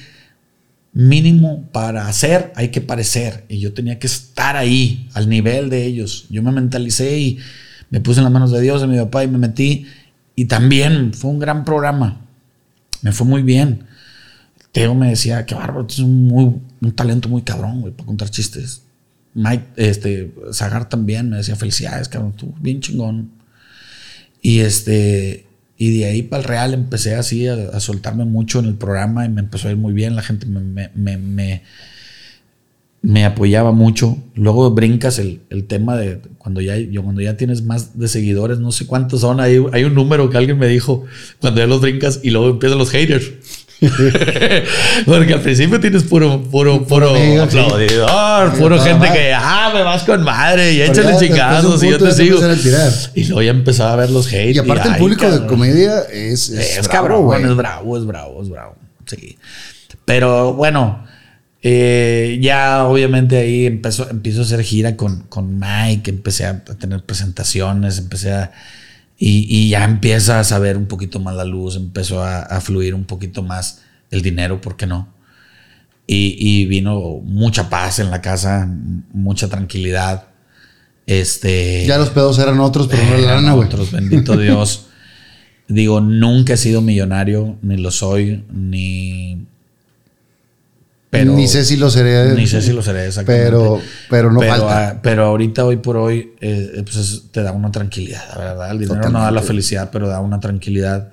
[0.98, 5.86] mínimo para hacer hay que parecer y yo tenía que estar ahí al nivel de
[5.86, 6.26] ellos.
[6.32, 7.38] Yo me mentalicé y
[7.92, 9.86] me puse en las manos de Dios, de mi papá y me metí
[10.36, 12.26] y también fue un gran programa.
[13.04, 13.84] Me fue muy bien.
[14.72, 18.32] Teo me decía, qué bárbaro, es un, muy, un talento muy cabrón, güey, para contar
[18.32, 18.82] chistes.
[19.36, 23.30] Mike, este, Zagar también me decía, felicidades, cabrón, tú, bien chingón.
[24.42, 25.47] Y este,
[25.78, 29.30] y de ahí para el Real empecé así a, soltarme mucho en el programa y
[29.30, 30.16] me empezó a ir muy bien.
[30.16, 31.62] La gente me, me,
[33.04, 34.18] me, apoyaba mucho.
[34.34, 38.58] Luego brincas el, el, tema de cuando ya, yo, cuando ya tienes más de seguidores,
[38.58, 39.40] no sé cuántos son.
[39.40, 41.06] Hay, hay un número que alguien me dijo
[41.40, 43.34] cuando ya los brincas y luego empiezan los haters.
[45.06, 50.24] Porque al principio tienes puro, puro, puro aplaudidor, puro gente que, ah, me vas con
[50.24, 52.40] madre y échale chingazos y yo te sigo.
[53.14, 54.56] Y luego ya empezaba a ver los haters.
[54.56, 58.76] Y aparte, el público de comedia es, es, cabrón, es bravo, es bravo, es bravo.
[59.06, 59.38] Sí.
[60.06, 61.06] Pero bueno,
[61.62, 67.04] eh, ya obviamente ahí empezó, empiezo a hacer gira con, con Mike, empecé a tener
[67.04, 68.52] presentaciones, empecé a
[69.20, 73.42] y, ya empieza a saber un poquito más la luz, empezó a, fluir un poquito
[73.42, 73.82] más
[74.12, 75.14] el dinero, ¿por qué no?
[76.06, 78.70] Y, vino mucha paz en la casa,
[79.14, 80.28] mucha tranquilidad.
[81.06, 84.88] Este, ya los pedos eran otros, pero no eran otros, bendito Dios.
[85.68, 89.48] Digo, nunca he sido millonario, ni lo soy, ni
[91.12, 92.34] ni sé si lo seré.
[92.34, 93.46] Ni sé si lo seré, exactamente.
[93.46, 94.90] Pero, pero no falta.
[94.90, 98.72] Ah, pero ahorita, hoy por hoy, eh, pues te da una tranquilidad, la verdad.
[98.72, 101.10] El dinero no da la felicidad, pero da una tranquilidad.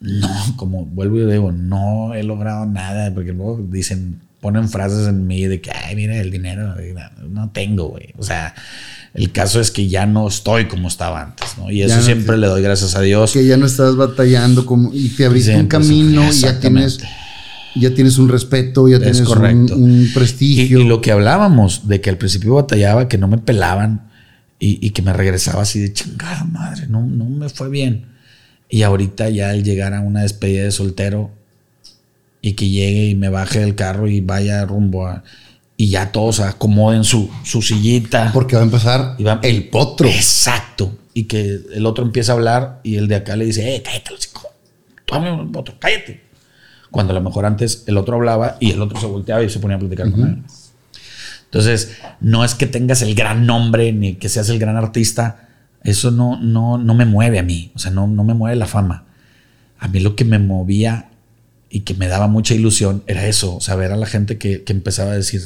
[0.00, 5.26] No, como vuelvo y digo, no he logrado nada, porque luego dicen, ponen frases en
[5.28, 6.74] mí de que, ay, mira, el dinero,
[7.28, 8.12] no tengo, güey.
[8.18, 8.54] O sea,
[9.14, 11.70] el caso es que ya no estoy como estaba antes, ¿no?
[11.70, 13.32] Y eso siempre le doy gracias a Dios.
[13.32, 16.98] Que ya no estás batallando como, y te abriste un camino y ya tienes
[17.74, 20.80] ya tienes un respeto, ya tienes un, prestigio.
[20.80, 24.10] Y, lo que hablábamos, de que al principio batallaba, que no me pelaban
[24.58, 28.06] y, que me regresaba así de chingada madre, no, no me fue bien.
[28.68, 31.30] Y ahorita ya al llegar a una despedida de soltero
[32.40, 35.22] y que llegue y me baje del carro y vaya rumbo a...
[35.76, 38.30] Y ya todos acomoden su, su sillita.
[38.32, 40.08] Porque va a empezar el potro.
[40.08, 40.96] Exacto.
[41.12, 44.10] Y que el otro empieza a hablar y el de acá le dice, eh, cállate,
[45.04, 46.31] Tú el potro, cállate
[46.92, 49.58] cuando a lo mejor antes el otro hablaba y el otro se volteaba y se
[49.58, 50.42] ponía a platicar con él.
[51.46, 55.48] Entonces, no es que tengas el gran nombre ni que seas el gran artista,
[55.82, 58.66] eso no, no, no me mueve a mí, o sea, no, no me mueve la
[58.66, 59.06] fama.
[59.78, 61.10] A mí lo que me movía
[61.68, 65.14] y que me daba mucha ilusión era eso, saber a la gente que, empezaba a
[65.14, 65.40] decir,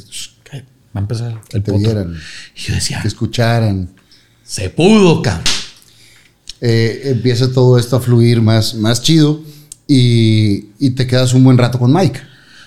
[0.54, 0.60] va
[0.94, 2.16] a empezar el que vieran,
[2.56, 3.90] Y yo decía, que escucharan.
[4.44, 5.44] Se pudo, cabrón.
[6.60, 9.42] Eh, empieza todo esto a fluir más, más chido
[9.86, 12.20] y, te quedas un buen rato con Mike.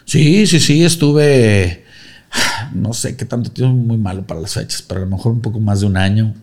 [0.06, 1.86] Sí, sí, sí, estuve,
[2.74, 5.42] no sé qué tanto tiempo, muy malo para las fechas, pero a lo mejor un
[5.42, 6.34] poco más de un año,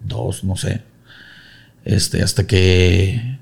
[0.00, 0.82] dos, no sé.
[1.84, 3.38] Este, hasta que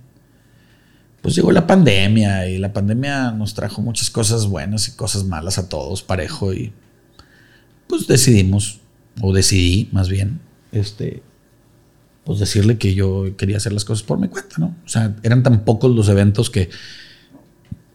[1.21, 5.59] pues llegó la pandemia y la pandemia nos trajo muchas cosas buenas y cosas malas
[5.59, 6.73] a todos parejo y
[7.87, 8.81] pues decidimos
[9.21, 10.41] o decidí más bien
[10.73, 11.23] este
[12.31, 14.77] pues decirle que yo quería hacer las cosas por mi cuenta, ¿no?
[14.87, 16.71] O sea, eran tan pocos los eventos que,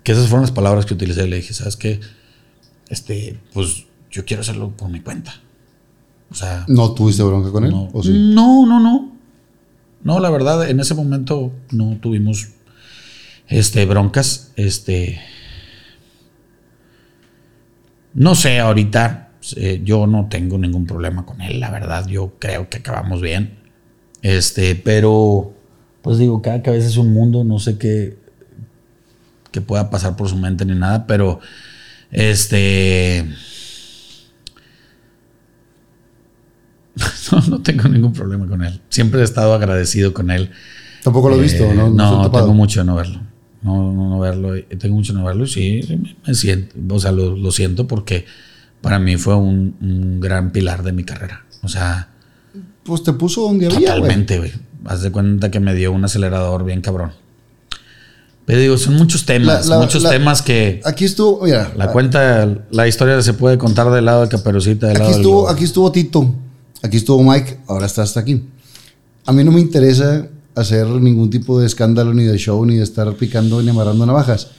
[0.03, 1.25] que esas fueron las palabras que utilicé.
[1.25, 2.01] Le dije, ¿sabes qué?
[2.89, 5.35] Este, pues yo quiero hacerlo por mi cuenta.
[6.29, 6.65] O sea.
[6.67, 7.71] ¿No tuviste bronca con él?
[7.71, 9.15] No, no, no, no.
[10.03, 12.49] No, la verdad, en ese momento no tuvimos
[13.47, 14.51] este, broncas.
[14.57, 15.21] Este.
[18.13, 22.05] No sé, ahorita eh, yo no tengo ningún problema con él, la verdad.
[22.05, 23.63] Yo creo que acabamos bien.
[24.25, 25.53] Este, pero,
[26.01, 28.17] pues digo, cada cabeza es un mundo, no sé qué,
[29.51, 31.39] que pueda pasar por su mente ni nada, pero
[32.09, 33.23] este...
[37.31, 38.81] No, no tengo ningún problema con él.
[38.89, 40.49] Siempre he estado agradecido con él.
[41.03, 41.87] Tampoco lo he visto, ¿no?
[41.87, 43.19] Eh, no, tengo mucho de no verlo.
[43.61, 44.53] No, no, no verlo.
[44.79, 45.45] Tengo mucho de no verlo.
[45.45, 45.81] Sí,
[46.25, 46.75] me siento.
[46.95, 48.25] O sea, lo, lo siento porque
[48.81, 51.45] para mí fue un, un, gran pilar de mi carrera.
[51.61, 52.14] O sea.
[52.83, 53.95] Pues te puso donde había.
[53.95, 54.51] Totalmente, güey.
[54.85, 57.11] Haz de cuenta que me dio un acelerador bien cabrón.
[58.45, 60.79] Pero digo, son muchos temas, muchos temas que.
[60.85, 61.73] Aquí estuvo, mira.
[61.75, 65.49] La cuenta, la historia se puede contar del lado de Caperucita, del aquí lado estuvo,
[65.49, 66.35] Aquí estuvo Tito,
[66.83, 68.43] aquí estuvo Mike, ahora está hasta aquí.
[69.25, 72.83] A mí no me interesa hacer ningún tipo de escándalo, ni de show, ni de
[72.83, 74.49] estar picando ni amarrando navajas.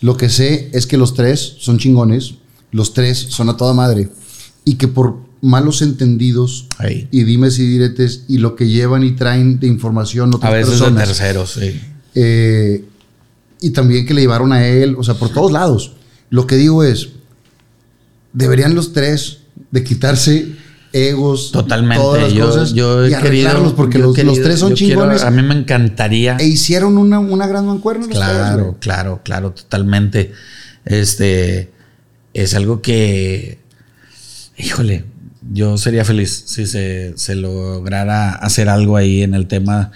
[0.00, 2.34] Lo que sé es que los tres son chingones,
[2.72, 4.08] los tres son a toda madre,
[4.64, 7.08] y que por malos entendidos Ahí.
[7.10, 10.70] y dimes y diretes y lo que llevan y traen de información otras A veces
[10.70, 11.80] personas, de terceros, sí.
[12.14, 12.84] eh,
[13.60, 15.92] y también que le llevaron a él, o sea, por todos lados.
[16.30, 17.10] Lo que digo es,
[18.32, 19.38] deberían los tres
[19.70, 20.52] de quitarse
[20.92, 22.02] egos, Totalmente.
[22.02, 25.00] todas las yo, cosas yo y arreglarlos querido, porque los, querido- los tres son quiero-
[25.02, 26.36] chingones a mí me encantaría.
[26.38, 28.06] e hicieron una, una gran mancuerna.
[28.06, 30.32] los tres, Claro, claro, claro, totalmente.
[30.84, 31.70] Este
[32.34, 33.58] es algo que,
[34.56, 35.04] híjole,
[35.52, 39.90] yo sería feliz si se, se lograra hacer algo ahí en el tema,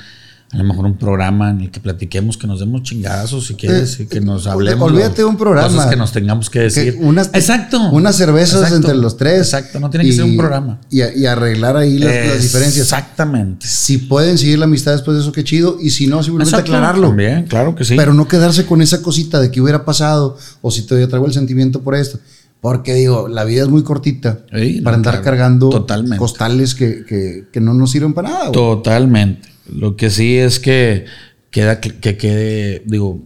[0.52, 4.00] a lo mejor un programa en el que platiquemos, que nos demos chingadazos si quieres
[4.00, 4.90] Eh, y que nos hablemos.
[4.90, 5.68] olvídate de un programa.
[5.68, 6.96] Cosas que nos tengamos que Que decir.
[6.98, 7.80] unas, Exacto.
[7.92, 8.76] Unas cervezas Exacto.
[8.76, 9.38] entre los tres.
[9.38, 10.80] Exacto, no tiene que ser un programa.
[10.90, 12.82] Y, y arreglar ahí las, las diferencias.
[12.86, 13.64] Exactamente.
[13.68, 15.78] Si pueden seguir la amistad después de eso, qué chido.
[15.80, 17.08] Y si no, simplemente Exacto, aclararlo.
[17.08, 17.94] También, claro que sí.
[17.96, 21.32] Pero no quedarse con esa cosita de que hubiera pasado o si todavía traigo el
[21.32, 22.18] sentimiento por esto.
[22.60, 26.18] Porque digo, la vida es muy cortita Sí, para andar cargando Totalmente.
[26.18, 28.40] costales que, que- que no nos sirven para nada.
[28.48, 28.52] güey.
[28.52, 29.48] Totalmente.
[29.74, 31.06] Lo que sí es que
[31.50, 33.22] queda que, que quede, digo,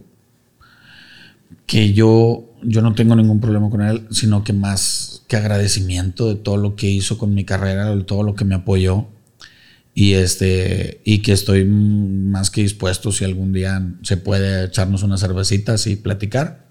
[1.65, 6.35] que yo, yo no tengo ningún problema con él, sino que más que agradecimiento de
[6.35, 9.07] todo lo que hizo con mi carrera, de todo lo que me apoyó.
[9.97, 15.21] Y este, y que estoy más que dispuesto si algún día se puede echarnos unas
[15.21, 16.64] cervecitas y platicar.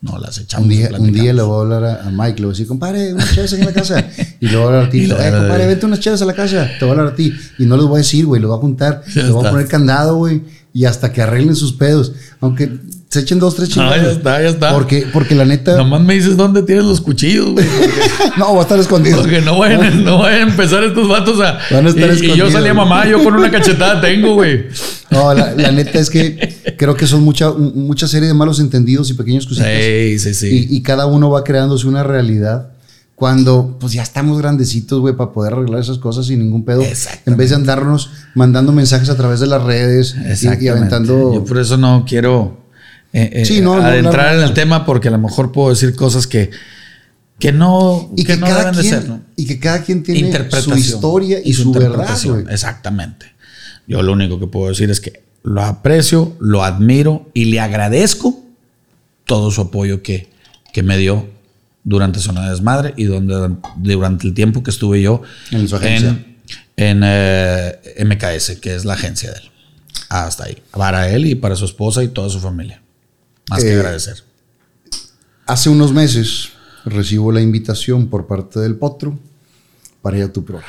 [0.00, 0.64] No las echamos.
[0.64, 2.68] Un día, un día le voy a hablar a, a Mike, le voy a decir,
[2.68, 4.04] compadre, unas chaves en la casa.
[4.40, 6.70] Y le voy a hablar a ti, eh, compadre, vete unas chaves a la casa.
[6.78, 7.34] Te voy a hablar a ti.
[7.58, 9.02] Y no les voy a decir, güey, lo voy a juntar.
[9.12, 10.42] Ya le voy a poner candado, güey.
[10.72, 12.12] Y hasta que arreglen sus pedos.
[12.40, 12.78] Aunque
[13.10, 14.02] se echen dos, tres Ah, chingados.
[14.02, 14.72] ya está, ya está.
[14.74, 15.76] Porque, porque la neta.
[15.76, 17.66] Nomás me dices dónde tienes los cuchillos, güey.
[18.38, 19.18] no, va a estar escondido.
[19.20, 21.58] Porque no vayan, no vayan a empezar estos vatos a.
[21.70, 22.52] Van a estar y, y yo escondidos.
[22.52, 24.66] salía mamá, yo con una cachetada tengo, güey.
[25.10, 29.08] No, la, la neta es que creo que son mucha, mucha serie de malos entendidos
[29.10, 29.68] y pequeños cositas.
[29.80, 30.66] Sí, sí, sí.
[30.70, 32.72] Y, y cada uno va creándose una realidad
[33.14, 36.82] cuando pues ya estamos grandecitos, güey, para poder arreglar esas cosas sin ningún pedo.
[37.26, 41.32] En vez de andarnos mandando mensajes a través de las redes y- y, aventando...
[41.34, 42.67] Yo por eso no quiero
[43.12, 45.70] eh, eh, Sí, no, no adentrar hablar en el tema porque a lo mejor puedo
[45.70, 46.50] decir cosas que,
[47.38, 49.22] que no, y que que, no cada deben de quien, ser, ¿no?
[49.36, 52.42] y que cada quien tiene su historia y, su, verdad, interpretación.
[52.42, 52.54] güey.
[52.54, 53.26] Exactamente.
[53.86, 58.42] Yo lo único que puedo decir es que lo aprecio, lo admiro y le agradezco
[59.24, 60.28] todo su apoyo que,
[60.72, 61.28] que me dio
[61.84, 66.10] durante Zona Desmadre y donde, durante el tiempo que estuve yo En su agencia.
[66.76, 69.50] en, en, eh, MKS, que es la agencia de él.
[70.10, 70.58] Hasta ahí.
[70.70, 72.82] Para él y para su esposa y toda su familia.
[73.50, 74.22] Más que Eh, agradecer.
[75.46, 76.50] Hace unos meses
[76.84, 79.18] recibo la invitación por parte del Potro
[80.02, 80.68] para ir a tu programa.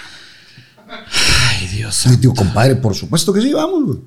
[0.87, 2.05] Ay, Dios.
[2.07, 3.85] Y digo, compadre, por supuesto que sí, vamos.
[3.85, 3.99] güey.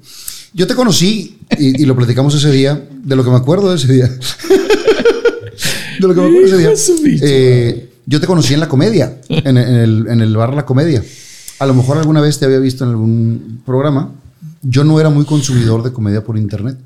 [0.55, 3.77] Yo te conocí y, y lo platicamos ese día, de lo que me acuerdo de
[3.77, 4.07] ese día.
[6.01, 7.21] de lo que me acuerdo de ese día.
[7.23, 11.03] Eh, yo te conocí en la comedia, en, en el, en el bar La Comedia.
[11.61, 14.13] A lo mejor alguna vez te había visto en algún programa.
[14.63, 16.77] Yo no era muy consumidor de comedia por internet.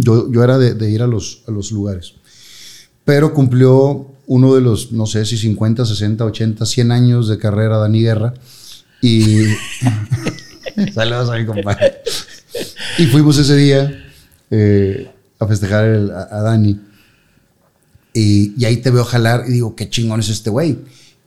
[0.00, 2.14] Yo, yo era de, de ir a los, a los lugares.
[3.04, 7.76] Pero cumplió uno de los, no sé si 50, 60, 80, 100 años de carrera
[7.78, 8.34] Dani Guerra.
[9.02, 9.44] Y.
[10.94, 11.94] Saludos a mi compadre.
[12.98, 14.04] Y fuimos ese día
[14.48, 15.10] eh,
[15.40, 16.78] a festejar el- a, a Dani.
[18.12, 20.78] Y, y ahí te veo jalar y digo, qué chingón es este güey.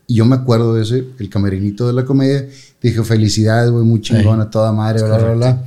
[0.07, 2.48] Y yo me acuerdo de ese, el camerinito de la comedia.
[2.82, 5.64] Dije, felicidades, güey, muy chingón, a toda madre, bla, bla, bla.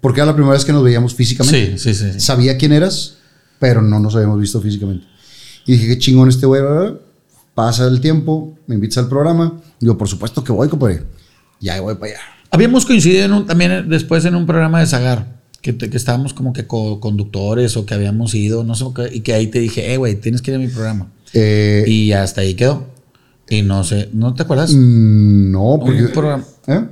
[0.00, 1.76] Porque era la primera vez que nos veíamos físicamente.
[1.78, 2.20] Sí, sí, sí.
[2.20, 3.16] Sabía quién eras,
[3.58, 5.06] pero no nos habíamos visto físicamente.
[5.66, 6.62] Y dije, qué chingón este güey.
[7.54, 9.60] Pasa el tiempo, me invitas al programa.
[9.80, 11.02] Digo, por supuesto que voy, compadre.
[11.60, 12.20] Ya voy para allá.
[12.50, 16.32] Habíamos coincidido en un- también después en un programa de Zagar, que, te- que estábamos
[16.32, 19.92] como que co-conductores o que habíamos ido, no sé, qué, y que ahí te dije,
[19.92, 21.08] eh, güey, tienes que ir a mi programa.
[21.34, 22.86] Eh, Y hasta ahí quedó.
[23.50, 24.72] Y no sé, ¿no te acuerdas?
[24.72, 26.04] mm, no, porque.
[26.04, 26.44] Un programa.
[26.68, 26.84] ¿Eh?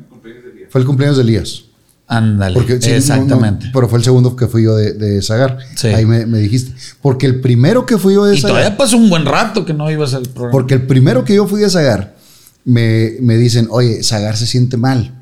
[0.68, 1.62] Fue el cumpleaños de Elías.
[2.08, 2.54] Ándale.
[2.54, 3.66] Porque, sí, no, no, exactamente.
[3.72, 5.58] pero fue el segundo que fui yo de, de Zagar.
[5.74, 5.88] Sí.
[5.88, 6.72] Ahí me, me dijiste.
[7.02, 8.56] Porque el primero que fui yo de y Zagar.
[8.56, 10.52] todavía pasó un buen rato que no ibas al programa.
[10.52, 12.16] Porque el primero que yo fui a Zagar,
[12.64, 15.12] me, me dicen, oye, Zagar se siente mal.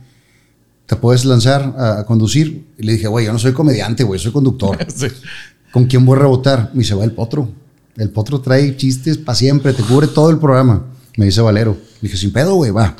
[0.86, 2.66] ¿Te puedes lanzar a, a conducir?
[2.78, 4.76] Y le dije, güey, yo no soy comediante, güey, soy conductor.
[4.94, 5.06] Sí.
[5.72, 6.70] ¿Con quién voy a rebotar?
[6.74, 7.48] Me dice, va el potro.
[7.96, 10.84] El potro trae chistes para siempre, te cubre todo el programa.
[11.16, 11.72] Me dice Valero.
[12.00, 12.94] Le dije, sin pedo, güey, va.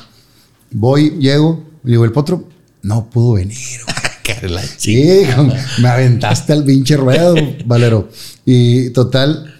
[0.71, 2.47] Voy, llego, le digo, el potro
[2.85, 3.57] no pudo venir.
[3.85, 3.95] güey".
[4.23, 5.21] Que la Sí,
[5.81, 7.35] me aventaste al pinche ruedo,
[7.65, 8.09] Valero.
[8.45, 9.53] Y total,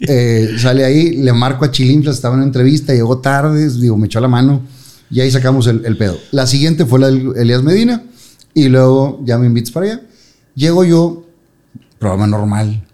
[0.00, 4.06] eh, sale ahí, le marco a Chilinflas, estaba en una entrevista, llegó tarde, digo, me
[4.06, 4.62] echó la mano
[5.10, 6.18] y ahí sacamos el, el pedo.
[6.32, 8.02] La siguiente fue la de Elías Medina
[8.52, 10.02] y luego ya me invitas para allá.
[10.54, 11.26] Llego yo,
[11.98, 12.86] programa normal,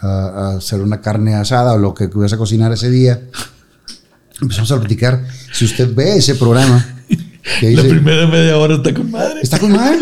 [0.00, 3.22] a, a hacer una carne asada o lo que ibas a cocinar ese día.
[4.40, 5.24] Empezamos a platicar.
[5.52, 7.01] Si usted ve ese programa,
[7.60, 9.40] que La dice, primera media hora está con madre.
[9.42, 9.98] está con mal.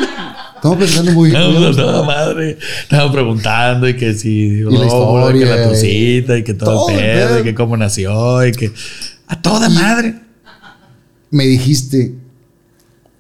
[0.57, 2.59] Estamos platicando muy muy- no, no, madre.
[2.83, 6.91] Estaba preguntando y que si la Rómulo, que la historia, tucita y que todo, todo
[6.91, 8.71] el pedo y que cómo nació y que
[9.27, 10.17] a toda madre.
[11.31, 12.15] me dijiste,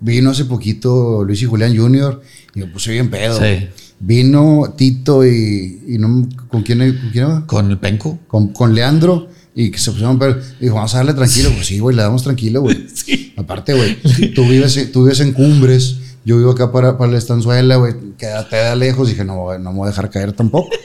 [0.00, 2.20] vino hace poquito Luis y Julián Jr.
[2.54, 3.38] y me puse bien pedo.
[3.38, 3.68] Sí.
[4.00, 7.40] Vino Tito y, y no, ¿con quién, con quién?
[7.42, 8.18] Con el penco.
[8.26, 9.28] Con, con Leandro
[9.60, 10.38] y que se pusieron pedo.
[10.58, 11.50] Dijo, vamos a darle tranquilo.
[11.54, 12.86] Pues sí, güey, le damos tranquilo, güey.
[12.94, 13.32] Sí.
[13.36, 13.96] Aparte, güey,
[14.34, 18.56] tú vives, tú vives en Cumbres, yo vivo acá para, para la estanzuela, güey, quédate
[18.56, 19.08] de lejos.
[19.08, 20.70] Dije, no, güey, no me voy a dejar caer tampoco.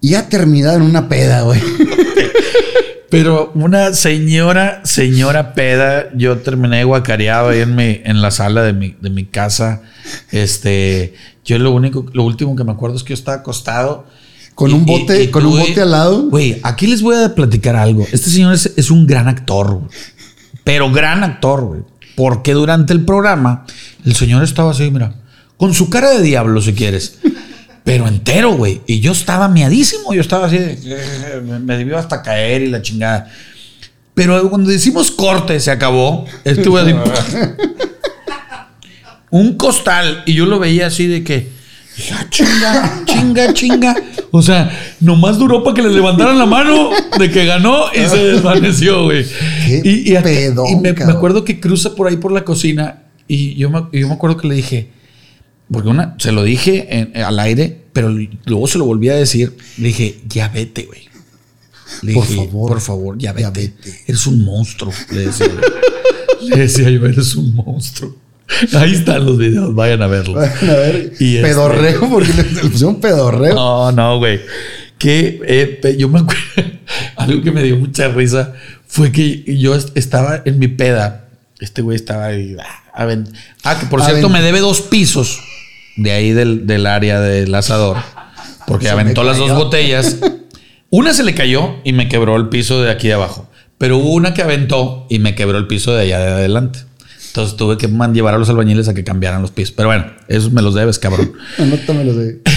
[0.00, 1.60] Y ha terminado en una peda, güey.
[3.10, 8.74] Pero una señora, señora peda, yo terminé guacareado ahí en mi, en la sala de
[8.74, 9.82] mi, de mi casa.
[10.30, 11.14] Este,
[11.44, 14.06] yo lo único, lo último que me acuerdo es que yo estaba acostado.
[14.58, 16.22] Con y- un bote, y con un bote al lado.
[16.30, 18.04] Güey, aquí les voy a platicar algo.
[18.10, 19.82] Este señor es, es un gran actor,
[20.64, 21.80] pero gran actor, güey.
[22.16, 23.64] Porque durante el programa
[24.04, 25.14] el señor estaba así, mira,
[25.56, 27.18] con su cara de diablo, si quieres.
[27.84, 28.80] Pero entero, güey.
[28.88, 30.12] Y yo estaba miadísimo.
[30.12, 33.30] Yo estaba así, de, eh, me, debió hasta caer y la chingada.
[34.14, 36.26] Pero cuando decimos corte, se acabó.
[36.44, 36.92] Estuve así.
[39.30, 40.24] un costal.
[40.26, 41.48] Y yo lo veía así de que.
[42.12, 43.96] "Ah, chinga, chinga, chinga.
[44.30, 48.16] O sea, nomás duró para que le levantaran la mano de que ganó y se
[48.24, 49.24] desvaneció, güey.
[49.84, 53.70] Y, y acá- y me, acuerdo que cruza por ahí por la cocina y yo
[53.70, 54.88] me, yo me acuerdo que le dije,
[55.70, 58.14] porque una, se lo dije en- al aire, pero
[58.44, 59.56] luego se lo volví a decir.
[59.78, 61.08] Le dije, ya vete, güey.
[62.02, 63.42] Le Por dije, favor, por favor, ya vete.
[63.42, 64.00] ya vete.
[64.06, 64.92] Eres un monstruo.
[65.10, 66.46] Le decía, yo.
[66.48, 68.14] le decía yo, eres un monstruo.
[68.74, 70.36] Ahí están los videos, vayan a verlos.
[70.36, 73.54] Vayan a ver, Y este- pedorreo, porque le, le pusieron pedorreo.
[73.54, 74.40] No, no, güey.
[74.98, 76.42] Que eh, yo me acuerdo,
[77.16, 78.54] algo que me dio mucha risa
[78.86, 81.28] fue que yo est- estaba en mi peda.
[81.60, 82.56] Este güey estaba ahí.
[82.60, 83.06] ah,
[83.64, 85.38] Ah, que por cierto Aven- me debe dos pisos
[85.96, 87.96] de ahí del, del área del asador.
[88.66, 90.16] Porque Se aventó las dos botellas.
[90.90, 93.48] Una se le cayó y me quebró el piso de aquí de abajo.
[93.78, 96.80] Pero hubo una que aventó y me quebró el piso de allá de adelante.
[97.38, 99.72] Entonces tuve que man- llevar a los albañiles a que cambiaran los pisos.
[99.76, 101.32] Pero bueno, esos me los debes, cabrón.
[101.58, 102.40] Anótamelo de.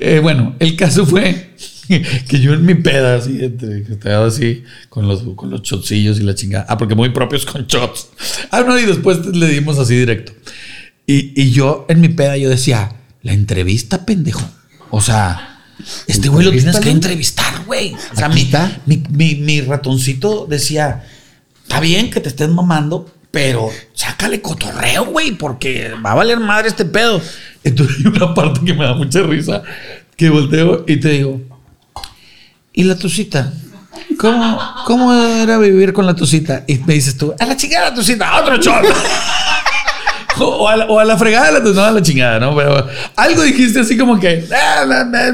[0.00, 1.54] Eh, bueno, el caso fue
[1.88, 6.22] que yo en mi peda, así, entre- estaba así, con los, con los shotcillos y
[6.24, 6.66] la chingada.
[6.68, 8.08] Ah, porque muy propios con shots.
[8.50, 10.32] Ah, no, y después le dimos así directo.
[11.06, 12.92] Y, y yo en mi peda, yo decía,
[13.22, 14.42] la entrevista, pendejo.
[14.90, 15.60] O sea,
[16.08, 17.94] este güey lo tienes que entrevistar, güey.
[18.12, 18.50] O sea, mi,
[18.86, 21.04] mi, mi- mi ratoncito decía,
[21.62, 26.68] está bien que te estés mamando, pero sácale cotorreo, güey, porque va a valer madre
[26.68, 27.20] este pedo.
[27.64, 29.62] Entonces hay una parte que me da mucha risa,
[30.16, 31.40] que volteo y te digo,
[32.72, 33.52] ¿y la tucita?
[34.18, 36.64] ¿Cómo, ¿Cómo era vivir con la tucita?
[36.66, 38.84] Y me dices tú, a la chingada la tucita, otro shot.
[40.40, 42.54] O a, la, o a la fregada, la, a la chingada, ¿no?
[42.54, 42.86] Pero
[43.16, 44.84] algo dijiste así como que, "Ah,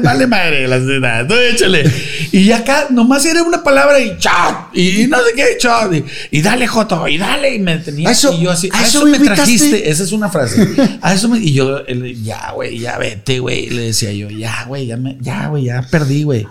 [0.01, 1.83] vale madre, la tucita, tú échale.
[2.31, 6.41] Y acá nomás era una palabra y chat, y no sé qué, chat, y, y
[6.41, 9.11] dale joto, y dale, y me tenía eso- y yo así, a eso eso me
[9.11, 9.43] me invitaste".
[9.43, 10.67] trajiste, esa es una frase.
[11.01, 14.65] A eso me, y yo, él, ya, güey, ya vete, güey, le decía yo, ya,
[14.67, 16.47] güey, ya, me, ya, güey, ya perdí, güey.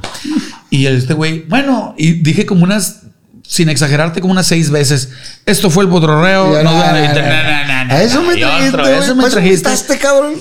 [0.70, 3.01] Y este güey, bueno, y dije como unas,
[3.42, 5.10] sin exagerarte, como unas seis veces.
[5.44, 6.62] Esto fue el bodrorreo.
[6.62, 9.98] No, no, no, eso me trajiste, otro, eso me pues, trajiste.
[9.98, 10.34] cabrón.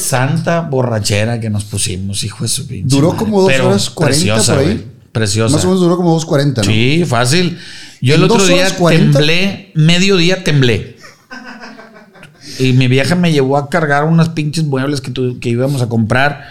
[0.00, 2.94] Santa borrachera que nos pusimos, hijo de su pinche.
[2.94, 4.66] Duró como dos horas cuarenta por ahí.
[4.66, 4.86] Wey.
[5.12, 5.54] Preciosa.
[5.54, 6.70] Más o menos duró como dos cuarenta, ¿no?
[6.70, 7.58] Sí, fácil.
[8.00, 9.18] Yo el otro día 40?
[9.18, 10.96] temblé, mediodía temblé.
[12.58, 16.48] Y mi vieja me llevó a cargar unas pinches muebles que, que íbamos a comprar.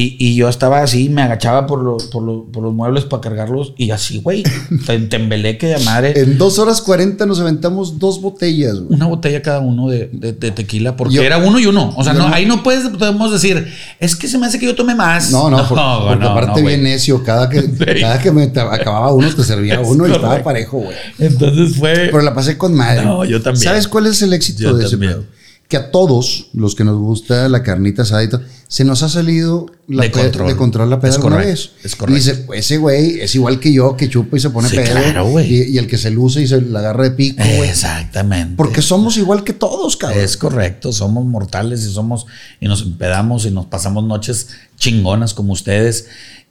[0.00, 4.44] Y, yo estaba así, me agachaba por, por, los muebles para cargarlos y así, güey,
[5.10, 6.12] tembelé que de madre.
[6.20, 8.94] En dos horas cuarenta nos aventamos dos botellas, güey.
[8.94, 10.06] Una botella cada uno de,
[10.54, 11.92] tequila, porque era uno y uno.
[11.96, 13.66] O sea, no, ahí no puedes, podemos decir,
[13.98, 15.32] es que se me hace que yo tome más.
[15.32, 17.68] No, no, porque, aparte bien necio, cada que,
[18.00, 20.96] cada que me acababa uno te servía uno y estaba parejo, güey.
[21.18, 21.92] Entonces fue.
[21.92, 23.04] Pero la pasé con madre.
[23.04, 23.64] No, yo también.
[23.64, 25.24] ¿Sabes cuál es el éxito de ese pedo?
[25.68, 30.02] Que a todos los que nos gusta la carnita asada se nos ha salido la
[30.02, 30.48] de, control.
[30.48, 31.70] de control la peda es correcto, vez.
[31.82, 32.16] Es correcto.
[32.16, 35.40] Y dice, ese güey es igual que yo que chupa y se pone pedo.
[35.40, 37.70] y, el que se luce y se la agarra de pico, güey.
[37.70, 38.54] Exactamente.
[38.56, 40.20] Porque somos igual que todos, cabrón.
[40.20, 42.26] Es correcto, somos mortales y somos
[42.60, 46.06] y nos empedamos y nos pasamos noches chingonas como ustedes.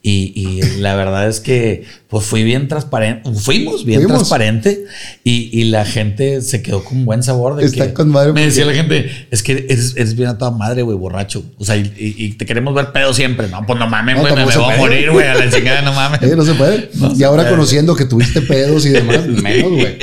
[0.09, 4.85] Y, la verdad es que pues fui bien transparente, fuimos bien transparente
[5.25, 8.73] y, la gente se quedó con buen sabor de Está con madre me decía la
[8.73, 11.43] gente, es que eres, bien a toda madre, güey, borracho.
[11.57, 13.49] O sea, y, te queremos ver pedo siempre.
[13.49, 16.21] No, pues no mames, güey, me, voy a morir, güey, a la chingada, no mames.
[16.21, 16.89] no se puede.
[17.17, 19.97] y ahora conociendo que tuviste pedos y demás, menos, güey.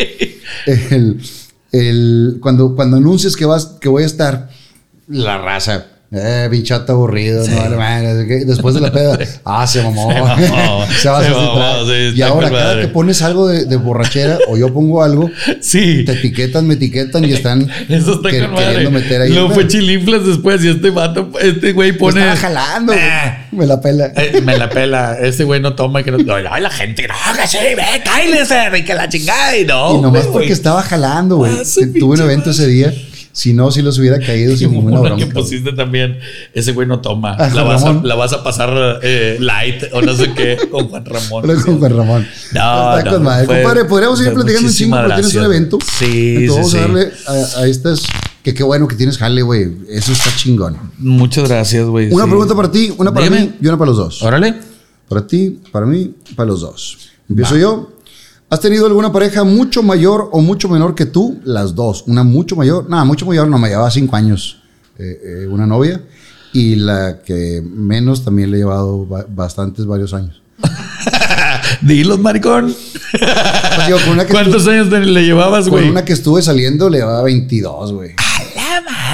[0.66, 1.20] El,
[1.72, 4.50] el, cuando, cuando anuncias que vas, que voy a estar,
[5.08, 10.10] la raza eh, bichata aburrido, no Después de la peda, ah, se mamó.
[11.00, 11.82] Se, va a
[12.14, 15.30] Y ahora, cada que pones algo de, borrachera o yo pongo algo,
[15.60, 16.04] sí.
[16.04, 19.30] te etiquetan, me etiquetan y están Eso está queriendo meter ahí.
[19.30, 22.20] Luego fue chilinflas después y este vato, este güey pone.
[22.20, 22.94] Me estaba jalando.
[23.52, 24.12] Me la pela.
[24.16, 25.16] Eh, me la pela.
[25.20, 26.34] Este güey no toma y que no.
[26.34, 29.56] Ay, la gente, no, que sí, ve, cállese, que la chingada.
[29.56, 29.98] Y no.
[29.98, 31.52] Y nomás porque estaba jalando, güey.
[31.52, 31.62] Ah,
[31.98, 32.92] Tuve un evento ese día
[33.34, 35.26] si no, si los hubiera caído sin ninguna bronca.
[35.26, 36.20] que pusiste también,
[36.54, 37.36] ese güey no toma.
[37.36, 41.04] la, vas a, la, vas a, pasar eh, light o no sé qué con Juan
[41.04, 41.42] Ramón.
[41.62, 42.28] con Juan Ramón.
[42.52, 43.46] No, Está con madre.
[43.46, 45.78] Compadre, podríamos seguir platicando un chingo porque tienes un evento.
[45.98, 47.12] Sí, Entonces, sí, vamos a darle
[47.56, 48.02] a, estas...
[48.44, 49.72] Que qué bueno que tienes jale, güey.
[49.88, 50.76] Eso está chingón.
[50.98, 52.12] Muchas gracias, güey.
[52.12, 54.22] Una pregunta para ti, una para mí y una para los dos.
[54.22, 54.54] Órale.
[55.08, 56.98] Para ti, para mí, para los dos.
[57.28, 57.93] Empiezo yo.
[58.54, 61.40] ¿Has tenido alguna pareja mucho mayor o mucho menor que tú?
[61.42, 62.04] Las dos.
[62.06, 62.88] Una mucho mayor.
[62.88, 64.58] Nada, mucho mayor no, me llevaba cinco años
[64.96, 66.00] eh, eh, una novia.
[66.52, 70.40] Y la que menos también le he llevado bastantes, varios años.
[71.82, 72.72] Dilos, maricón.
[73.10, 75.82] Pues ¿Cuántos años le llevabas, güey?
[75.82, 78.14] Con una que estuve saliendo le llevaba 22, güey.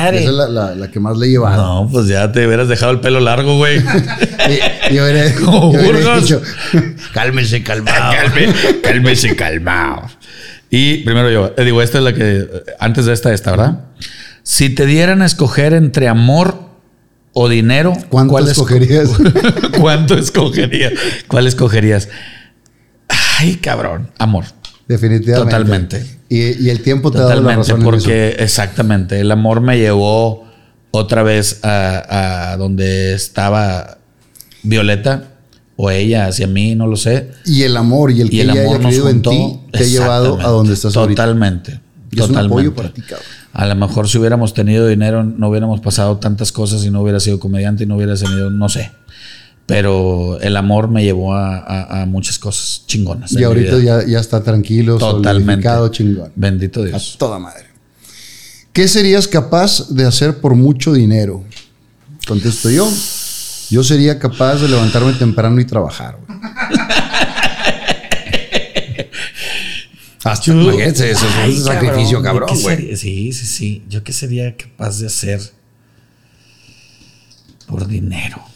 [0.09, 1.57] Esa es la, la, que más le llevaba.
[1.57, 3.79] No, pues ya te hubieras dejado el pelo largo, güey.
[4.91, 5.25] y, yo hubiera,
[6.21, 6.43] dicho,
[7.13, 8.15] cálmese, calmado.
[8.83, 10.03] cálmese, calmado.
[10.71, 12.49] Y primero yo, eh, digo, esta es la que,
[12.79, 13.85] antes de esta, esta, ¿verdad?
[14.43, 16.71] Si te dieran a escoger entre amor
[17.33, 19.11] o dinero, ¿cuánto ¿cuál escogerías?
[19.79, 20.93] ¿Cuánto escogerías?
[21.27, 22.09] ¿Cuál escogerías?
[23.39, 24.45] Ay, cabrón, amor.
[24.91, 25.53] Definitivamente.
[25.53, 26.05] Totalmente.
[26.29, 27.81] Y, el tiempo te da la razón.
[27.85, 30.49] Porque exactamente, el amor me llevó
[30.91, 33.99] otra vez a, donde estaba
[34.65, 35.29] Violeta
[35.77, 37.31] o ella hacia mí, no lo sé.
[37.47, 40.41] Y el amor y el que el ella amor haya en ti te ha llevado
[40.41, 41.83] a donde estás totalmente, ahorita.
[42.11, 42.25] Totalmente.
[42.25, 43.27] Es un apoyo para ti, cabrón.
[43.53, 47.21] A lo mejor si hubiéramos tenido dinero no hubiéramos pasado tantas cosas y no hubiera
[47.21, 48.91] sido comediante y no hubiera tenido, no sé.
[49.71, 53.33] Pero el amor me llevó a, muchas cosas chingonas.
[53.33, 55.69] Y ahorita ya, ya, está tranquilo, Totalmente.
[55.93, 56.33] chingón.
[56.35, 57.15] Bendito Dios.
[57.15, 57.67] A toda madre.
[58.73, 61.45] ¿Qué serías capaz de hacer por mucho dinero?
[62.27, 62.91] Contesto yo.
[63.71, 66.19] Yo sería capaz de levantarme temprano y trabajar.
[70.25, 72.97] Hasta imagínate, eso es un sacrificio cabrón, güey.
[72.97, 73.85] Sí, sí, sí.
[73.89, 75.41] ¿Yo qué sería capaz de hacer
[77.67, 78.50] por dinero?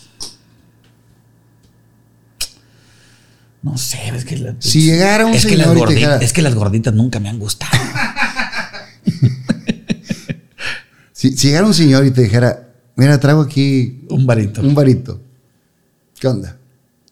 [3.65, 4.57] No sé, es que...
[4.59, 7.39] si llegara un es señor que las gorditas, Es que las gorditas nunca me han
[7.39, 7.73] gustado.
[11.13, 14.05] si, si, llegara un señor y te dijera, mira, traigo aquí...
[14.11, 14.61] Un varito.
[14.61, 15.19] Un varito.
[16.21, 16.59] ¿Qué onda?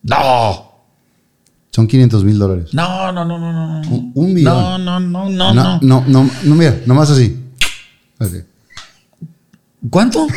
[0.03, 0.73] ¡No!
[1.71, 2.75] Son 500 mil dólares.
[2.75, 3.89] No, no, no, no, no.
[3.89, 4.55] Un, un millón.
[4.55, 5.81] No, no, no, no, no.
[5.81, 7.35] No, no, no, mira, nomás así.
[8.19, 8.43] así.
[9.89, 10.27] ¿Cuánto?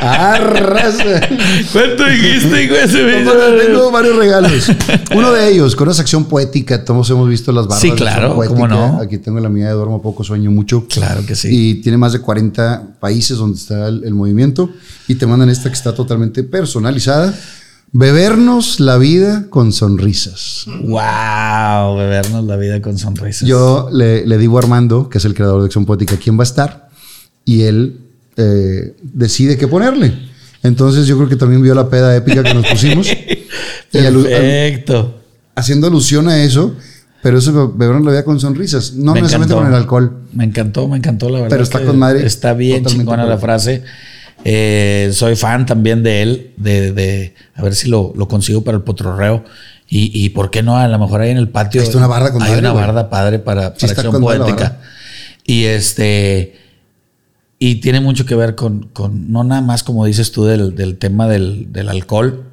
[0.00, 1.20] Arrasa.
[1.72, 2.86] ¿Cuánto dijiste, güey?
[3.66, 4.70] Tengo varios regalos.
[5.14, 7.82] Uno de ellos, con una sección poética, todos hemos visto las barras.
[7.82, 8.98] Sí, claro, ¿cómo no?
[9.00, 10.86] Aquí tengo la mía de Duermo Poco, Sueño Mucho.
[10.88, 11.48] Claro que sí.
[11.50, 14.70] Y tiene más de 40 países donde está el movimiento.
[15.08, 17.34] Y te mandan esta que está totalmente personalizada
[17.92, 20.64] Bebernos la vida con sonrisas.
[20.66, 21.96] ¡Wow!
[21.96, 23.48] Bebernos la vida con sonrisas.
[23.48, 26.44] Yo le, digo a Armando, que es el creador de Acción Poética, quién va a
[26.44, 26.88] estar.
[27.44, 28.05] Y él
[28.36, 30.12] eh, decide qué ponerle.
[30.62, 33.08] Entonces yo creo que también vio la peda épica que nos pusimos.
[33.92, 35.20] Perfecto.
[35.54, 36.74] haciendo alusión a eso,
[37.22, 38.94] pero eso bebernos la vida con sonrisas.
[38.94, 40.22] No necesariamente con el alcohol.
[40.32, 41.50] Me encantó, me encantó la verdad.
[41.50, 42.26] Pero está con madre.
[42.26, 43.82] Está bien chingona la frase.
[44.44, 48.76] Eh, soy fan también de él, de, de a ver si lo, lo consigo para
[48.76, 49.44] el potrorreo.
[49.88, 51.80] Y, y por qué no, a lo mejor ahí en el patio.
[51.80, 52.84] Está una barda con Hay madre, una güey.
[52.84, 54.78] barda padre para, Sí para está acción poética.
[55.44, 56.65] Y este.
[57.66, 60.98] Y tiene mucho que ver con, con no nada más como dices tú del, del
[60.98, 62.44] tema del, del alcohol,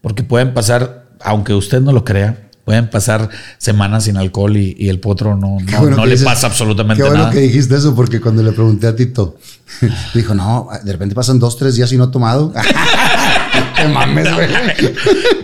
[0.00, 3.28] porque pueden pasar, aunque usted no lo crea, pueden pasar
[3.58, 6.46] semanas sin alcohol y, y el potro no, no, bueno no que le dices- pasa
[6.46, 7.32] absolutamente Qué bueno nada.
[7.34, 9.36] que dijiste eso, porque cuando le pregunté a Tito,
[10.14, 12.52] dijo, no, de repente pasan dos, tres días y no he tomado.
[13.76, 14.48] Te mames, güey.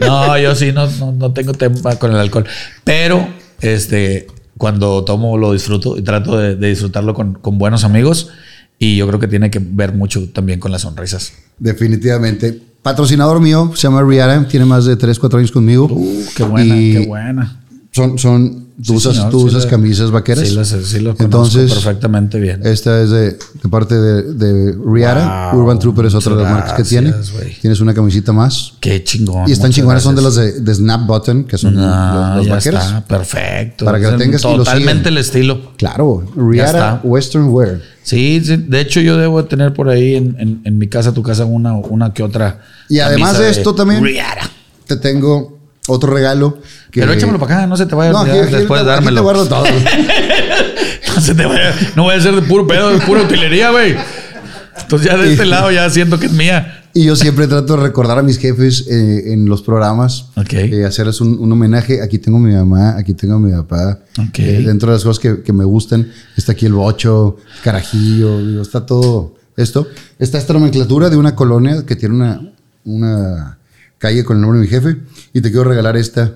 [0.00, 2.44] No, yo sí no, no, no tengo tema con el alcohol.
[2.84, 3.26] Pero
[3.60, 8.30] este, cuando tomo lo disfruto y trato de, de disfrutarlo con, con buenos amigos.
[8.78, 11.32] Y yo creo que tiene que ver mucho también con las sonrisas.
[11.59, 12.62] Definitivamente.
[12.82, 15.88] Patrocinador mío, se llama Rihanna, tiene más de 3, 4 años conmigo.
[15.90, 17.60] Uh, qué buena, Y qué buena.
[17.90, 20.48] Son, son, tú Sí, usas, señor, tú sí usas la- camisas vaqueras.
[20.48, 22.60] Sí, las, sí lo conozco Entonces, perfectamente bien.
[22.64, 25.50] Esta es de, de parte de, de Rihanna.
[25.52, 27.12] Wow, Urban Trooper es otra de las marcas que tiene.
[27.60, 28.74] Tienes una camisita más.
[28.80, 29.48] Qué chingón.
[29.48, 32.46] Y están chingonas, son de las de, de Snap Button, que son No, las, las
[32.46, 32.84] ya vaqueras.
[32.86, 33.84] está, perfecto.
[33.84, 35.72] Para que la tengas Totalmente el estilo.
[35.76, 37.00] Claro, Rihanna.
[37.02, 37.80] Western Wear.
[38.02, 41.12] Sí, sí, de hecho yo debo de tener por ahí en, en- en mi casa,
[41.12, 42.60] tu casa, una, una que otra.
[42.88, 44.50] Y además de esto también- Rihanna.
[44.86, 45.57] Te tengo
[45.89, 46.59] otro regalo.
[46.90, 48.90] Que, Pero échamelo para acá, no se te vaya a No, aquí, olvidar después de
[48.90, 49.23] aquí te dármelo.
[49.23, 49.65] guardo todo.
[51.15, 53.97] No se te vaya, no voy a ser de puro pedo, de pura utilería, güey.
[54.81, 56.74] Entonces ya de este lado ya siento que es mía.
[56.94, 60.27] Y yo siempre trato de recordar a mis jefes eh, en los programas.
[60.36, 60.52] Ok.
[60.55, 62.02] eh, hacerles un, un homenaje.
[62.02, 63.98] Aquí tengo a mi mamá, aquí tengo a mi papá.
[64.19, 64.39] Ok.
[64.39, 68.62] Eh, dentro de las cosas que, que me gustan, está aquí el bocho, carajillo, digo,
[68.62, 69.89] está todo esto.
[70.19, 72.40] Está esta nomenclatura de una colonia que tiene una,
[72.85, 73.57] una
[73.98, 74.96] calle con el nombre de mi jefe.
[75.32, 76.34] Y te quiero regalar esta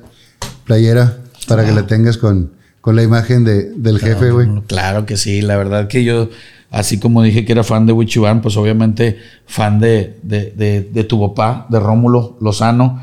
[0.64, 1.18] playera
[1.48, 4.48] para que la tengas con, con la imagen de, del jefe, güey.
[4.66, 6.28] Claro que sí, la verdad que yo,
[6.70, 11.04] así como dije que era fan de Wichiban, pues obviamente fan de, de, de- de
[11.04, 13.02] tu papá, de Rómulo Lozano,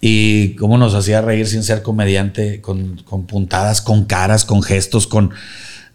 [0.00, 5.06] y cómo nos hacía reír sin ser comediante, con, con puntadas, con caras, con gestos,
[5.06, 5.30] con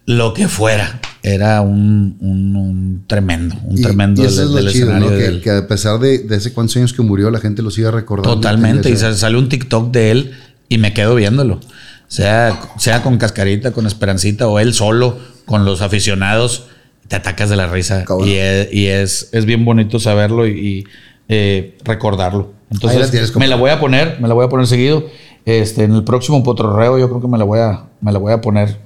[0.06, 1.00] lo que fuera.
[1.24, 4.92] Era un, un- un tremendo, un Y- tremendo y eso del, es lo del chido,
[4.92, 5.42] escenario ¿no?
[5.42, 8.36] Que, a pesar de, de hace cuántos años que murió, la gente lo sigue recordando.
[8.36, 8.90] Totalmente.
[8.90, 10.32] Y Esa- sa- salió un TikTok de él
[10.70, 11.60] y me quedo viéndolo.
[12.08, 16.68] Sea, sea con Cascarita, con Esperancita o él solo, con los aficionados,
[17.08, 18.04] te atacas de la risa.
[18.06, 18.28] Cabrón.
[18.28, 20.84] Y, es, y es, es bien bonito saberlo y, y,
[21.30, 22.54] eh, recordarlo.
[22.72, 25.08] Entonces, la tienes, me la voy a poner, me la voy a poner seguido.
[25.46, 28.34] Este, en el próximo potrorreo, yo creo que me la voy a, me la voy
[28.34, 28.85] a poner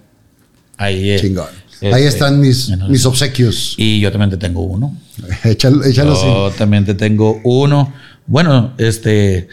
[0.80, 1.18] ahí.
[1.20, 1.48] Chingón.
[1.74, 3.76] este, Ahí están mis, mis obsequios.
[3.78, 4.98] Y yo también te tengo uno.
[5.44, 6.26] Échalo, échalo así.
[6.26, 7.94] Yo también te tengo uno.
[8.26, 9.48] Bueno, este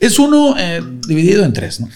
[0.00, 1.88] es uno eh, dividido en tres, ¿no?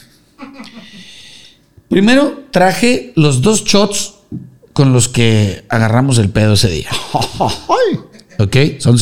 [1.89, 4.15] Primero traje los dos shots
[4.73, 6.91] con los que agarramos el pedo ese día.
[8.39, 8.57] ¿Ok?
[8.79, 8.99] Son,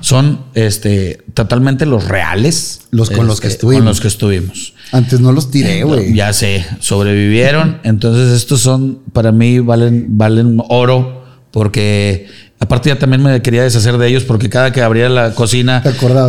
[0.00, 2.82] son este, totalmente los reales.
[2.90, 3.80] Los con los que Este, estuvimos.
[3.80, 4.74] Con los que estuvimos.
[4.92, 6.14] Antes no los tiré, güey.
[6.14, 7.78] Ya sé, sobrevivieron.
[7.84, 11.24] Entonces, estos son, para mí, valen, valen oro.
[11.50, 12.26] Porque
[12.64, 15.82] aparte ya también me quería deshacer de ellos porque cada que abría la cocina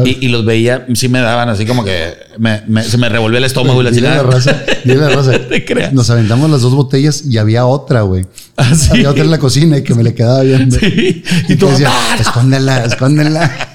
[0.05, 3.39] y, y los veía, sí me daban así como que me- me- se me revolvía
[3.39, 4.35] el estómago y la Dile a la chingada.
[4.37, 5.31] raza, la raza.
[5.49, 5.93] te creas.
[5.93, 8.25] Nos aventamos las dos botellas y había otra, güey.
[8.57, 8.89] Ah, sí.
[8.91, 10.77] Había otra en la cocina y que me le quedaba viendo.
[10.79, 11.23] Sí.
[11.47, 12.17] Y Y tú tú, decía, ¡ah!
[12.19, 13.51] escóndela, escóndela.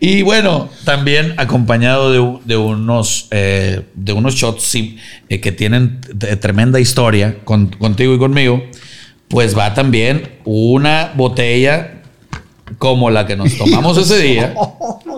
[0.00, 4.96] Y bueno, también acompañado de, unos, eh, de unos shots sí,
[5.28, 6.00] eh, que tienen
[6.40, 8.62] tremenda historia con- contigo y conmigo,
[9.32, 12.02] pues va también una botella
[12.76, 14.54] como la que nos tomamos ese día,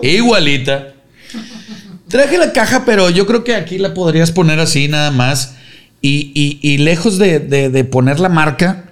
[0.01, 0.93] igualita.
[2.07, 5.55] Traje la caja, pero yo creo que aquí la podrías poner así nada más.
[6.01, 8.85] Y, y- y lejos de, de- de poner la marca,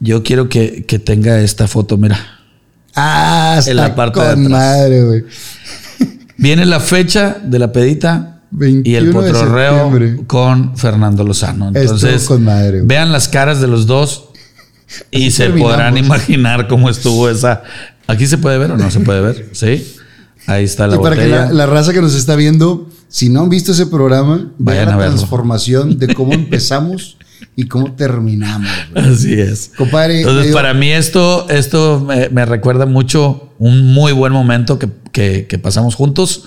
[0.00, 2.18] yo quiero que, que tenga esta foto, mira.
[2.96, 4.50] Ah, está En la parte de con atrás.
[4.50, 5.24] madre, güey.
[6.38, 9.92] Viene la fecha de la pedita y 21 el de potrorreo
[10.26, 11.68] con Fernando Lozano.
[11.72, 14.30] Entonces, con madre, vean las caras de los dos
[15.10, 17.62] y se podrán imaginar cómo estuvo esa.
[18.06, 19.48] ¿Aquí se puede ver o no se puede ver?
[19.52, 19.94] Sí.
[20.46, 21.46] Ahí está la y para que botella.
[21.46, 24.88] la, la raza que nos está viendo, si no han visto ese programa, Vayan vean
[24.88, 25.14] a la verlo.
[25.16, 27.16] transformación de cómo empezamos
[27.56, 28.70] y cómo terminamos.
[28.92, 29.04] güey.
[29.08, 29.72] Así es.
[29.76, 34.88] Compadre, Entonces, para mí esto, esto me, me recuerda mucho un muy buen momento que,
[35.10, 36.44] que- que pasamos juntos.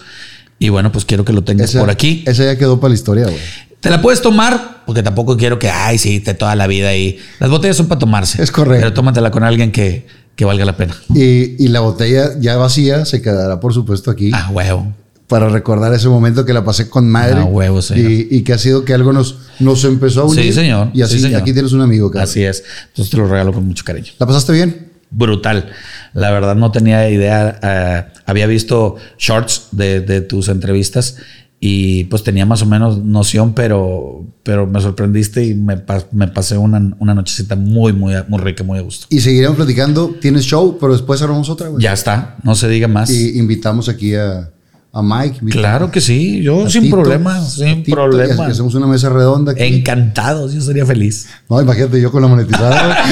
[0.60, 2.24] Y bueno, pues quiero que lo tengas esa- por aquí.
[2.26, 3.38] Esa ya quedó para la historia, güey.
[3.80, 7.18] Te la puedes tomar, porque tampoco quiero que, ay, sí, te toda la vida ahí.
[7.40, 8.42] Las botellas son para tomarse.
[8.44, 8.82] Es correcto.
[8.82, 10.96] Pero tómatela con alguien que, que valga la pena.
[11.16, 14.94] Y, y la botella ya vacía se quedará, por supuesto, aquí Ah, huevo.
[15.28, 17.40] para recordar ese momento que la pasé con madre.
[17.40, 18.12] Ah, huevo, señor.
[18.12, 20.44] y, y que ha sido que algo nos, nos empezó a unir.
[20.46, 20.90] Sí, señor.
[20.94, 21.42] Y así Sí, señor.
[21.42, 22.24] aquí tienes un amigo, cabrón.
[22.30, 22.64] Así es.
[22.88, 24.12] Entonces te lo regalo con mucho cariño.
[24.20, 24.90] ¿La pasaste bien?
[25.12, 25.72] brutal.
[26.14, 27.60] La verdad no tenía idea.
[27.64, 31.16] eh, había visto shorts de, de tus entrevistas
[31.62, 36.28] y pues tenía más o menos noción, pero, pero me sorprendiste y me, pa- me
[36.30, 39.08] pasé una, una nochecita muy, muy, muy rica, muy a gusto.
[39.10, 40.16] Y seguiremos platicando.
[40.22, 41.84] Tienes show, pero después armamos otra, güey.
[41.84, 43.10] Ya está, no se diga más.
[43.10, 44.50] Y invitamos aquí a,
[44.94, 45.40] a Mike.
[45.50, 48.46] Claro que sí, yo sin Tito, problema, sin Tito, problema.
[48.48, 49.64] hacemos una mesa redonda aquí.
[49.64, 51.28] Encantados, yo sería feliz.
[51.50, 52.98] No, imagínate yo con la monetizada.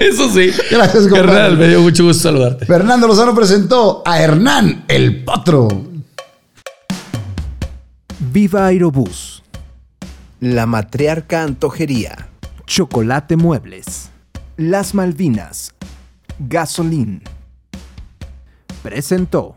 [0.00, 0.50] Eso sí.
[0.70, 1.56] Gracias, compadre.
[1.56, 2.66] Me dio mucho gusto saludarte.
[2.66, 5.93] Fernando Lozano presentó a Hernán el Potro.
[8.34, 9.44] Viva Aerobús.
[10.40, 12.30] La Matriarca Antojería.
[12.66, 14.10] Chocolate Muebles.
[14.56, 15.72] Las Malvinas.
[16.40, 17.22] Gasolín.
[18.82, 19.54] Presentó.